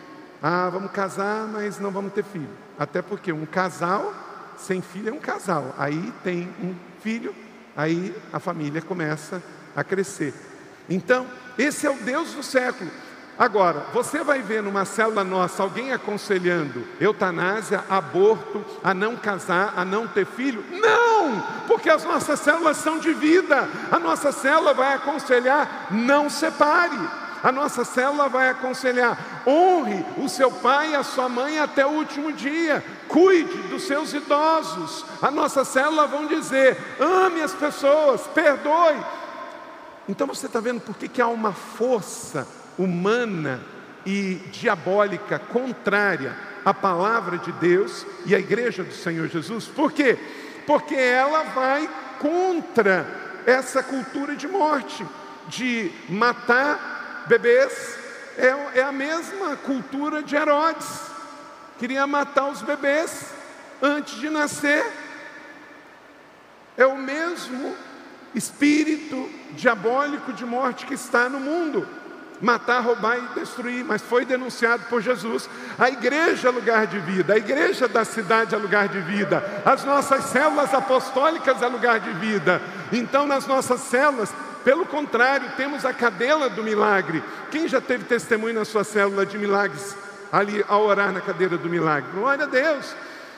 ah, 0.43 0.69
vamos 0.71 0.91
casar, 0.93 1.47
mas 1.47 1.79
não 1.79 1.91
vamos 1.91 2.13
ter 2.13 2.25
filho. 2.25 2.49
Até 2.79 3.03
porque 3.03 3.33
um 3.33 3.47
casal 3.47 4.13
sem 4.57 4.81
filho 4.81 5.11
é 5.11 5.13
um 5.13 5.19
casal. 5.19 5.75
Aí 5.79 6.13
tem 6.23 6.49
um 6.63 6.75
filho, 7.01 7.35
aí 7.77 8.15
a 8.33 8.39
família 8.39 8.81
começa 8.81 9.43
a 9.75 9.83
crescer. 9.83 10.35
Então, 10.89 11.27
esse 11.59 11.87
é 11.87 11.91
o 11.91 11.97
Deus 11.97 12.33
do 12.33 12.43
século. 12.43 12.91
Agora, 13.39 13.87
você 13.95 14.23
vai 14.23 14.43
ver 14.43 14.63
numa 14.63 14.85
célula 14.85 15.25
nossa 15.25 15.63
alguém 15.63 15.93
aconselhando 15.93 16.87
eutanásia, 17.01 17.83
aborto, 17.89 18.65
a 18.85 18.93
não 18.93 19.17
casar, 19.17 19.73
a 19.75 19.85
não 19.85 20.07
ter 20.07 20.27
filho? 20.27 20.63
Não! 20.71 21.43
Porque 21.67 21.89
as 21.89 22.05
nossas 22.05 22.41
células 22.41 22.77
são 22.77 22.99
de 22.99 23.13
vida. 23.15 23.69
A 23.91 23.99
nossa 23.99 24.33
célula 24.33 24.75
vai 24.75 24.95
aconselhar: 24.95 25.89
não 25.91 26.29
separe. 26.29 26.99
A 27.43 27.51
nossa 27.51 27.85
célula 27.85 28.29
vai 28.29 28.51
aconselhar: 28.51 29.19
honre 29.47 30.05
o 30.19 30.29
seu 30.29 30.51
pai 30.51 30.91
e 30.91 30.95
a 30.95 31.03
sua 31.03 31.29
mãe 31.29 31.59
até 31.59 31.87
o 31.87 31.91
último 31.91 32.33
dia, 32.33 32.85
cuide 33.09 33.57
dos 33.69 33.85
seus 33.85 34.13
idosos. 34.13 35.07
A 35.23 35.31
nossa 35.31 35.65
célula 35.65 36.07
vão 36.07 36.27
dizer: 36.27 36.77
ame 37.01 37.41
as 37.41 37.55
pessoas, 37.55 38.27
perdoe. 38.29 38.97
Então 40.07 40.27
você 40.27 40.47
está 40.47 40.61
vendo 40.61 40.83
por 40.83 40.95
que, 40.97 41.09
que 41.09 41.23
há 41.23 41.29
uma 41.29 41.53
força 41.53 42.47
humana 42.79 43.61
e 44.05 44.35
diabólica 44.51 45.39
contrária 45.39 46.37
à 46.65 46.73
palavra 46.73 47.39
de 47.39 47.53
Deus 47.53 48.07
e 48.27 48.35
à 48.35 48.39
igreja 48.39 48.83
do 48.83 48.93
Senhor 48.93 49.29
Jesus. 49.29 49.67
Por 49.67 49.93
quê? 49.93 50.19
Porque 50.67 50.95
ela 50.95 51.45
vai 51.45 51.89
contra 52.19 53.07
essa 53.47 53.83
cultura 53.83 54.37
de 54.37 54.47
morte, 54.47 55.05
de 55.49 55.91
matar 56.09 57.25
bebês. 57.27 57.99
É, 58.37 58.79
é 58.81 58.83
a 58.83 58.93
mesma 58.93 59.57
cultura 59.57 60.23
de 60.23 60.37
Herodes. 60.37 61.01
Queria 61.79 62.07
matar 62.07 62.49
os 62.49 62.63
bebês 62.63 63.33
antes 63.81 64.15
de 64.21 64.31
nascer. 64.31 64.85
É 66.77 66.87
o 66.87 66.97
mesmo 66.97 67.75
espírito 68.35 69.29
diabólico 69.53 70.33
de 70.33 70.45
morte 70.45 70.87
que 70.87 70.95
está 70.95 71.29
no 71.29 71.39
mundo 71.39 71.87
matar, 72.43 72.81
roubar 72.81 73.17
e 73.17 73.41
destruir, 73.41 73.85
mas 73.85 74.03
foi 74.03 74.25
denunciado 74.25 74.83
por 74.91 75.01
Jesus. 75.01 75.49
A 75.79 75.89
igreja 75.89 76.49
é 76.49 76.51
lugar 76.51 76.87
de 76.87 76.99
vida, 76.99 77.35
a 77.35 77.39
igreja 77.39 77.87
da 77.87 78.05
cidade 78.05 78.55
é 78.55 78.59
lugar 78.59 78.89
de 78.89 79.01
vida, 79.01 79.63
as 79.65 79.85
nossas 79.85 80.25
células 80.25 80.75
apostólicas 80.75 81.63
é 81.63 81.67
lugar 81.69 82.01
de 82.01 82.13
vida. 82.15 82.61
Então, 82.93 83.27
nas 83.27 83.47
nossas 83.47 83.81
células, 83.81 84.35
pelo 84.65 84.85
contrário, 84.85 85.49
temos 85.57 85.85
a 85.85 85.93
cadela 85.93 86.51
do 86.51 86.63
milagre. 86.63 87.23
Quem 87.51 87.69
já 87.69 87.81
teve 87.81 88.05
testemunho 88.05 88.55
na 88.55 88.65
sua 88.65 88.85
célula 88.85 89.25
de 89.25 89.39
milagres, 89.39 89.97
ali 90.33 90.65
ao 90.69 90.83
orar 90.83 91.13
na 91.13 91.21
cadeira 91.21 91.57
do 91.57 91.69
milagre? 91.69 92.11
Glória 92.13 92.45
a 92.45 92.49
Deus. 92.49 92.95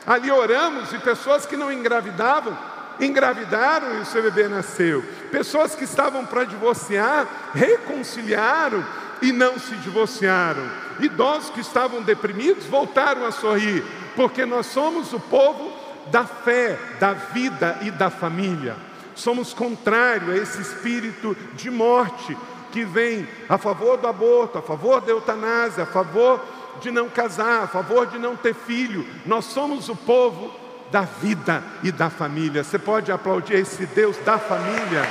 Ali 0.06 0.30
oramos 0.30 0.92
e 0.92 0.98
pessoas 0.98 1.46
que 1.46 1.56
não 1.56 1.72
engravidavam, 1.72 2.56
engravidaram 3.00 3.98
e 3.98 4.00
o 4.00 4.06
seu 4.06 4.22
bebê 4.22 4.48
nasceu. 4.48 5.02
Pessoas 5.30 5.74
que 5.74 5.84
estavam 5.84 6.24
para 6.24 6.44
divorciar, 6.44 7.26
reconciliaram 7.54 8.84
e 9.22 9.32
não 9.32 9.58
se 9.58 9.74
divorciaram. 9.76 10.62
Idosos 11.00 11.50
que 11.50 11.60
estavam 11.60 12.02
deprimidos 12.02 12.66
voltaram 12.66 13.26
a 13.26 13.32
sorrir, 13.32 13.84
porque 14.14 14.44
nós 14.44 14.66
somos 14.66 15.12
o 15.12 15.20
povo 15.20 15.72
da 16.10 16.24
fé, 16.24 16.78
da 17.00 17.12
vida 17.12 17.78
e 17.82 17.90
da 17.90 18.10
família. 18.10 18.76
Somos 19.14 19.54
contrário 19.54 20.32
a 20.32 20.36
esse 20.36 20.60
espírito 20.60 21.36
de 21.54 21.70
morte 21.70 22.36
que 22.72 22.84
vem 22.84 23.26
a 23.48 23.56
favor 23.56 23.96
do 23.96 24.08
aborto, 24.08 24.58
a 24.58 24.62
favor 24.62 25.00
da 25.00 25.12
eutanásia, 25.12 25.84
a 25.84 25.86
favor 25.86 26.44
de 26.80 26.90
não 26.90 27.08
casar, 27.08 27.62
a 27.62 27.68
favor 27.68 28.06
de 28.06 28.18
não 28.18 28.36
ter 28.36 28.54
filho. 28.54 29.06
Nós 29.24 29.44
somos 29.44 29.88
o 29.88 29.94
povo 29.94 30.52
da 30.94 31.00
vida 31.00 31.60
e 31.82 31.90
da 31.90 32.08
família. 32.08 32.62
Você 32.62 32.78
pode 32.78 33.10
aplaudir 33.10 33.54
esse 33.54 33.84
Deus 33.84 34.16
da 34.18 34.38
família? 34.38 35.02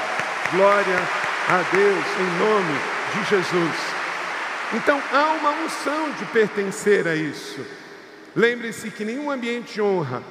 Glória 0.54 1.00
a 1.50 1.58
Deus, 1.76 2.06
em 2.22 2.40
nome 2.40 2.80
de 3.14 3.30
Jesus. 3.30 3.76
Então 4.76 4.98
há 5.12 5.34
uma 5.34 5.50
unção 5.66 6.12
de 6.18 6.24
pertencer 6.28 7.06
a 7.06 7.14
isso. 7.14 7.60
Lembre-se 8.34 8.92
que 8.92 9.04
nenhum 9.04 9.30
ambiente 9.30 9.82
honra, 9.82 10.24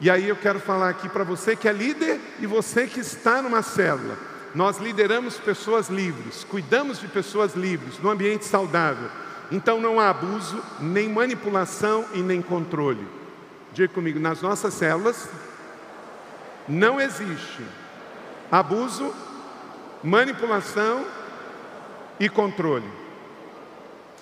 e 0.00 0.08
aí 0.08 0.26
eu 0.26 0.36
quero 0.36 0.58
falar 0.58 0.88
aqui 0.88 1.06
para 1.06 1.22
você 1.22 1.54
que 1.54 1.68
é 1.68 1.72
líder 1.72 2.18
e 2.40 2.46
você 2.46 2.86
que 2.86 3.00
está 3.00 3.42
numa 3.42 3.60
célula. 3.60 4.16
Nós 4.54 4.78
lideramos 4.78 5.36
pessoas 5.36 5.90
livres, 5.90 6.44
cuidamos 6.44 6.98
de 6.98 7.08
pessoas 7.08 7.54
livres, 7.54 7.98
num 7.98 8.08
ambiente 8.08 8.46
saudável. 8.46 9.10
Então 9.52 9.78
não 9.82 10.00
há 10.00 10.08
abuso, 10.08 10.62
nem 10.80 11.10
manipulação 11.10 12.06
e 12.14 12.20
nem 12.20 12.40
controle. 12.40 13.06
Diga 13.74 13.92
comigo, 13.92 14.20
nas 14.20 14.40
nossas 14.40 14.72
células 14.72 15.28
não 16.68 17.00
existe 17.00 17.66
abuso, 18.50 19.12
manipulação 20.00 21.04
e 22.20 22.28
controle. 22.28 22.88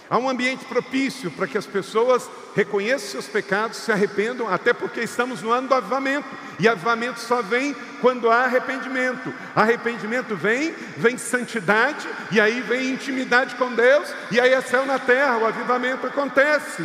Há 0.09 0.17
um 0.17 0.29
ambiente 0.29 0.65
propício 0.65 1.31
para 1.31 1.47
que 1.47 1.59
as 1.59 1.67
pessoas 1.67 2.31
reconheçam 2.57 3.11
seus 3.11 3.27
pecados, 3.27 3.77
se 3.77 3.93
arrependam, 3.93 4.49
até 4.49 4.73
porque 4.73 5.01
estamos 5.01 5.43
no 5.43 5.53
ano 5.53 5.69
do 5.69 5.75
avivamento. 5.75 6.29
E 6.59 6.67
avivamento 6.67 7.21
só 7.21 7.43
vem 7.43 7.75
quando 8.01 8.31
há 8.31 8.45
arrependimento. 8.45 9.33
Arrependimento 9.55 10.35
vem, 10.35 10.75
vem 10.97 11.19
santidade, 11.19 12.09
e 12.31 12.41
aí 12.41 12.63
vem 12.63 12.91
intimidade 12.91 13.55
com 13.57 13.75
Deus, 13.75 14.13
e 14.31 14.41
aí 14.41 14.53
é 14.53 14.61
céu 14.63 14.87
na 14.87 14.99
terra, 14.99 15.37
o 15.37 15.47
avivamento 15.47 16.07
acontece. 16.07 16.83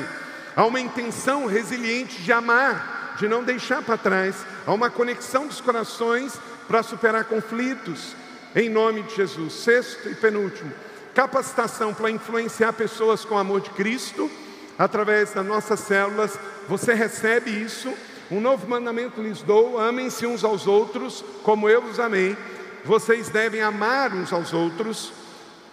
Há 0.58 0.66
uma 0.66 0.82
intenção 0.82 1.46
resiliente 1.46 2.22
de 2.22 2.34
amar, 2.34 3.16
de 3.18 3.30
não 3.30 3.44
deixar 3.44 3.82
para 3.82 3.98
trás. 3.98 4.36
Há 4.66 4.74
uma 4.74 4.90
conexão 4.90 5.48
dos 5.48 5.62
corações 5.62 6.38
para 6.68 6.84
superar 6.84 7.24
conflitos. 7.24 8.14
Em 8.54 8.68
nome 8.68 9.04
de 9.04 9.16
Jesus. 9.16 9.54
Sexto 9.54 10.10
e 10.10 10.16
penúltimo 10.16 10.74
capacitação 11.18 11.96
para 11.96 12.12
influenciar 12.12 12.74
pessoas 12.74 13.26
com 13.26 13.34
o 13.34 13.40
amor 13.40 13.60
de 13.60 13.72
Cristo, 13.72 14.30
através 14.78 15.34
das 15.34 15.44
nossas 15.44 15.80
células, 15.80 16.38
você 16.70 16.94
recebe 16.94 17.50
isso. 17.50 17.92
Um 18.30 18.40
novo 18.40 18.70
mandamento 18.70 19.20
lhes 19.20 19.42
dou: 19.42 19.80
amem-se 19.80 20.28
uns 20.28 20.44
aos 20.44 20.68
outros, 20.68 21.26
como 21.42 21.68
eu 21.68 21.82
os 21.86 22.00
amei. 22.00 22.38
Vocês 22.86 23.30
devem 23.30 23.62
amar 23.62 24.14
uns 24.14 24.32
aos 24.32 24.54
outros. 24.54 25.12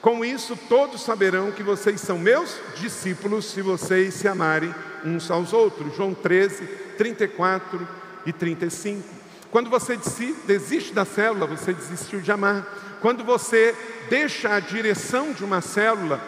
Com 0.04 0.22
isso, 0.22 0.54
todos 0.68 1.00
saberão 1.00 1.50
que 1.50 1.62
vocês 1.62 1.98
são 1.98 2.18
meus 2.18 2.60
discípulos, 2.76 3.46
se 3.46 3.62
vocês 3.62 4.12
se 4.12 4.28
amarem 4.28 4.74
uns 5.02 5.30
aos 5.30 5.54
outros. 5.54 5.96
João 5.96 6.12
13, 6.12 6.66
34 6.98 7.88
e 8.26 8.30
35. 8.30 9.02
Quando 9.50 9.70
você 9.70 9.98
desiste 10.46 10.92
da 10.92 11.06
célula, 11.06 11.46
você 11.46 11.72
desistiu 11.72 12.20
de 12.20 12.30
amar. 12.30 12.66
Quando 13.00 13.24
você 13.24 13.74
deixa 14.10 14.54
a 14.54 14.60
direção 14.60 15.32
de 15.32 15.42
uma 15.42 15.62
célula 15.62 16.20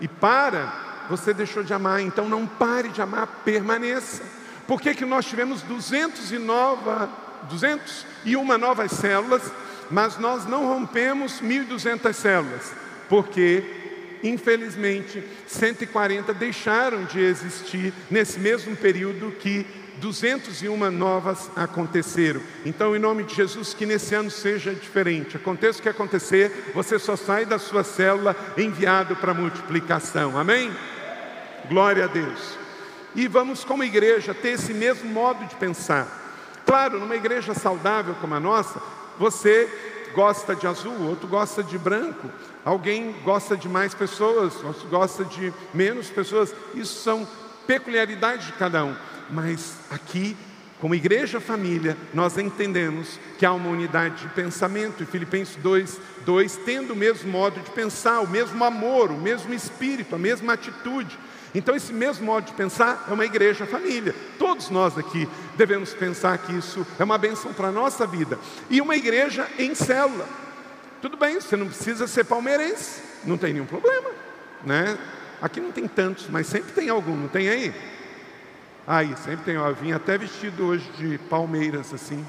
e 0.00 0.08
para, 0.08 1.06
você 1.08 1.32
deixou 1.32 1.62
de 1.62 1.72
amar. 1.72 2.00
Então 2.00 2.28
não 2.28 2.48
pare 2.48 2.88
de 2.88 3.00
amar, 3.00 3.28
permaneça. 3.44 4.24
Por 4.66 4.80
que, 4.80 4.92
que 4.92 5.04
nós 5.04 5.24
tivemos 5.24 5.62
209, 5.62 7.08
201 7.44 8.58
novas 8.58 8.90
células, 8.90 9.52
mas 9.88 10.18
nós 10.18 10.46
não 10.46 10.66
rompemos 10.66 11.40
1.200 11.40 12.12
células? 12.12 12.83
Porque, 13.14 13.62
infelizmente, 14.24 15.22
140 15.46 16.34
deixaram 16.34 17.04
de 17.04 17.20
existir 17.20 17.94
nesse 18.10 18.40
mesmo 18.40 18.74
período 18.74 19.30
que 19.38 19.64
201 19.98 20.90
novas 20.90 21.48
aconteceram. 21.54 22.40
Então, 22.66 22.96
em 22.96 22.98
nome 22.98 23.22
de 23.22 23.36
Jesus, 23.36 23.72
que 23.72 23.86
nesse 23.86 24.16
ano 24.16 24.32
seja 24.32 24.74
diferente. 24.74 25.36
Aconteça 25.36 25.78
o 25.78 25.82
que 25.82 25.88
acontecer, 25.88 26.72
você 26.74 26.98
só 26.98 27.14
sai 27.14 27.46
da 27.46 27.56
sua 27.56 27.84
célula 27.84 28.34
enviado 28.58 29.14
para 29.14 29.32
multiplicação. 29.32 30.36
Amém? 30.36 30.72
Glória 31.68 32.06
a 32.06 32.08
Deus. 32.08 32.58
E 33.14 33.28
vamos, 33.28 33.62
como 33.62 33.84
igreja, 33.84 34.34
ter 34.34 34.54
esse 34.54 34.74
mesmo 34.74 35.08
modo 35.08 35.44
de 35.46 35.54
pensar. 35.54 36.60
Claro, 36.66 36.98
numa 36.98 37.14
igreja 37.14 37.54
saudável 37.54 38.16
como 38.20 38.34
a 38.34 38.40
nossa, 38.40 38.82
você 39.16 39.93
gosta 40.14 40.54
de 40.54 40.66
azul, 40.66 41.08
outro 41.08 41.26
gosta 41.28 41.62
de 41.62 41.76
branco, 41.76 42.30
alguém 42.64 43.14
gosta 43.24 43.56
de 43.56 43.68
mais 43.68 43.92
pessoas, 43.94 44.62
outro 44.62 44.88
gosta 44.88 45.24
de 45.24 45.52
menos 45.72 46.08
pessoas. 46.08 46.54
Isso 46.74 47.02
são 47.02 47.26
peculiaridades 47.66 48.46
de 48.46 48.52
cada 48.52 48.84
um 48.84 48.94
mas 49.30 49.76
aqui, 49.90 50.36
como 50.80 50.94
igreja 50.94 51.40
família, 51.40 51.96
nós 52.12 52.36
entendemos 52.36 53.18
que 53.38 53.46
há 53.46 53.52
uma 53.52 53.70
unidade 53.70 54.22
de 54.22 54.28
pensamento, 54.28 55.02
e 55.02 55.06
Filipenses 55.06 55.56
2, 55.56 56.00
2, 56.24 56.56
tendo 56.64 56.92
o 56.92 56.96
mesmo 56.96 57.30
modo 57.30 57.60
de 57.60 57.70
pensar, 57.70 58.20
o 58.20 58.28
mesmo 58.28 58.62
amor, 58.64 59.10
o 59.10 59.18
mesmo 59.18 59.54
espírito, 59.54 60.14
a 60.14 60.18
mesma 60.18 60.52
atitude. 60.52 61.18
Então, 61.54 61.76
esse 61.76 61.92
mesmo 61.92 62.26
modo 62.26 62.46
de 62.46 62.52
pensar 62.52 63.06
é 63.08 63.12
uma 63.12 63.24
igreja 63.24 63.64
família. 63.64 64.14
Todos 64.38 64.70
nós 64.70 64.98
aqui 64.98 65.28
devemos 65.56 65.94
pensar 65.94 66.36
que 66.38 66.52
isso 66.52 66.84
é 66.98 67.04
uma 67.04 67.16
benção 67.16 67.52
para 67.52 67.68
a 67.68 67.72
nossa 67.72 68.06
vida. 68.06 68.38
E 68.68 68.80
uma 68.80 68.96
igreja 68.96 69.48
em 69.58 69.74
célula. 69.74 70.26
Tudo 71.00 71.16
bem, 71.16 71.40
você 71.40 71.56
não 71.56 71.66
precisa 71.66 72.08
ser 72.08 72.24
palmeirense, 72.24 73.02
não 73.24 73.36
tem 73.36 73.52
nenhum 73.52 73.66
problema. 73.66 74.10
Né? 74.64 74.98
Aqui 75.40 75.60
não 75.60 75.70
tem 75.70 75.86
tantos, 75.86 76.26
mas 76.28 76.46
sempre 76.46 76.72
tem 76.72 76.88
algum, 76.88 77.14
não 77.14 77.28
tem 77.28 77.48
aí? 77.48 77.74
Aí, 78.86 79.14
sempre 79.18 79.44
tem, 79.44 79.54
eu 79.54 79.74
vim 79.74 79.92
até 79.92 80.18
vestido 80.18 80.66
hoje 80.66 80.90
de 80.98 81.18
Palmeiras, 81.18 81.94
assim, 81.94 82.24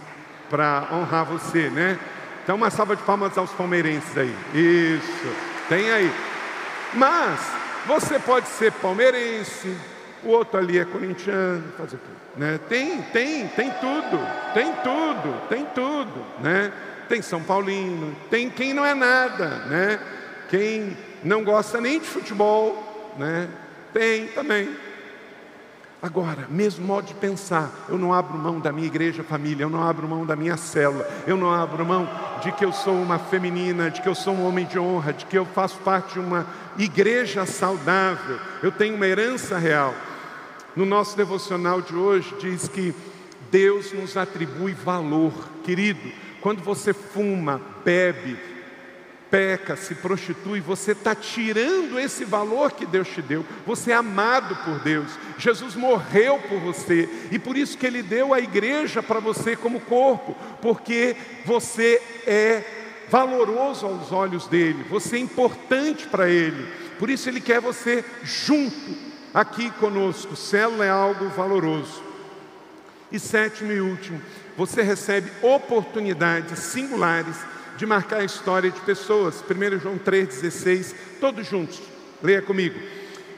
para 0.49 0.88
honrar 0.91 1.26
você, 1.26 1.69
né? 1.69 1.99
Então, 2.43 2.55
uma 2.55 2.69
salva 2.69 2.95
de 2.95 3.03
palmas 3.03 3.38
aos 3.38 3.51
palmeirenses 3.51 4.17
aí. 4.17 4.34
Isso, 4.53 5.36
tem 5.67 5.91
aí. 5.91 6.11
Mas, 6.93 7.39
você 7.88 8.19
pode 8.19 8.47
ser 8.47 8.71
palmeirense, 8.73 9.75
o 10.23 10.29
outro 10.29 10.59
ali 10.59 10.79
é 10.79 10.86
corintiano, 10.86 11.63
fazer 11.77 11.97
tudo, 11.97 12.17
né? 12.38 12.59
Tem, 12.67 13.01
tem, 13.03 13.47
tem 13.47 13.71
tudo, 13.71 14.19
tem 14.53 14.73
tudo, 14.83 15.47
tem 15.47 15.65
tudo, 15.65 16.25
né? 16.41 16.71
Tem 17.07 17.21
São 17.21 17.43
Paulino, 17.43 18.15
tem 18.29 18.49
quem 18.49 18.73
não 18.73 18.86
é 18.86 18.93
nada, 18.95 19.47
né? 19.65 19.99
Quem 20.49 20.97
não 21.23 21.43
gosta 21.43 21.79
nem 21.79 21.99
de 21.99 22.07
futebol, 22.07 23.13
né? 23.17 23.47
Tem 23.93 24.27
também. 24.27 24.69
Agora, 26.05 26.45
mesmo 26.51 26.85
modo 26.85 27.07
de 27.07 27.15
pensar, 27.15 27.87
eu 27.89 27.97
não 27.97 28.13
abro 28.13 28.37
mão 28.37 28.59
da 28.59 28.71
minha 28.71 28.85
igreja 28.85 29.23
família, 29.23 29.63
eu 29.63 29.71
não 29.71 29.81
abro 29.81 30.07
mão 30.07 30.23
da 30.23 30.35
minha 30.35 30.55
célula, 30.55 31.03
eu 31.25 31.35
não 31.35 31.51
abro 31.51 31.83
mão 31.83 32.07
de 32.43 32.51
que 32.51 32.63
eu 32.63 32.71
sou 32.71 32.93
uma 32.93 33.17
feminina, 33.17 33.89
de 33.89 34.03
que 34.03 34.07
eu 34.07 34.13
sou 34.13 34.35
um 34.35 34.45
homem 34.45 34.67
de 34.67 34.77
honra, 34.77 35.13
de 35.13 35.25
que 35.25 35.35
eu 35.35 35.47
faço 35.47 35.79
parte 35.79 36.13
de 36.13 36.19
uma 36.19 36.45
igreja 36.77 37.43
saudável, 37.47 38.37
eu 38.61 38.71
tenho 38.71 38.95
uma 38.95 39.07
herança 39.07 39.57
real. 39.57 39.95
No 40.75 40.85
nosso 40.85 41.17
devocional 41.17 41.81
de 41.81 41.95
hoje 41.95 42.35
diz 42.39 42.67
que 42.67 42.93
Deus 43.49 43.91
nos 43.91 44.15
atribui 44.15 44.73
valor, 44.73 45.33
querido. 45.63 46.11
Quando 46.39 46.61
você 46.61 46.93
fuma, 46.93 47.59
bebe, 47.83 48.37
peca, 49.36 49.75
se 49.75 49.93
prostitui, 49.95 50.61
você 50.61 50.93
está 50.93 51.13
tirando 51.13 51.99
esse 51.99 52.23
valor 52.23 52.71
que 52.71 52.86
Deus 52.86 53.09
te 53.09 53.21
deu. 53.21 53.45
Você 53.67 53.91
é 53.91 53.95
amado 53.95 54.55
por 54.63 54.79
Deus. 54.79 55.11
Jesus 55.38 55.75
morreu 55.75 56.39
por 56.47 56.57
você 56.61 57.09
e 57.29 57.38
por 57.38 57.57
isso 57.57 57.77
que 57.77 57.86
Ele 57.86 58.01
deu 58.01 58.33
a 58.33 58.39
igreja 58.39 59.03
para 59.03 59.19
você 59.19 59.53
como 59.53 59.81
corpo, 59.81 60.38
porque 60.61 61.17
você 61.43 62.01
é 62.25 62.63
valoroso 63.09 63.86
aos 63.86 64.13
olhos 64.13 64.47
dele, 64.47 64.86
você 64.89 65.17
é 65.17 65.19
importante 65.19 66.07
para 66.07 66.29
Ele. 66.29 66.65
Por 66.97 67.09
isso 67.09 67.27
Ele 67.27 67.41
quer 67.41 67.59
você 67.59 68.05
junto 68.23 68.95
aqui 69.33 69.69
conosco. 69.71 70.33
Célula 70.38 70.86
é 70.86 70.89
algo 70.89 71.27
valoroso. 71.27 72.01
E 73.11 73.19
sétimo 73.19 73.73
e 73.73 73.81
último, 73.81 74.21
você 74.55 74.81
recebe 74.81 75.29
oportunidades 75.41 76.57
singulares 76.59 77.36
de 77.78 77.86
marcar 77.86 78.21
a 78.21 78.26
história 78.26 78.71
de 78.71 78.80
pessoas. 78.82 79.43
1 79.43 79.80
João 79.80 79.97
3,16, 79.97 80.93
todos 81.19 81.47
juntos, 81.47 81.82
leia 82.21 82.41
comigo. 82.41 82.80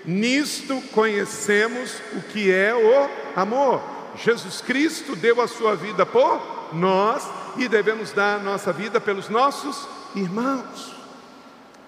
Nisto 0.06 0.82
conhecemos 0.94 2.02
o 2.16 2.22
que 2.22 2.52
é 2.52 2.74
o 2.74 3.40
amor. 3.40 3.82
Jesus 4.16 4.62
Cristo 4.62 5.16
deu 5.16 5.42
a 5.42 5.48
sua 5.48 5.76
vida 5.76 6.06
por 6.06 6.74
nós 6.74 7.28
e 7.58 7.68
devemos 7.68 8.12
dar 8.12 8.40
a 8.40 8.44
nossa 8.44 8.72
vida 8.72 9.02
pelos 9.02 9.30
nossos 9.30 9.88
irmãos. 10.16 10.96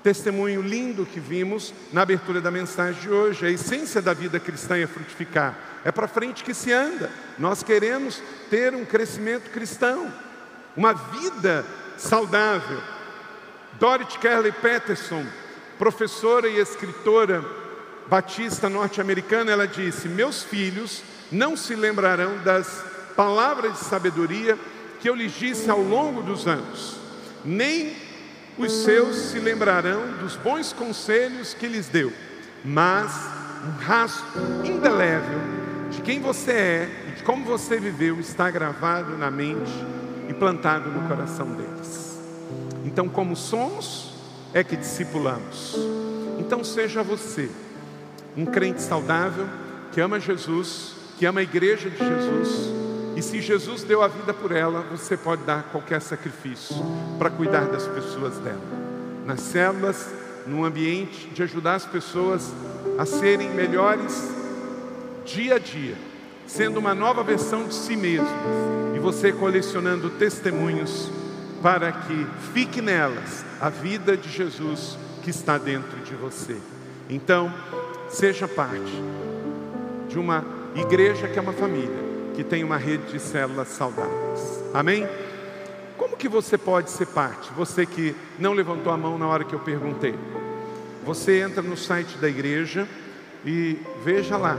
Testemunho 0.04 0.62
lindo 0.62 1.06
que 1.06 1.20
vimos 1.20 1.74
na 1.92 2.02
abertura 2.02 2.40
da 2.40 2.50
mensagem 2.50 3.02
de 3.02 3.10
hoje. 3.10 3.46
A 3.46 3.50
essência 3.50 4.02
da 4.02 4.14
vida 4.14 4.40
cristã 4.40 4.78
é 4.78 4.88
frutificar. 4.88 5.58
É 5.84 5.92
para 5.92 6.08
frente 6.08 6.44
que 6.44 6.54
se 6.54 6.72
anda. 6.72 7.10
Nós 7.38 7.64
queremos 7.64 8.22
ter 8.50 8.74
um 8.74 8.86
crescimento 8.86 9.50
cristão, 9.50 10.12
uma 10.76 10.94
vida 10.94 11.66
saudável. 12.00 12.82
Dorothy 13.80 14.18
Kelly 14.18 14.52
Peterson, 14.52 15.26
professora 15.78 16.48
e 16.48 16.60
escritora 16.60 17.44
batista 18.08 18.70
norte-americana, 18.70 19.52
ela 19.52 19.68
disse: 19.68 20.08
Meus 20.08 20.44
filhos 20.44 21.04
não 21.32 21.56
se 21.56 21.76
lembrarão 21.76 22.38
das 22.40 22.84
palavras 23.16 23.74
de 23.74 23.80
sabedoria 23.80 24.58
que 25.00 25.10
eu 25.10 25.16
lhes 25.16 25.34
disse 25.34 25.70
ao 25.70 25.82
longo 25.82 26.22
dos 26.22 26.48
anos, 26.48 26.98
nem 27.46 27.96
os 28.58 28.84
seus 28.84 29.16
se 29.16 29.40
lembrarão 29.40 30.18
dos 30.18 30.36
bons 30.36 30.74
conselhos 30.74 31.54
que 31.54 31.68
lhes 31.68 31.88
deu, 31.88 32.12
mas 32.66 33.12
um 33.66 33.84
rastro 33.84 34.42
indelével 34.66 35.40
de 35.92 36.02
quem 36.02 36.20
você 36.20 36.52
é 36.52 37.06
e 37.08 37.12
de 37.18 37.24
como 37.24 37.46
você 37.46 37.80
viveu 37.80 38.20
está 38.20 38.50
gravado 38.52 39.18
na 39.18 39.32
mente 39.32 39.72
e 40.30 40.34
plantado 40.34 40.90
no 40.90 41.08
coração 41.08 41.48
deles. 41.48 42.18
Então, 42.86 43.10
como 43.10 43.36
somos, 43.36 44.14
é 44.54 44.64
que 44.64 44.78
discipulamos. 44.78 45.76
Então, 46.40 46.64
seja 46.64 47.04
você 47.04 47.50
um 48.38 48.46
crente 48.46 48.82
saudável, 48.82 49.48
que 49.92 50.00
ama 50.00 50.20
Jesus, 50.20 50.94
que 51.18 51.26
ama 51.26 51.42
a 51.42 51.44
igreja 51.44 51.90
de 51.90 51.98
Jesus, 51.98 52.70
e 53.16 53.22
se 53.22 53.42
Jesus 53.42 53.84
deu 53.84 54.02
a 54.02 54.08
vida 54.08 54.34
por 54.34 54.52
ela, 54.52 54.82
você 54.82 55.18
pode 55.18 55.44
dar 55.44 55.64
qualquer 55.72 56.02
sacrifício 56.02 56.76
para 57.18 57.30
cuidar 57.30 57.68
das 57.68 57.86
pessoas 57.86 58.38
dela. 58.38 58.62
Nas 59.26 59.42
células, 59.42 60.10
num 60.48 60.64
ambiente 60.64 61.28
de 61.28 61.44
ajudar 61.44 61.76
as 61.76 61.86
pessoas 61.86 62.54
a 62.98 63.06
serem 63.06 63.50
melhores 63.50 64.30
dia 65.26 65.56
a 65.56 65.60
dia, 65.60 65.96
sendo 66.50 66.80
uma 66.80 66.96
nova 66.96 67.24
versão 67.24 67.68
de 67.68 67.76
si 67.76 67.96
mesmo, 67.96 68.28
e 68.96 69.00
você 69.00 69.32
colecionando 69.32 70.10
testemunhos 70.10 71.10
para 71.62 71.92
que 71.92 72.28
fique 72.54 72.82
nelas 72.82 73.46
a 73.62 73.70
vida 73.70 74.18
de 74.18 74.30
Jesus 74.30 74.98
que 75.22 75.30
está 75.30 75.60
dentro 75.60 76.00
de 76.00 76.16
você. 76.16 76.58
Então, 77.08 77.54
seja 78.10 78.48
parte 78.48 78.92
de 80.08 80.18
uma 80.18 80.44
igreja 80.76 81.28
que 81.28 81.38
é 81.38 81.42
uma 81.42 81.54
família, 81.54 82.00
que 82.36 82.44
tem 82.44 82.64
uma 82.64 82.78
rede 82.78 83.12
de 83.12 83.20
células 83.20 83.68
saudáveis. 83.68 84.64
Amém? 84.74 85.08
Como 85.98 86.18
que 86.18 86.28
você 86.28 86.58
pode 86.58 86.90
ser 86.90 87.06
parte? 87.08 87.52
Você 87.54 87.86
que 87.86 88.16
não 88.40 88.54
levantou 88.54 88.92
a 88.92 88.98
mão 88.98 89.20
na 89.20 89.28
hora 89.28 89.44
que 89.44 89.54
eu 89.54 89.60
perguntei. 89.60 90.16
Você 91.06 91.42
entra 91.42 91.62
no 91.62 91.78
site 91.78 92.18
da 92.18 92.28
igreja 92.28 92.88
e 93.46 93.78
veja 94.04 94.36
lá. 94.36 94.58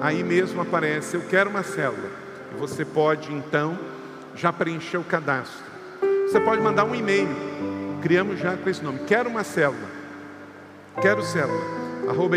Aí 0.00 0.22
mesmo 0.22 0.60
aparece, 0.60 1.16
eu 1.16 1.22
quero 1.22 1.50
uma 1.50 1.62
célula. 1.62 2.10
E 2.54 2.58
você 2.58 2.84
pode 2.84 3.32
então 3.32 3.78
já 4.34 4.52
preencher 4.52 4.96
o 4.96 5.04
cadastro. 5.04 5.64
Você 6.26 6.40
pode 6.40 6.62
mandar 6.62 6.84
um 6.84 6.94
e-mail. 6.94 7.28
Criamos 8.02 8.38
já 8.38 8.56
com 8.56 8.70
esse 8.70 8.82
nome. 8.82 9.00
Quero 9.06 9.28
uma 9.28 9.42
célula. 9.42 9.88
Quero 11.00 11.22
célula. 11.22 11.60
Arroba. 12.08 12.36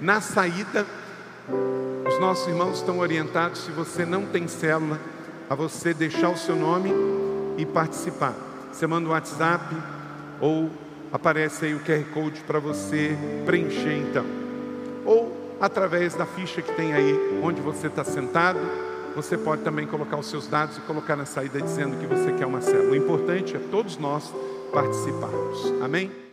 Na 0.00 0.20
saída, 0.20 0.84
os 2.08 2.20
nossos 2.20 2.48
irmãos 2.48 2.78
estão 2.78 2.98
orientados, 2.98 3.64
se 3.64 3.70
você 3.70 4.04
não 4.04 4.26
tem 4.26 4.48
célula, 4.48 4.98
a 5.48 5.54
você 5.54 5.94
deixar 5.94 6.30
o 6.30 6.36
seu 6.36 6.56
nome 6.56 6.92
e 7.56 7.64
participar. 7.64 8.34
Você 8.72 8.86
manda 8.86 9.08
um 9.08 9.12
WhatsApp 9.12 9.64
ou 10.40 10.70
aparece 11.12 11.66
aí 11.66 11.74
o 11.74 11.80
QR 11.80 12.04
Code 12.12 12.40
para 12.40 12.58
você 12.58 13.16
preencher 13.46 13.96
então. 13.96 14.43
Ou 15.04 15.32
através 15.60 16.14
da 16.14 16.26
ficha 16.26 16.62
que 16.62 16.72
tem 16.74 16.92
aí 16.92 17.40
onde 17.42 17.60
você 17.60 17.86
está 17.86 18.04
sentado, 18.04 18.58
você 19.14 19.38
pode 19.38 19.62
também 19.62 19.86
colocar 19.86 20.16
os 20.16 20.26
seus 20.26 20.48
dados 20.48 20.76
e 20.76 20.80
colocar 20.80 21.16
na 21.16 21.24
saída 21.24 21.60
dizendo 21.60 21.98
que 21.98 22.06
você 22.06 22.32
quer 22.32 22.46
uma 22.46 22.60
célula. 22.60 22.92
O 22.92 22.96
importante 22.96 23.56
é 23.56 23.60
todos 23.70 23.96
nós 23.96 24.32
participarmos. 24.72 25.72
Amém? 25.82 26.23